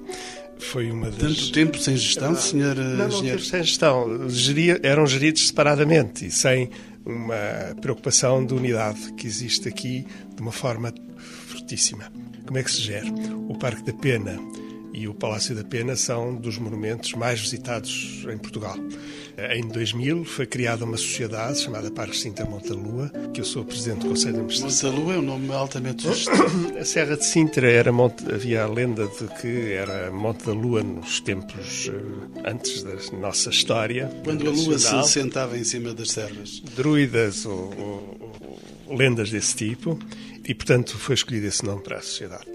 Foi 0.59 0.89
uma 0.89 1.11
das... 1.11 1.19
Tanto 1.19 1.51
tempo 1.51 1.77
sem 1.77 1.95
gestão, 1.95 2.35
senhor 2.35 2.75
não, 2.75 3.09
não, 3.09 3.39
sem 3.39 3.63
gestão. 3.63 4.29
Geria, 4.29 4.79
eram 4.81 5.05
geridos 5.05 5.47
separadamente 5.47 6.25
e 6.25 6.31
sem 6.31 6.69
uma 7.05 7.75
preocupação 7.79 8.45
de 8.45 8.53
unidade 8.53 9.13
que 9.13 9.27
existe 9.27 9.69
aqui 9.69 10.05
de 10.35 10.41
uma 10.41 10.51
forma 10.51 10.93
fortíssima. 11.47 12.11
Como 12.45 12.57
é 12.57 12.63
que 12.63 12.71
se 12.71 12.81
gera? 12.81 13.07
O 13.47 13.57
Parque 13.57 13.83
da 13.83 13.93
Pena 13.93 14.37
e 14.97 15.07
o 15.07 15.13
Palácio 15.13 15.53
da 15.53 15.63
Pena 15.63 15.95
são 15.95 16.35
dos 16.35 16.57
monumentos 16.57 17.13
mais 17.13 17.39
visitados 17.39 18.25
em 18.33 18.35
Portugal. 18.35 18.75
Em 19.53 19.67
2000 19.67 20.25
foi 20.25 20.47
criada 20.47 20.83
uma 20.85 20.97
sociedade 20.97 21.59
chamada 21.59 21.91
Parque 21.91 22.17
Sintra 22.17 22.45
Montalua, 22.45 23.11
que 23.31 23.39
eu 23.39 23.45
sou 23.45 23.63
presidente 23.63 23.99
do 23.99 24.09
Conselho 24.09 24.33
de 24.33 24.39
Administração. 24.39 24.91
Montalua 24.91 25.13
é 25.13 25.19
um 25.19 25.21
nome 25.21 25.53
altamente 25.53 26.01
sugestivo. 26.15 26.79
A 26.79 26.83
Serra 26.83 27.15
de 27.15 27.25
Sintra 27.27 27.69
era 27.69 27.91
Monte, 27.91 28.25
havia 28.33 28.63
a 28.63 28.67
lenda 28.67 29.05
de 29.05 29.27
que 29.39 29.71
era 29.71 30.09
Monte 30.09 30.47
da 30.47 30.53
Lua 30.53 30.81
nos 30.81 31.19
tempos 31.19 31.91
eh, 31.93 32.49
antes 32.49 32.81
da 32.81 32.95
nossa 33.19 33.51
história. 33.51 34.09
Quando 34.23 34.47
a 34.47 34.51
Lua 34.51 34.79
se 34.79 35.03
sentava 35.03 35.55
em 35.59 35.63
cima 35.63 35.93
das 35.93 36.09
serras. 36.09 36.59
Druidas 36.75 37.45
ou, 37.45 37.71
ou, 37.77 38.59
ou 38.87 38.95
lendas 38.97 39.29
desse 39.29 39.55
tipo, 39.55 39.99
e 40.43 40.55
portanto 40.55 40.97
foi 40.97 41.13
escolhido 41.13 41.45
esse 41.45 41.63
nome 41.63 41.83
para 41.83 41.97
a 41.97 42.01
sociedade 42.01 42.47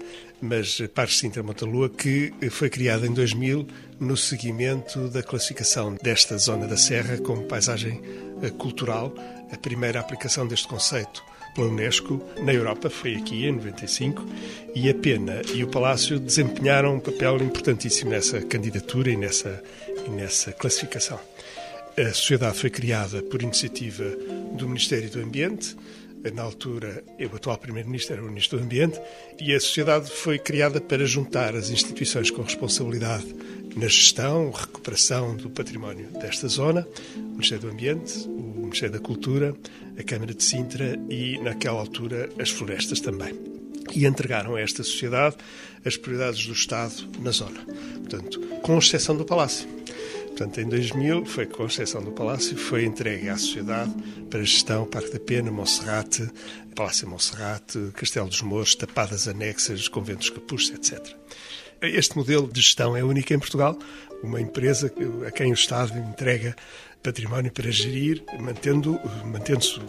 mas 0.43 0.81
Parque 0.93 1.13
Sintra 1.13 1.41
Montalua, 1.41 1.89
que 1.89 2.33
foi 2.51 2.69
criada 2.69 3.07
em 3.07 3.13
2000 3.13 3.65
no 3.97 4.17
seguimento 4.17 5.07
da 5.07 5.23
classificação 5.23 5.95
desta 6.03 6.37
zona 6.37 6.67
da 6.67 6.75
Serra 6.75 7.17
como 7.17 7.43
paisagem 7.43 8.01
eh, 8.41 8.49
cultural, 8.49 9.13
a 9.53 9.57
primeira 9.57 10.01
aplicação 10.01 10.45
deste 10.45 10.67
conceito 10.67 11.23
pela 11.55 11.69
Unesco 11.69 12.21
na 12.41 12.53
Europa 12.53 12.89
foi 12.89 13.15
aqui 13.15 13.45
em 13.45 13.53
95 13.53 14.25
e 14.75 14.89
a 14.89 14.93
Pena 14.93 15.41
e 15.53 15.63
o 15.63 15.67
Palácio 15.67 16.19
desempenharam 16.19 16.95
um 16.95 16.99
papel 16.99 17.37
importantíssimo 17.37 18.11
nessa 18.11 18.41
candidatura 18.41 19.11
e 19.11 19.15
nessa, 19.15 19.63
e 20.05 20.09
nessa 20.09 20.51
classificação. 20.51 21.19
A 21.97 22.11
sociedade 22.11 22.57
foi 22.57 22.69
criada 22.69 23.23
por 23.23 23.41
iniciativa 23.41 24.03
do 24.57 24.67
Ministério 24.67 25.09
do 25.09 25.21
Ambiente, 25.21 25.77
na 26.31 26.41
altura, 26.41 27.03
o 27.19 27.35
atual 27.35 27.57
Primeiro-Ministro 27.57 28.13
era 28.13 28.23
o 28.23 28.27
Ministro 28.27 28.57
do 28.57 28.63
Ambiente, 28.63 28.99
e 29.39 29.53
a 29.53 29.59
sociedade 29.59 30.09
foi 30.09 30.39
criada 30.39 30.79
para 30.79 31.05
juntar 31.05 31.55
as 31.55 31.69
instituições 31.69 32.31
com 32.31 32.41
responsabilidade 32.41 33.25
na 33.75 33.87
gestão, 33.87 34.51
recuperação 34.51 35.35
do 35.35 35.49
património 35.49 36.07
desta 36.11 36.47
zona, 36.47 36.87
o 37.15 37.31
Ministério 37.31 37.67
do 37.67 37.71
Ambiente, 37.71 38.27
o 38.27 38.61
Ministério 38.61 38.93
da 38.93 38.99
Cultura, 38.99 39.55
a 39.97 40.03
Câmara 40.03 40.33
de 40.33 40.43
Sintra 40.43 40.97
e, 41.09 41.37
naquela 41.39 41.79
altura, 41.79 42.29
as 42.39 42.49
florestas 42.49 42.99
também. 42.99 43.33
E 43.93 44.05
entregaram 44.05 44.55
a 44.55 44.61
esta 44.61 44.83
sociedade 44.83 45.35
as 45.83 45.97
prioridades 45.97 46.45
do 46.45 46.53
Estado 46.53 46.93
na 47.19 47.31
zona. 47.31 47.59
Portanto, 47.97 48.39
com 48.61 48.77
exceção 48.77 49.15
do 49.17 49.25
Palácio. 49.25 49.67
Portanto, 50.35 50.59
em 50.59 50.67
2000, 50.67 51.25
foi 51.27 51.45
com 51.45 51.67
exceção 51.67 52.03
do 52.03 52.11
Palácio, 52.11 52.57
foi 52.57 52.85
entregue 52.85 53.29
à 53.29 53.37
sociedade 53.37 53.93
para 54.31 54.43
gestão 54.43 54.83
Parque 54.83 55.13
da 55.13 55.19
Pena, 55.19 55.51
Monserrate, 55.51 56.27
Palácio 56.75 57.07
Monserrate, 57.07 57.91
Castelo 57.93 58.27
dos 58.27 58.41
Mouros, 58.41 58.73
tapadas 58.73 59.27
anexas, 59.27 59.87
conventos 59.87 60.31
capuchos, 60.31 60.71
etc. 60.71 61.15
Este 61.81 62.17
modelo 62.17 62.51
de 62.51 62.61
gestão 62.61 62.97
é 62.97 63.03
único 63.03 63.31
em 63.31 63.37
Portugal, 63.37 63.77
uma 64.23 64.41
empresa 64.41 64.91
a 65.27 65.29
quem 65.29 65.51
o 65.51 65.53
Estado 65.53 65.95
entrega 65.99 66.55
património 67.03 67.51
para 67.51 67.69
gerir, 67.69 68.23
mantendo, 68.39 68.99
mantendo-se 69.25 69.79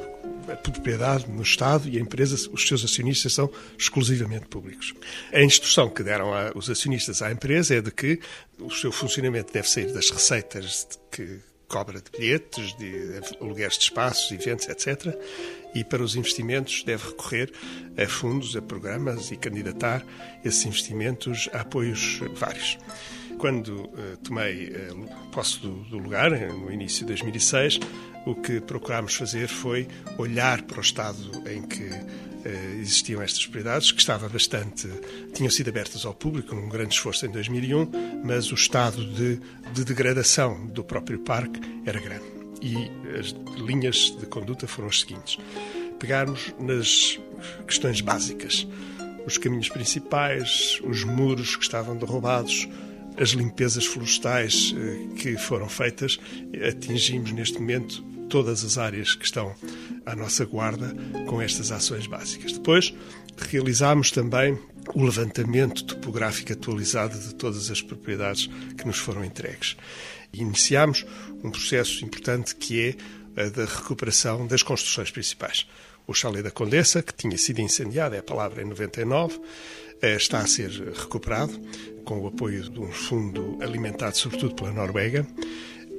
a 0.49 0.57
propriedade 0.57 1.29
no 1.29 1.43
Estado 1.43 1.89
e 1.89 1.99
a 1.99 2.01
empresa, 2.01 2.35
os 2.53 2.67
seus 2.67 2.85
acionistas 2.85 3.33
são 3.33 3.51
exclusivamente 3.79 4.47
públicos. 4.47 4.95
A 5.33 5.43
instrução 5.43 5.89
que 5.89 6.03
deram 6.03 6.33
a, 6.33 6.53
os 6.55 6.69
acionistas 6.69 7.23
à 7.23 7.31
empresa 7.31 7.75
é 7.75 7.81
de 7.81 7.91
que 7.91 8.21
o 8.59 8.71
seu 8.71 8.93
funcionamento 8.93 9.53
deve 9.53 9.69
sair 9.69 9.93
das 9.93 10.11
receitas 10.11 10.89
que 11.11 11.41
cobra 11.69 12.01
de 12.01 12.11
bilhetes, 12.11 12.77
de 12.77 13.21
alugueres 13.41 13.77
de 13.77 13.85
espaços, 13.85 14.31
eventos, 14.31 14.69
etc. 14.69 15.17
E 15.75 15.83
para 15.83 16.03
os 16.03 16.15
investimentos 16.15 16.85
deve 16.85 17.09
recorrer 17.09 17.53
a 17.97 18.07
fundos, 18.07 18.55
a 18.57 18.63
programas 18.63 19.31
e 19.31 19.37
candidatar 19.37 20.05
esses 20.45 20.65
investimentos 20.67 21.49
a 21.53 21.61
apoios 21.61 22.21
vários. 22.35 22.79
Quando 23.39 23.71
uh, 23.71 24.17
tomei 24.23 24.69
uh, 24.69 25.31
posse 25.33 25.59
do, 25.61 25.73
do, 25.85 25.99
lugar, 25.99 26.31
no 26.31 26.71
início 26.71 27.01
de 27.01 27.07
2006, 27.07 27.81
o 28.27 28.35
que 28.35 28.61
procurámos 28.61 29.15
fazer 29.15 29.49
foi 29.49 29.89
olhar 30.19 30.63
para 30.63 30.79
o 30.79 30.81
estado 30.81 31.19
em 31.49 31.63
que 31.63 31.85
uh, 31.85 32.81
existiam 32.81 33.23
estas 33.23 33.43
propriedades, 33.45 33.93
que 33.93 34.01
estava 34.01 34.29
bastante. 34.29 34.89
tinham 35.33 35.51
sido 35.51 35.69
abertas 35.69 36.05
ao 36.05 36.15
público, 36.15 36.55
num 36.55 36.69
grande 36.69 36.95
esforço 36.95 37.27
em 37.27 37.31
2001, 37.31 38.23
mas 38.25 38.51
o 38.51 38.55
estado 38.55 39.05
de, 39.13 39.41
de 39.73 39.85
degradação 39.85 40.67
do 40.67 40.83
próprio 40.83 41.19
parque 41.19 41.61
era 41.85 42.01
grande. 42.01 42.25
E 42.63 42.91
as 43.19 43.35
linhas 43.59 44.17
de 44.19 44.27
conduta 44.27 44.67
foram 44.67 44.89
as 44.89 45.01
seguintes: 45.01 45.39
pegarmos 45.99 46.55
nas 46.59 47.21
questões 47.67 48.01
básicas, 48.01 48.67
os 49.27 49.37
caminhos 49.39 49.69
principais, 49.69 50.81
os 50.83 51.05
muros 51.05 51.57
que 51.57 51.63
estavam 51.63 51.97
derrubados, 51.97 52.69
as 53.19 53.31
limpezas 53.31 53.87
florestais 53.87 54.75
eh, 54.77 55.15
que 55.17 55.37
foram 55.37 55.69
feitas, 55.69 56.19
atingimos 56.69 57.31
neste 57.33 57.59
momento 57.59 58.05
todas 58.29 58.65
as 58.65 58.79
áreas 58.79 59.15
que 59.15 59.25
estão 59.25 59.55
à 60.05 60.15
nossa 60.15 60.45
guarda 60.45 60.95
com 61.27 61.41
estas 61.41 61.71
ações 61.71 62.07
básicas. 62.07 62.53
Depois, 62.53 62.95
realizámos 63.37 64.11
também 64.11 64.59
o 64.95 65.03
levantamento 65.03 65.85
topográfico 65.85 66.53
atualizado 66.53 67.19
de 67.19 67.35
todas 67.35 67.71
as 67.71 67.81
propriedades 67.81 68.49
que 68.77 68.87
nos 68.87 68.99
foram 68.99 69.25
entregues. 69.25 69.77
Iniciámos 70.33 71.07
um 71.43 71.51
processo 71.51 72.05
importante 72.05 72.55
que 72.55 72.97
é 73.37 73.43
a 73.45 73.49
da 73.49 73.65
recuperação 73.65 74.47
das 74.47 74.63
construções 74.63 75.11
principais. 75.11 75.67
O 76.07 76.13
Chalé 76.13 76.43
da 76.43 76.51
Condessa, 76.51 77.03
que 77.03 77.15
tinha 77.15 77.37
sido 77.39 77.61
incendiado, 77.61 78.15
é 78.15 78.19
a 78.19 78.23
palavra 78.23 78.63
em 78.63 78.67
99, 78.67 79.41
eh, 80.03 80.17
está 80.17 80.39
a 80.39 80.47
ser 80.47 80.71
recuperado 80.71 81.59
com 82.05 82.21
o 82.21 82.27
apoio 82.27 82.69
de 82.69 82.79
um 82.79 82.93
fundo 82.93 83.59
alimentado 83.61 84.17
sobretudo 84.17 84.55
pela 84.55 84.73
Noruega. 84.73 85.27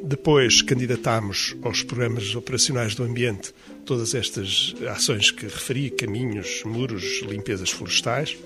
Depois 0.08 0.62
candidatámos 0.62 1.56
aos 1.64 1.82
programas 1.82 2.36
operacionais 2.36 2.94
do 2.94 3.04
ambiente 3.04 3.52
todas 3.88 4.14
estas 4.14 4.76
ações 4.88 5.32
que 5.32 5.46
referi, 5.46 5.90
caminhos, 5.90 6.62
muros, 6.64 7.24
limpezas 7.28 7.72
florestais. 7.72 8.38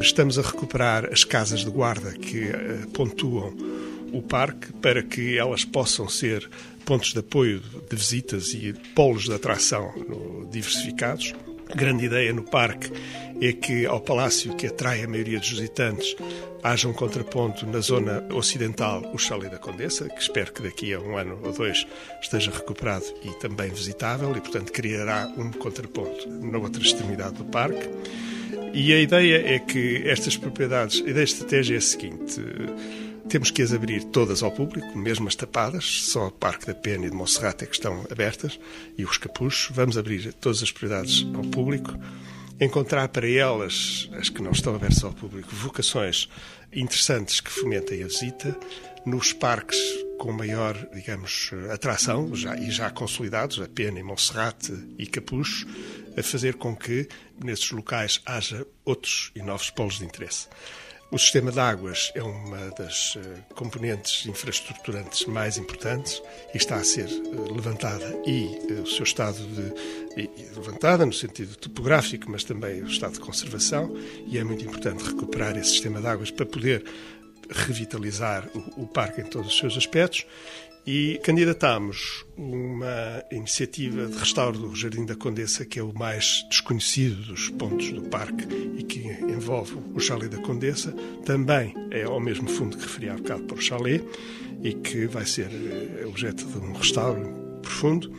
Estamos 0.00 0.38
a 0.38 0.42
recuperar 0.42 1.04
as 1.12 1.24
casas 1.24 1.62
de 1.62 1.70
guarda 1.70 2.12
que 2.12 2.44
eh, 2.44 2.86
pontuam 2.94 3.54
o 4.14 4.22
parque 4.22 4.72
para 4.80 5.02
que 5.02 5.36
elas 5.36 5.62
possam 5.62 6.08
ser 6.08 6.48
pontos 6.86 7.12
de 7.12 7.18
apoio 7.18 7.60
de 7.60 7.94
visitas 7.94 8.54
e 8.54 8.72
polos 8.94 9.24
de 9.24 9.34
atração 9.34 9.92
diversificados. 10.50 11.34
Grande 11.74 12.06
ideia 12.06 12.32
no 12.32 12.42
parque 12.42 12.90
é 13.40 13.52
que 13.52 13.86
ao 13.86 14.00
palácio 14.00 14.56
que 14.56 14.66
atrai 14.66 15.04
a 15.04 15.08
maioria 15.08 15.38
dos 15.38 15.50
visitantes 15.50 16.16
haja 16.62 16.88
um 16.88 16.92
contraponto 16.92 17.66
na 17.66 17.80
zona 17.80 18.24
ocidental, 18.32 19.02
o 19.14 19.18
Chalé 19.18 19.48
da 19.48 19.58
Condessa, 19.58 20.08
que 20.08 20.20
espero 20.20 20.52
que 20.52 20.62
daqui 20.62 20.92
a 20.92 21.00
um 21.00 21.16
ano 21.16 21.38
ou 21.44 21.52
dois 21.52 21.86
esteja 22.20 22.50
recuperado 22.50 23.04
e 23.22 23.30
também 23.38 23.70
visitável 23.70 24.34
e, 24.36 24.40
portanto, 24.40 24.72
criará 24.72 25.32
um 25.36 25.52
contraponto 25.52 26.28
na 26.28 26.58
outra 26.58 26.82
extremidade 26.82 27.34
do 27.34 27.44
parque. 27.44 27.88
E 28.74 28.92
a 28.92 29.00
ideia 29.00 29.54
é 29.54 29.58
que 29.58 30.02
estas 30.06 30.36
propriedades, 30.36 30.98
a 30.98 31.08
ideia 31.08 31.24
de 31.24 31.32
estratégia 31.32 31.74
é 31.76 31.78
a 31.78 31.80
seguinte: 31.80 32.40
temos 33.28 33.50
que 33.50 33.60
as 33.60 33.74
abrir 33.74 34.04
todas 34.04 34.42
ao 34.42 34.50
público, 34.50 34.96
mesmo 34.96 35.28
as 35.28 35.34
tapadas, 35.34 35.84
só 35.84 36.28
o 36.28 36.30
Parque 36.30 36.66
da 36.66 36.74
Pena 36.74 37.06
e 37.06 37.10
de 37.10 37.16
Monserrate 37.16 37.64
é 37.64 37.66
que 37.66 37.74
estão 37.74 38.06
abertas, 38.10 38.58
e 38.96 39.04
os 39.04 39.18
capuchos. 39.18 39.68
Vamos 39.74 39.98
abrir 39.98 40.32
todas 40.32 40.62
as 40.62 40.72
propriedades 40.72 41.26
ao 41.34 41.42
público, 41.42 41.92
encontrar 42.58 43.06
para 43.08 43.28
elas, 43.28 44.08
as 44.14 44.30
que 44.30 44.40
não 44.40 44.52
estão 44.52 44.74
abertas 44.74 45.04
ao 45.04 45.12
público, 45.12 45.54
vocações 45.54 46.26
interessantes 46.72 47.40
que 47.40 47.50
fomentem 47.50 48.02
a 48.02 48.06
visita, 48.06 48.58
nos 49.04 49.34
parques 49.34 49.78
com 50.18 50.32
maior, 50.32 50.74
digamos, 50.94 51.50
atração, 51.70 52.34
já, 52.34 52.56
e 52.56 52.70
já 52.70 52.90
consolidados, 52.90 53.60
a 53.60 53.68
Pena 53.68 54.00
e 54.00 54.02
Monserrate 54.02 54.72
e 54.98 55.06
Capucho, 55.06 55.66
a 56.16 56.22
fazer 56.22 56.54
com 56.54 56.74
que 56.74 57.06
nesses 57.44 57.70
locais 57.70 58.22
haja 58.24 58.66
outros 58.86 59.30
e 59.36 59.42
novos 59.42 59.68
polos 59.70 59.98
de 59.98 60.06
interesse. 60.06 60.48
O 61.10 61.18
sistema 61.18 61.50
de 61.50 61.58
águas 61.58 62.12
é 62.14 62.22
uma 62.22 62.70
das 62.72 63.16
eh, 63.16 63.40
componentes 63.54 64.26
infraestruturantes 64.26 65.24
mais 65.24 65.56
importantes 65.56 66.22
e 66.52 66.58
está 66.58 66.76
a 66.76 66.84
ser 66.84 67.08
eh, 67.08 67.52
levantada 67.54 68.14
e 68.26 68.58
eh, 68.68 68.82
o 68.82 68.86
seu 68.86 69.04
estado 69.04 69.38
de 69.38 70.28
levantada 70.54 71.06
no 71.06 71.12
sentido 71.12 71.56
topográfico, 71.56 72.30
mas 72.30 72.44
também 72.44 72.82
o 72.82 72.88
estado 72.88 73.14
de 73.14 73.20
conservação 73.20 73.90
e 74.26 74.36
é 74.36 74.44
muito 74.44 74.62
importante 74.62 75.02
recuperar 75.02 75.56
esse 75.56 75.70
sistema 75.70 75.98
de 75.98 76.06
águas 76.08 76.30
para 76.30 76.44
poder 76.44 76.84
revitalizar 77.48 78.46
o, 78.54 78.82
o 78.82 78.86
parque 78.86 79.22
em 79.22 79.24
todos 79.24 79.48
os 79.48 79.56
seus 79.56 79.78
aspectos 79.78 80.26
e 80.90 81.20
candidatámos 81.22 82.24
uma 82.34 83.22
iniciativa 83.30 84.06
de 84.06 84.16
restauro 84.16 84.58
do 84.58 84.74
Jardim 84.74 85.04
da 85.04 85.14
Condessa, 85.14 85.66
que 85.66 85.78
é 85.78 85.82
o 85.82 85.92
mais 85.92 86.46
desconhecido 86.48 87.26
dos 87.26 87.50
pontos 87.50 87.92
do 87.92 88.00
parque 88.08 88.46
e 88.74 88.82
que 88.82 89.00
envolve 89.00 89.76
o 89.94 90.00
Chalé 90.00 90.28
da 90.28 90.38
Condessa. 90.38 90.92
Também 91.26 91.74
é 91.90 92.04
ao 92.04 92.18
mesmo 92.18 92.48
fundo 92.48 92.78
que 92.78 92.84
referi 92.84 93.10
há 93.10 93.16
bocado 93.16 93.42
para 93.42 93.58
o 93.58 93.60
Chalé 93.60 94.00
e 94.62 94.72
que 94.72 95.06
vai 95.06 95.26
ser 95.26 95.50
eh, 95.50 96.06
objeto 96.06 96.46
de 96.46 96.56
um 96.56 96.72
restauro 96.72 97.20
profundo. 97.60 98.10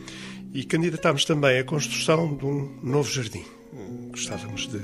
E 0.54 0.62
candidatámos 0.62 1.24
também 1.24 1.58
a 1.58 1.64
construção 1.64 2.36
de 2.36 2.46
um 2.46 2.78
novo 2.84 3.10
jardim. 3.10 3.44
Gostávamos 4.10 4.68
de 4.68 4.78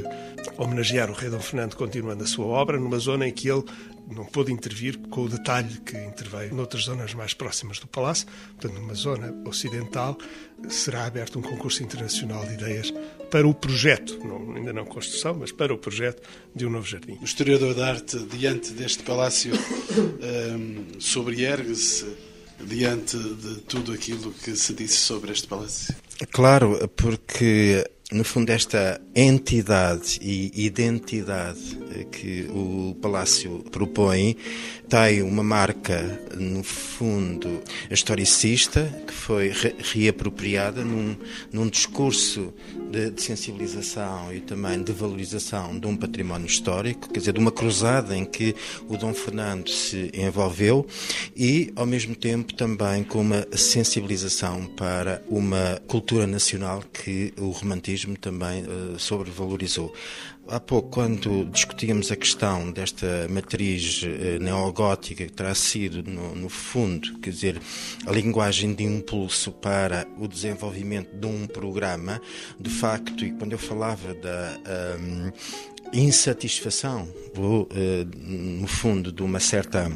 homenagear 0.59 1.09
o 1.09 1.15
rei 1.15 1.31
Dom 1.31 1.39
Fernando 1.39 1.77
continuando 1.77 2.25
a 2.25 2.27
sua 2.27 2.47
obra 2.47 2.81
numa 2.81 2.99
zona 2.99 3.29
em 3.29 3.33
que 3.33 3.49
ele 3.49 3.65
não 4.07 4.25
pôde 4.25 4.53
intervir 4.53 4.99
com 5.11 5.23
o 5.23 5.29
detalhe 5.29 5.79
que 5.81 5.97
interveio 5.97 6.55
noutras 6.55 6.85
zonas 6.85 7.13
mais 7.15 7.35
próximas 7.35 7.79
do 7.79 7.87
Palácio. 7.87 8.27
Portanto, 8.59 8.81
numa 8.81 8.95
zona 8.95 9.35
ocidental, 9.45 10.17
será 10.69 11.07
aberto 11.07 11.39
um 11.39 11.43
concurso 11.43 11.83
internacional 11.83 12.45
de 12.47 12.55
ideias 12.55 12.93
para 13.31 13.47
o 13.47 13.55
projeto, 13.55 14.19
não, 14.25 14.55
ainda 14.55 14.73
não 14.73 14.85
construção, 14.85 15.35
mas 15.35 15.51
para 15.51 15.75
o 15.75 15.79
projeto 15.79 16.23
de 16.55 16.65
um 16.65 16.71
novo 16.71 16.87
jardim. 16.87 17.19
O 17.21 17.25
historiador 17.25 17.75
da 17.75 17.89
arte, 17.89 18.19
diante 18.19 18.73
deste 18.73 19.03
palácio, 19.03 19.53
um, 19.55 21.01
sobre-ergue-se 21.01 22.07
diante 22.65 23.19
de 23.19 23.57
tudo 23.63 23.93
aquilo 23.93 24.33
que 24.33 24.57
se 24.57 24.73
disse 24.73 24.97
sobre 24.97 25.33
este 25.33 25.47
palácio? 25.47 25.95
Claro, 26.31 26.89
porque 26.97 27.85
no 28.13 28.23
fundo, 28.23 28.51
esta 28.51 29.01
entidade 29.15 30.21
e 30.23 30.53
identidade 30.65 31.77
que 32.13 32.49
o 32.51 32.95
Palácio 33.03 33.65
propõe 33.73 34.37
tem 34.89 35.23
uma 35.23 35.43
marca, 35.43 36.21
no 36.37 36.63
fundo, 36.63 37.61
historicista, 37.91 38.85
que 39.07 39.13
foi 39.13 39.49
re 39.49 39.75
reapropriada 39.79 40.85
num, 40.85 41.17
num 41.53 41.69
discurso 41.69 42.55
de, 42.91 43.11
de, 43.11 43.23
sensibilização 43.23 44.33
e 44.33 44.41
também 44.41 44.83
de 44.83 44.93
valorização 44.93 45.79
de 45.79 45.87
um 45.87 45.97
património 45.97 46.47
histórico, 46.47 47.09
quer 47.09 47.19
dizer, 47.19 47.33
de 47.33 47.41
uma 47.41 47.51
cruzada 47.51 48.17
em 48.17 48.25
que 48.25 48.55
o 48.89 48.97
Dom 48.97 49.13
Fernando 49.13 49.69
se 49.71 50.11
envolveu 50.15 50.87
e, 51.37 51.73
ao 51.75 51.87
mesmo 51.87 52.15
tempo, 52.15 52.55
também 52.55 53.03
com 53.03 53.21
uma 53.21 53.47
sensibilização 53.53 54.67
para 54.67 55.23
uma 55.29 55.81
cultura 55.87 56.27
nacional 56.27 56.83
que 56.93 57.33
o 57.39 57.51
romantismo 57.51 58.17
também 58.17 58.63
uh, 58.63 58.99
sobrevalorizou. 58.99 59.93
Há 60.49 60.61
pouco, 60.61 60.91
quando 60.91 61.45
discutíamos 61.47 62.13
a 62.13 62.17
questão 62.17 62.71
desta 62.71 63.27
matriz 63.29 64.03
eh, 64.05 64.39
neogótica 64.39 65.25
que 65.25 65.33
terá 65.33 65.53
sido, 65.57 66.09
no, 66.09 66.37
no, 66.37 66.49
fundo, 66.49 67.19
quer 67.19 67.31
dizer, 67.31 67.61
a 68.07 68.13
linguagem 68.13 68.73
de 68.73 68.85
impulso 68.85 69.51
para 69.51 70.07
o 70.17 70.29
desenvolvimento 70.29 71.17
de 71.17 71.27
um 71.27 71.49
programa, 71.49 72.21
de 72.61 72.71
facto, 72.71 73.25
e 73.25 73.33
quando 73.33 73.53
eu 73.53 73.59
falava 73.59 74.15
da 74.15 74.57
um, 75.01 75.33
insatisfação, 75.93 77.09
ou, 77.37 77.63
uh, 77.63 77.69
no 78.23 78.69
fundo, 78.69 79.11
de 79.11 79.23
uma 79.23 79.41
certa 79.41 79.91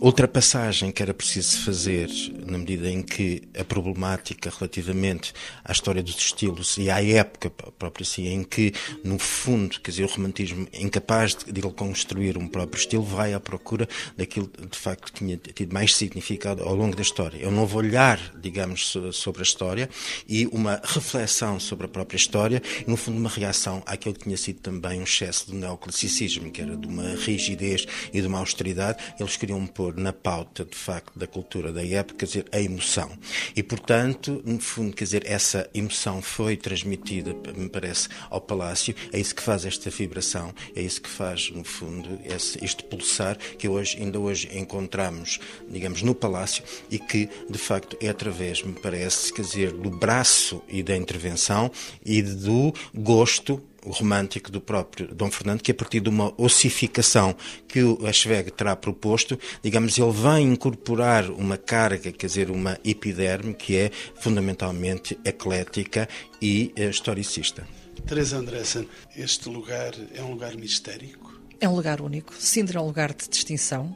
ultrapassagem 0.00 0.90
que 0.90 1.02
era 1.02 1.12
preciso 1.12 1.62
fazer 1.62 2.08
na 2.46 2.56
medida 2.56 2.90
em 2.90 3.02
que 3.02 3.42
a 3.58 3.62
problemática 3.62 4.50
relativamente 4.50 5.32
à 5.62 5.72
história 5.72 6.02
dos 6.02 6.16
estilos 6.16 6.78
e 6.78 6.90
à 6.90 7.04
época 7.04 7.50
própria 7.50 8.04
si, 8.04 8.26
em 8.26 8.42
que, 8.42 8.72
no 9.04 9.18
fundo, 9.18 9.78
quer 9.80 9.90
dizer, 9.90 10.04
o 10.04 10.08
romantismo, 10.08 10.66
incapaz 10.72 11.34
de, 11.34 11.52
de 11.52 11.60
construir 11.60 12.38
um 12.38 12.48
próprio 12.48 12.80
estilo, 12.80 13.02
vai 13.02 13.34
à 13.34 13.40
procura 13.40 13.86
daquilo 14.16 14.50
de 14.70 14.78
facto 14.78 15.12
que 15.12 15.18
tinha 15.18 15.36
tido 15.36 15.72
mais 15.72 15.94
significado 15.94 16.62
ao 16.62 16.74
longo 16.74 16.96
da 16.96 17.02
história. 17.02 17.44
É 17.44 17.46
um 17.46 17.52
novo 17.52 17.76
olhar, 17.76 18.18
digamos, 18.40 18.96
sobre 19.12 19.42
a 19.42 19.44
história 19.44 19.88
e 20.26 20.46
uma 20.46 20.80
reflexão 20.82 21.60
sobre 21.60 21.86
a 21.86 21.88
própria 21.88 22.16
história 22.16 22.62
e, 22.86 22.90
no 22.90 22.96
fundo, 22.96 23.18
uma 23.18 23.28
reação 23.28 23.82
àquilo 23.84 24.14
que 24.14 24.24
tinha 24.24 24.36
sido 24.36 24.60
também 24.60 25.00
um 25.00 25.04
excesso 25.04 25.50
do 25.50 25.56
neoclassicismo, 25.56 26.50
que 26.50 26.62
era 26.62 26.76
de 26.76 26.86
uma 26.86 27.14
rigidez 27.16 27.86
e 28.12 28.20
de 28.20 28.26
uma 28.26 28.38
austeridade. 28.38 28.98
Eles 29.18 29.36
queriam 29.36 29.66
pôr 29.66 29.89
pôr 29.90 29.96
na 29.96 30.12
pauta, 30.12 30.64
de 30.64 30.76
facto, 30.76 31.18
da 31.18 31.26
cultura 31.26 31.72
da 31.72 31.84
época, 31.84 32.20
quer 32.20 32.26
dizer, 32.26 32.46
a 32.52 32.60
emoção. 32.60 33.10
E, 33.54 33.62
portanto, 33.62 34.40
no 34.44 34.60
fundo, 34.60 34.94
quer 34.94 35.04
dizer, 35.04 35.22
essa 35.26 35.68
emoção 35.74 36.22
foi 36.22 36.56
transmitida, 36.56 37.34
me 37.56 37.68
parece, 37.68 38.08
ao 38.28 38.40
Palácio. 38.40 38.94
É 39.12 39.18
isso 39.18 39.34
que 39.34 39.42
faz 39.42 39.64
esta 39.64 39.90
vibração, 39.90 40.54
é 40.74 40.82
isso 40.82 41.02
que 41.02 41.08
faz, 41.08 41.50
no 41.50 41.64
fundo, 41.64 42.20
esse, 42.24 42.62
este 42.64 42.84
pulsar 42.84 43.36
que 43.36 43.68
hoje, 43.68 43.98
ainda 43.98 44.18
hoje 44.18 44.48
encontramos, 44.56 45.40
digamos, 45.68 46.02
no 46.02 46.14
Palácio 46.14 46.62
e 46.90 46.98
que, 46.98 47.28
de 47.48 47.58
facto, 47.58 47.96
é 48.00 48.08
através, 48.08 48.62
me 48.62 48.74
parece, 48.74 49.32
quer 49.32 49.42
dizer, 49.42 49.72
do 49.72 49.90
braço 49.90 50.62
e 50.68 50.82
da 50.82 50.96
intervenção 50.96 51.70
e 52.04 52.22
do 52.22 52.72
gosto 52.94 53.62
romântico 53.84 54.50
do 54.50 54.60
próprio 54.60 55.14
Dom 55.14 55.30
Fernando, 55.30 55.62
que 55.62 55.70
a 55.70 55.74
partir 55.74 56.00
de 56.00 56.08
uma 56.08 56.32
ossificação 56.36 57.34
que 57.66 57.82
o 57.82 58.06
Ashweg 58.06 58.50
terá 58.50 58.76
proposto, 58.76 59.38
digamos, 59.62 59.98
ele 59.98 60.10
vai 60.10 60.40
incorporar 60.42 61.30
uma 61.30 61.56
carga, 61.56 62.12
quer 62.12 62.26
dizer, 62.26 62.50
uma 62.50 62.78
epiderme 62.84 63.54
que 63.54 63.76
é 63.76 63.90
fundamentalmente 64.16 65.18
eclética 65.24 66.08
e 66.40 66.72
uh, 66.78 66.90
historicista. 66.90 67.66
Teresa 68.06 68.38
Andressen, 68.38 68.88
este 69.16 69.48
lugar 69.48 69.92
é 70.14 70.22
um 70.22 70.30
lugar 70.32 70.54
mistérico? 70.56 71.40
É 71.60 71.68
um 71.68 71.76
lugar 71.76 72.00
único. 72.00 72.34
Sintra 72.34 72.78
é 72.78 72.82
um 72.82 72.86
lugar 72.86 73.12
de 73.12 73.28
distinção. 73.28 73.94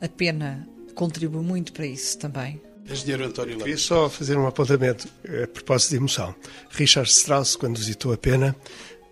A 0.00 0.08
pena 0.08 0.66
contribui 0.94 1.42
muito 1.42 1.72
para 1.72 1.86
isso 1.86 2.18
também. 2.18 2.60
Engenheiro 2.90 3.24
António 3.24 3.54
Lopes. 3.54 3.64
Queria 3.64 3.78
só 3.78 4.08
fazer 4.08 4.36
um 4.36 4.46
apontamento 4.46 5.08
a 5.42 5.46
propósito 5.46 5.90
de 5.90 5.96
emoção. 5.96 6.34
Richard 6.70 7.08
Strauss, 7.08 7.54
quando 7.54 7.78
visitou 7.78 8.12
a 8.12 8.16
pena, 8.16 8.56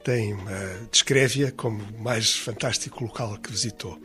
tem 0.05 0.33
uma, 0.33 0.89
descreve-a 0.91 1.53
como 1.53 1.83
o 1.83 2.03
mais 2.03 2.37
fantástico 2.37 3.05
local 3.05 3.37
que 3.39 3.51
visitou 3.51 4.01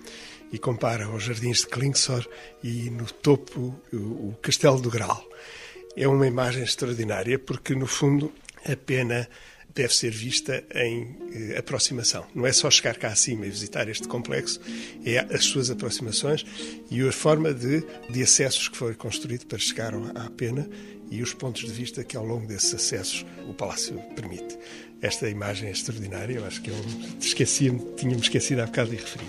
e 0.51 0.59
compara 0.59 1.09
os 1.09 1.23
jardins 1.23 1.59
de 1.59 1.67
Klingsor 1.67 2.27
e 2.63 2.89
no 2.89 3.05
topo 3.05 3.79
o, 3.91 3.97
o 3.97 4.37
Castelo 4.41 4.79
do 4.79 4.89
Graal. 4.89 5.23
É 5.95 6.07
uma 6.07 6.27
imagem 6.27 6.63
extraordinária 6.63 7.39
porque, 7.39 7.73
no 7.73 7.87
fundo, 7.87 8.33
a 8.65 8.75
pena 8.75 9.27
deve 9.75 9.93
ser 9.93 10.11
vista 10.11 10.63
em 10.73 11.17
eh, 11.33 11.57
aproximação. 11.57 12.25
Não 12.33 12.47
é 12.47 12.53
só 12.53 12.71
chegar 12.71 12.95
cá 12.95 13.09
acima 13.09 13.45
e 13.45 13.49
visitar 13.49 13.89
este 13.89 14.07
complexo, 14.07 14.61
é 15.05 15.19
as 15.19 15.43
suas 15.43 15.69
aproximações 15.69 16.45
e 16.89 17.05
a 17.05 17.11
forma 17.11 17.53
de, 17.53 17.83
de 18.09 18.23
acessos 18.23 18.69
que 18.69 18.77
foi 18.77 18.95
construído 18.95 19.45
para 19.45 19.59
chegar 19.59 19.93
à 19.93 20.29
pena 20.29 20.69
e 21.11 21.21
os 21.21 21.33
pontos 21.33 21.65
de 21.65 21.71
vista 21.71 22.03
que 22.03 22.15
ao 22.15 22.25
longo 22.25 22.47
desses 22.47 22.73
acessos 22.73 23.25
o 23.47 23.53
palácio 23.53 24.01
permite. 24.15 24.57
Esta 25.05 25.29
imagem 25.29 25.69
é 25.69 25.71
extraordinária, 25.71 26.33
eu 26.33 26.45
acho 26.47 26.59
que 26.63 26.71
eu 26.71 26.75
esqueci, 27.19 27.71
tinha-me 27.95 28.19
esquecido 28.19 28.63
há 28.63 28.65
bocado 28.65 28.89
de 28.89 28.95
referir. 28.95 29.27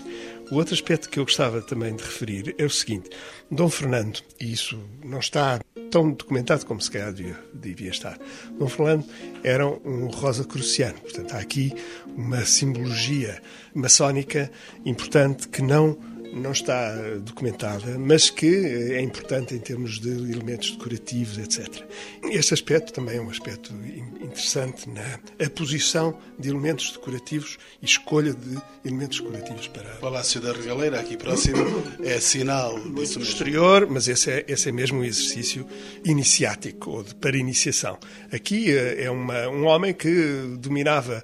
O 0.50 0.54
outro 0.54 0.72
aspecto 0.72 1.10
que 1.10 1.18
eu 1.18 1.24
gostava 1.24 1.60
também 1.60 1.94
de 1.94 2.02
referir 2.02 2.54
é 2.56 2.64
o 2.64 2.70
seguinte: 2.70 3.10
Dom 3.50 3.68
Fernando, 3.68 4.20
e 4.40 4.50
isso 4.50 4.82
não 5.04 5.18
está 5.18 5.60
tão 5.90 6.12
documentado 6.12 6.64
como 6.64 6.80
se 6.80 6.90
calhar 6.90 7.12
devia, 7.12 7.36
devia 7.52 7.90
estar, 7.90 8.18
Dom 8.58 8.68
Fernando 8.68 9.04
era 9.44 9.66
um 9.66 10.06
rosa 10.06 10.44
cruciano, 10.44 10.98
portanto 10.98 11.34
há 11.34 11.40
aqui 11.40 11.74
uma 12.16 12.42
simbologia 12.46 13.42
maçónica 13.74 14.50
importante 14.82 15.46
que 15.46 15.60
não 15.60 15.98
não 16.36 16.52
está 16.52 16.92
documentada, 17.20 17.98
mas 17.98 18.30
que 18.30 18.46
é 18.46 19.00
importante 19.00 19.54
em 19.54 19.58
termos 19.58 19.98
de 19.98 20.08
elementos 20.08 20.70
decorativos, 20.70 21.38
etc. 21.38 21.84
Este 22.30 22.54
aspecto 22.54 22.92
também 22.92 23.16
é 23.16 23.20
um 23.20 23.30
aspecto 23.30 23.72
interessante 24.20 24.88
na 24.88 25.18
a 25.44 25.50
posição 25.50 26.18
de 26.38 26.48
elementos 26.48 26.92
decorativos 26.92 27.58
e 27.80 27.86
escolha 27.86 28.32
de 28.32 28.58
elementos 28.84 29.20
decorativos 29.20 29.68
para. 29.68 29.94
O 29.96 30.00
Palácio 30.00 30.40
da 30.40 30.52
Regaleira, 30.52 31.00
aqui 31.00 31.16
próximo, 31.16 31.64
é 32.02 32.20
sinal 32.20 32.78
disso. 32.90 33.20
Exterior, 33.20 33.86
mas 33.88 34.08
esse 34.08 34.30
é, 34.30 34.44
esse 34.46 34.68
é 34.68 34.72
mesmo 34.72 35.00
um 35.00 35.04
exercício 35.04 35.66
iniciático, 36.04 36.90
ou 36.90 37.02
de, 37.02 37.14
para 37.14 37.36
iniciação. 37.36 37.98
Aqui 38.32 38.70
eh, 38.70 39.04
é 39.04 39.10
uma, 39.10 39.48
um 39.48 39.64
homem 39.64 39.94
que 39.94 40.56
dominava 40.58 41.22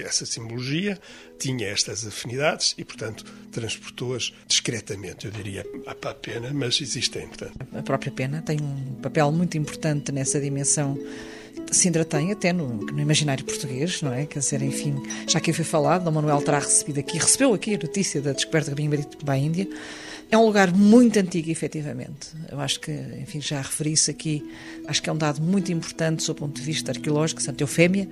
essa 0.00 0.24
simbologia, 0.26 0.98
tinha 1.38 1.68
estas 1.68 2.06
afinidades 2.06 2.74
e, 2.78 2.84
portanto, 2.84 3.24
transportou-as 3.50 4.32
discretamente, 4.46 5.26
eu 5.26 5.30
diria, 5.30 5.66
à 5.86 6.14
pena, 6.14 6.50
mas 6.52 6.80
existem. 6.80 7.26
Portanto. 7.28 7.54
A 7.72 7.82
própria 7.82 8.12
pena 8.12 8.42
tem 8.42 8.60
um 8.60 8.94
papel 9.02 9.30
muito 9.32 9.56
importante 9.58 10.12
nessa 10.12 10.40
dimensão. 10.40 10.98
Sintra 11.70 12.04
tem 12.04 12.32
até 12.32 12.52
no, 12.52 12.68
no, 12.68 13.00
imaginário 13.00 13.44
português, 13.44 14.02
não 14.02 14.12
é? 14.12 14.26
Quer 14.26 14.38
dizer, 14.38 14.62
enfim, 14.62 15.02
já 15.28 15.40
que 15.40 15.52
foi 15.52 15.64
falado, 15.64 16.04
Dom 16.04 16.10
Manuel 16.10 16.40
terá 16.42 16.58
recebido 16.58 17.00
aqui, 17.00 17.18
recebeu 17.18 17.52
aqui 17.54 17.74
a 17.74 17.78
notícia 17.78 18.20
da 18.20 18.32
descoberta 18.32 18.70
caminho 18.70 18.90
marítimo 18.90 19.24
para 19.24 19.34
a 19.34 19.38
Índia. 19.38 19.68
É 20.32 20.38
um 20.38 20.46
lugar 20.46 20.72
muito 20.72 21.18
antigo, 21.18 21.50
efetivamente. 21.50 22.28
Eu 22.50 22.58
acho 22.58 22.80
que, 22.80 22.90
enfim, 23.20 23.38
já 23.38 23.60
referi 23.60 23.92
isso 23.92 24.10
aqui. 24.10 24.42
Acho 24.86 25.02
que 25.02 25.10
é 25.10 25.12
um 25.12 25.16
dado 25.18 25.42
muito 25.42 25.70
importante 25.70 26.26
do 26.26 26.34
ponto 26.34 26.58
de 26.58 26.62
vista 26.62 26.90
arqueológico. 26.90 27.42
Santa 27.42 27.62
Eufémia, 27.62 28.08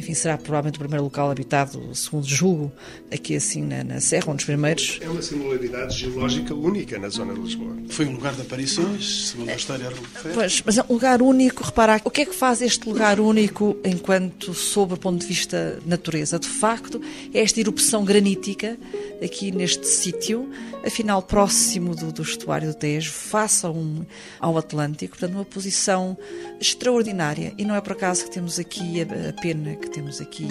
enfim, 0.00 0.14
será 0.14 0.36
provavelmente 0.36 0.76
o 0.76 0.78
primeiro 0.78 1.04
local 1.04 1.30
habitado, 1.30 1.94
segundo 1.94 2.26
julgo, 2.26 2.72
aqui 3.12 3.36
assim 3.36 3.62
na, 3.62 3.84
na 3.84 4.00
Serra, 4.00 4.32
um 4.32 4.36
dos 4.36 4.44
primeiros. 4.44 4.98
É 5.00 5.08
uma 5.08 5.20
singularidade 5.22 5.96
geológica 5.96 6.54
única 6.54 6.98
na 6.98 7.08
zona 7.08 7.34
de 7.34 7.40
Lisboa. 7.40 7.76
Foi 7.90 8.06
um 8.06 8.12
lugar 8.12 8.34
de 8.34 8.42
aparições, 8.42 9.28
segundo 9.28 9.50
a 9.50 9.54
história 9.54 9.88
refere. 9.88 10.34
Pois, 10.34 10.62
mas 10.64 10.78
é 10.78 10.84
um 10.88 10.94
lugar 10.94 11.20
único, 11.20 11.62
repara, 11.62 12.00
o 12.04 12.10
que 12.10 12.22
é 12.22 12.24
que 12.24 12.34
faz 12.34 12.62
este 12.62 12.88
lugar 12.88 13.20
único 13.20 13.76
enquanto 13.84 14.54
sobre 14.54 14.94
o 14.94 14.98
ponto 14.98 15.20
de 15.20 15.26
vista 15.26 15.78
natureza? 15.84 16.38
De 16.38 16.48
facto, 16.48 17.00
é 17.34 17.40
esta 17.40 17.60
erupção 17.60 18.04
granítica 18.04 18.78
aqui 19.22 19.50
neste 19.50 19.86
sítio, 19.86 20.48
afinal 20.84 21.20
próximo 21.20 21.94
do, 21.94 22.10
do 22.10 22.22
estuário 22.22 22.68
do 22.68 22.74
Tejo, 22.74 23.12
face 23.12 23.66
um, 23.66 24.04
ao 24.38 24.56
Atlântico, 24.56 25.18
portanto 25.18 25.34
uma 25.34 25.44
posição 25.44 26.16
extraordinária. 26.58 27.52
E 27.58 27.64
não 27.64 27.74
é 27.74 27.80
por 27.80 27.92
acaso 27.92 28.24
que 28.24 28.30
temos 28.30 28.58
aqui 28.58 29.02
a, 29.02 29.28
a 29.28 29.32
pena 29.34 29.74
que 29.74 29.89
temos 29.90 30.20
aqui, 30.20 30.46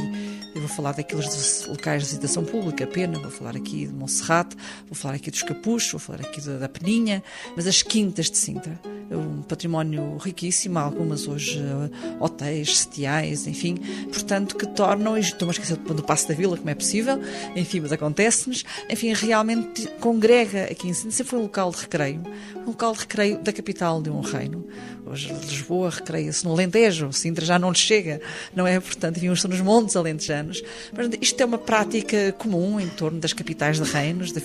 eu 0.53 0.61
vou 0.61 0.69
falar 0.69 0.91
daqueles 0.93 1.65
locais 1.65 2.03
de 2.03 2.09
visitação 2.09 2.43
pública, 2.43 2.85
pena, 2.85 3.17
vou 3.19 3.31
falar 3.31 3.55
aqui 3.55 3.87
de 3.87 3.93
Monserrate, 3.93 4.55
vou 4.87 4.95
falar 4.95 5.15
aqui 5.15 5.31
dos 5.31 5.43
Capuchos, 5.43 5.91
vou 5.91 5.99
falar 5.99 6.21
aqui 6.21 6.41
da, 6.41 6.67
Peninha, 6.67 7.23
mas 7.55 7.65
as 7.65 7.81
quintas 7.81 8.29
de 8.29 8.37
Sintra, 8.37 8.79
um 9.09 9.41
património 9.41 10.17
riquíssimo, 10.17 10.77
algumas 10.77 11.27
hoje 11.27 11.59
uh, 11.59 12.23
hotéis, 12.23 12.79
setiais, 12.79 13.47
enfim, 13.47 13.75
portanto 14.11 14.55
que 14.55 14.67
tornam, 14.67 15.17
e 15.17 15.21
estou-me 15.21 15.51
a 15.51 15.53
esquecer 15.53 15.77
do 15.77 16.03
Passo 16.03 16.27
da 16.27 16.33
Vila, 16.33 16.57
como 16.57 16.69
é 16.69 16.75
possível, 16.75 17.19
enfim, 17.55 17.79
mas 17.79 17.91
acontece-nos, 17.91 18.63
enfim, 18.89 19.13
realmente 19.13 19.87
congrega 19.99 20.65
aqui 20.65 20.87
em 20.87 20.93
Sintra, 20.93 21.11
sempre 21.11 21.29
foi 21.31 21.39
um 21.39 21.43
local 21.43 21.71
de 21.71 21.77
recreio, 21.77 22.21
um 22.57 22.67
local 22.67 22.93
de 22.93 22.99
recreio 22.99 23.39
da 23.39 23.53
capital 23.53 24.01
de 24.01 24.09
um 24.09 24.19
reino. 24.19 24.67
Hoje 25.09 25.33
Lisboa 25.33 25.89
recreia-se 25.89 26.45
no 26.45 26.51
Alentejo, 26.51 27.11
Sintra 27.11 27.43
já 27.43 27.57
não 27.57 27.71
lhe 27.71 27.77
chega, 27.77 28.21
não 28.55 28.67
é? 28.67 28.79
Portanto, 28.79 29.17
enfim, 29.17 29.31
estão 29.31 29.49
nos 29.49 29.59
montes 29.59 29.95
alentejanos. 29.95 30.61
Mas 30.95 31.09
isto 31.19 31.41
é 31.41 31.45
uma 31.45 31.57
prática 31.57 32.31
comum 32.33 32.79
em 32.79 32.87
torno 32.89 33.19
das 33.19 33.33
capitais 33.33 33.77
de 33.77 33.91
reinos, 33.91 34.31
da, 34.31 34.39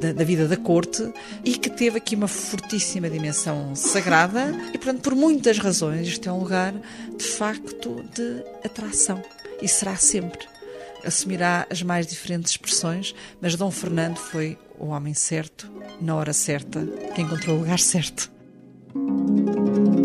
da, 0.00 0.12
da 0.12 0.24
vida 0.24 0.48
da 0.48 0.56
corte, 0.56 1.08
e 1.44 1.56
que 1.56 1.70
teve 1.70 1.98
aqui 1.98 2.16
uma 2.16 2.26
fortíssima 2.26 3.08
dimensão 3.08 3.76
sagrada, 3.76 4.52
e 4.74 4.78
portanto, 4.78 5.00
por 5.00 5.14
muitas 5.14 5.58
razões, 5.58 6.08
isto 6.08 6.28
é 6.28 6.32
um 6.32 6.40
lugar 6.40 6.74
de 7.16 7.24
facto 7.24 8.04
de 8.12 8.42
atração. 8.64 9.22
E 9.62 9.68
será 9.68 9.94
sempre 9.94 10.44
assumirá 11.04 11.66
as 11.70 11.82
mais 11.82 12.06
diferentes 12.06 12.52
expressões, 12.52 13.14
mas 13.40 13.54
Dom 13.56 13.70
Fernando 13.70 14.16
foi 14.16 14.58
o 14.78 14.86
homem 14.86 15.12
certo, 15.12 15.70
na 16.00 16.16
hora 16.16 16.32
certa, 16.32 16.84
que 17.14 17.20
encontrou 17.20 17.56
o 17.56 17.60
lugar 17.60 17.78
certo. 17.78 18.33
Thank 18.94 19.98
you. 19.98 20.03